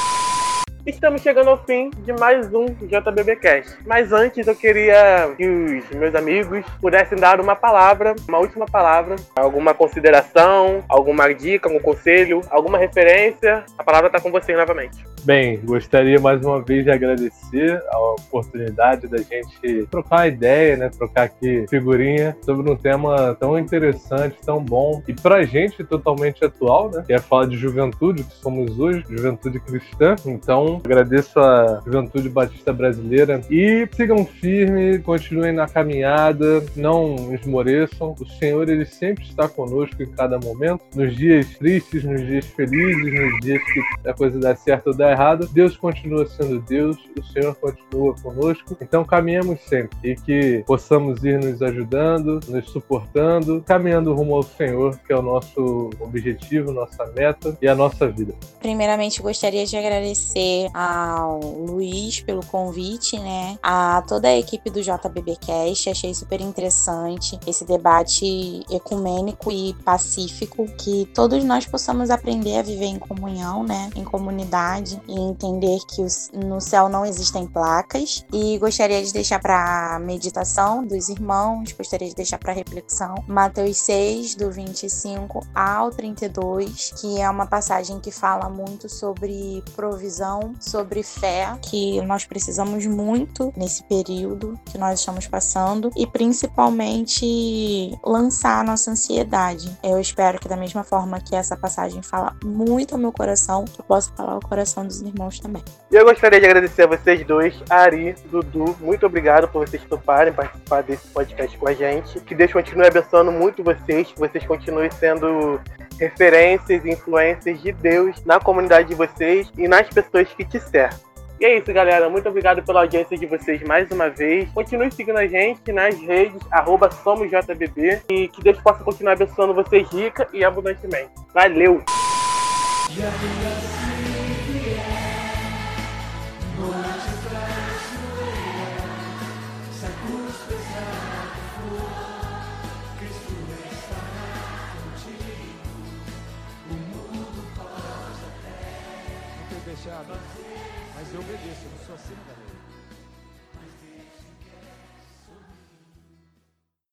Estamos 0.86 1.22
chegando 1.22 1.50
ao 1.50 1.64
fim 1.64 1.90
de 2.00 2.12
mais 2.12 2.54
um 2.54 2.66
JBBcast. 2.66 3.78
Mas 3.86 4.12
antes 4.12 4.46
eu 4.46 4.54
queria 4.54 5.34
que 5.38 5.48
os 5.48 5.90
meus 5.98 6.14
amigos 6.14 6.66
pudessem 6.82 7.18
dar 7.18 7.40
uma 7.40 7.56
palavra, 7.56 8.14
uma 8.28 8.40
última 8.40 8.66
palavra, 8.66 9.16
alguma 9.34 9.74
consideração, 9.74 10.84
alguma 10.90 11.34
dica, 11.34 11.70
algum 11.70 11.80
conselho, 11.80 12.42
alguma 12.50 12.78
referência. 12.78 13.64
A 13.78 13.84
palavra 13.84 14.08
está 14.08 14.20
com 14.20 14.30
vocês 14.30 14.58
novamente. 14.58 15.06
Bem, 15.24 15.58
gostaria 15.64 16.20
mais 16.20 16.44
uma 16.46 16.62
vez 16.62 16.84
de 16.84 16.92
agradecer 16.92 17.82
a 17.90 18.00
oportunidade 18.12 19.08
da 19.08 19.20
gente 19.20 19.88
trocar 19.90 20.28
ideia, 20.28 20.76
né, 20.76 20.90
trocar 20.90 21.24
aqui 21.24 21.66
figurinha 21.70 22.36
sobre 22.42 22.70
um 22.70 22.76
tema 22.76 23.34
tão 23.40 23.58
interessante, 23.58 24.36
tão 24.46 24.62
bom 24.62 25.02
e 25.08 25.14
pra 25.14 25.44
gente 25.44 25.82
totalmente 25.86 26.44
atual, 26.44 26.92
né, 26.92 27.06
que 27.08 27.14
é 27.14 27.20
falar 27.20 27.48
de 27.48 27.56
juventude, 27.56 28.22
que 28.24 28.34
somos 28.34 28.78
hoje, 28.78 29.06
juventude 29.10 29.62
cristã. 29.62 30.18
Então, 30.26 30.73
agradeço 30.84 31.40
a 31.40 31.82
juventude 31.86 32.30
batista 32.30 32.72
brasileira 32.72 33.42
e 33.50 33.88
sigam 33.96 34.26
firme, 34.26 35.00
continuem 35.00 35.54
na 35.54 35.68
caminhada, 35.68 36.64
não 36.76 37.34
esmoreçam. 37.34 38.16
O 38.20 38.26
Senhor, 38.26 38.70
ele 38.70 38.86
sempre 38.86 39.24
está 39.24 39.48
conosco 39.48 40.02
em 40.02 40.12
cada 40.12 40.40
momento, 40.40 40.82
nos 40.96 41.16
dias 41.16 41.58
tristes, 41.58 42.04
nos 42.04 42.26
dias 42.26 42.46
felizes, 42.46 43.14
nos 43.14 43.40
dias 43.42 43.62
que 43.64 44.10
a 44.10 44.14
coisa 44.14 44.40
dá 44.40 44.56
certo 44.56 44.88
ou 44.88 44.94
dá 44.96 45.12
errada, 45.12 45.48
Deus 45.52 45.78
continua 45.78 46.26
sendo 46.26 46.60
Deus, 46.62 46.98
o 47.18 47.24
Senhor 47.24 47.56
continua 47.56 48.16
conosco, 48.22 48.78
então 48.82 49.04
caminhemos 49.04 49.60
sempre 49.62 49.98
e 50.04 50.16
que 50.16 50.64
possamos 50.66 51.24
ir 51.24 51.40
nos 51.40 51.62
ajudando, 51.62 52.40
nos 52.48 52.70
suportando, 52.70 53.62
caminhando 53.66 54.14
rumo 54.14 54.36
ao 54.36 54.44
Senhor, 54.44 54.98
que 55.06 55.14
é 55.14 55.18
o 55.18 55.22
nosso 55.22 55.90
objetivo, 56.00 56.72
nossa 56.72 57.06
meta 57.16 57.58
e 57.62 57.68
a 57.68 57.76
nossa 57.76 58.08
vida. 58.08 58.34
Primeiramente, 58.60 59.22
gostaria 59.22 59.66
de 59.66 59.76
agradecer 59.76 60.63
ao 60.74 61.40
Luiz 61.40 62.22
pelo 62.22 62.46
convite, 62.46 63.20
né? 63.20 63.58
A 63.62 64.04
toda 64.08 64.28
a 64.28 64.38
equipe 64.38 64.70
do 64.70 64.82
JBBcast, 64.82 65.90
achei 65.90 66.14
super 66.14 66.42
interessante 66.42 67.40
esse 67.48 67.66
debate 67.66 68.64
ecumênico 68.70 69.52
e 69.52 69.74
pacífico, 69.86 70.66
que 70.78 71.10
todos 71.14 71.44
nós 71.44 71.66
possamos 71.66 72.10
aprender 72.10 72.58
a 72.58 72.62
viver 72.62 72.86
em 72.86 73.00
comunhão, 73.00 73.64
né? 73.64 73.90
Em 73.96 74.04
comunidade 74.04 75.02
e 75.08 75.20
entender 75.20 75.80
que 75.88 76.06
no 76.46 76.60
céu 76.62 76.90
não 76.90 77.06
existem 77.06 77.48
placas. 77.48 78.26
E 78.32 78.58
gostaria 78.58 79.04
de 79.04 79.12
deixar 79.12 79.40
para 79.40 80.00
meditação 80.00 80.86
dos 80.86 81.10
irmãos, 81.10 81.72
gostaria 81.72 82.08
de 82.10 82.16
deixar 82.16 82.38
para 82.38 82.54
reflexão 82.54 83.16
Mateus 83.28 83.78
6, 83.78 84.36
do 84.36 84.52
25 84.52 85.46
ao 85.54 85.90
32, 85.92 86.94
que 87.00 87.20
é 87.20 87.30
uma 87.30 87.46
passagem 87.46 88.00
que 88.00 88.12
fala 88.12 88.50
muito 88.50 88.88
sobre 88.90 89.64
provisão, 89.76 90.53
sobre 90.60 91.04
fé, 91.04 91.54
que 91.62 92.02
nós 92.02 92.26
precisamos 92.26 92.86
muito 92.86 93.54
nesse 93.56 93.84
período 93.84 94.60
que 94.66 94.78
nós 94.78 95.00
estamos 95.00 95.28
passando 95.28 95.92
e 95.96 96.06
principalmente 96.06 97.98
lançar 98.04 98.62
a 98.62 98.64
nossa 98.64 98.92
ansiedade. 98.92 99.78
Eu 99.84 100.00
espero 100.00 100.40
que 100.40 100.48
da 100.48 100.58
mesma 100.58 100.84
forma 100.84 101.20
que 101.20 101.36
essa 101.36 101.56
passagem 101.56 102.02
fala 102.02 102.36
muito 102.44 102.96
ao 102.96 103.00
meu 103.00 103.12
coração, 103.12 103.66
eu 103.78 103.84
possa 103.84 104.12
falar 104.16 104.34
ao 104.34 104.40
coração 104.40 104.86
dos 104.86 105.02
irmãos 105.02 105.40
também. 105.40 105.64
E 105.92 105.96
eu 105.96 106.06
gostaria 106.06 106.40
de 106.40 106.46
agradecer 106.46 106.84
a 106.84 106.88
vocês 106.88 107.26
dois, 107.26 107.56
Ari, 107.70 108.16
Dudu, 108.30 108.76
muito 108.80 109.06
obrigado 109.06 109.48
por 109.48 109.68
vocês 109.68 109.84
toparem 109.84 110.34
participar 110.34 110.84
desse 110.84 111.08
podcast 111.08 111.58
com 111.58 111.68
a 111.68 111.74
gente. 111.74 112.20
Que 112.22 112.36
Deus 112.36 112.52
continue 112.52 112.88
abençoando 112.88 113.32
muito 113.32 113.64
vocês, 113.64 114.12
que 114.12 114.20
vocês 114.20 114.46
continuem 114.46 114.90
sendo 114.92 115.60
referências 116.00 116.84
e 116.86 116.90
influências 116.90 117.62
de 117.62 117.72
Deus 117.72 118.24
na 118.26 118.40
comunidade 118.40 118.90
de 118.90 118.96
vocês 118.96 119.52
e 119.58 119.68
nas 119.68 119.88
pessoas 119.90 120.28
que 120.34 120.44
te 120.44 120.60
cercam. 120.60 121.14
E 121.40 121.46
é 121.46 121.58
isso, 121.58 121.74
galera. 121.74 122.10
Muito 122.10 122.30
obrigado 122.30 122.64
pela 122.64 122.82
audiência 122.82 123.18
de 123.18 123.26
vocês 123.26 123.62
mais 123.64 123.92
uma 123.92 124.10
vez. 124.10 124.50
Continue 124.52 124.92
seguindo 124.92 125.18
a 125.18 125.28
gente 125.28 125.74
nas 125.74 126.00
redes, 126.00 126.42
arroba 126.50 126.90
SomosJBB. 126.90 128.02
E 128.10 128.28
que 128.30 128.42
Deus 128.42 128.60
possa 128.62 128.84
continuar 128.84 129.14
abençoando 129.14 129.54
vocês 129.54 129.90
rica 129.90 130.28
e 130.32 130.44
abundantemente. 130.44 131.12
Valeu! 131.34 131.84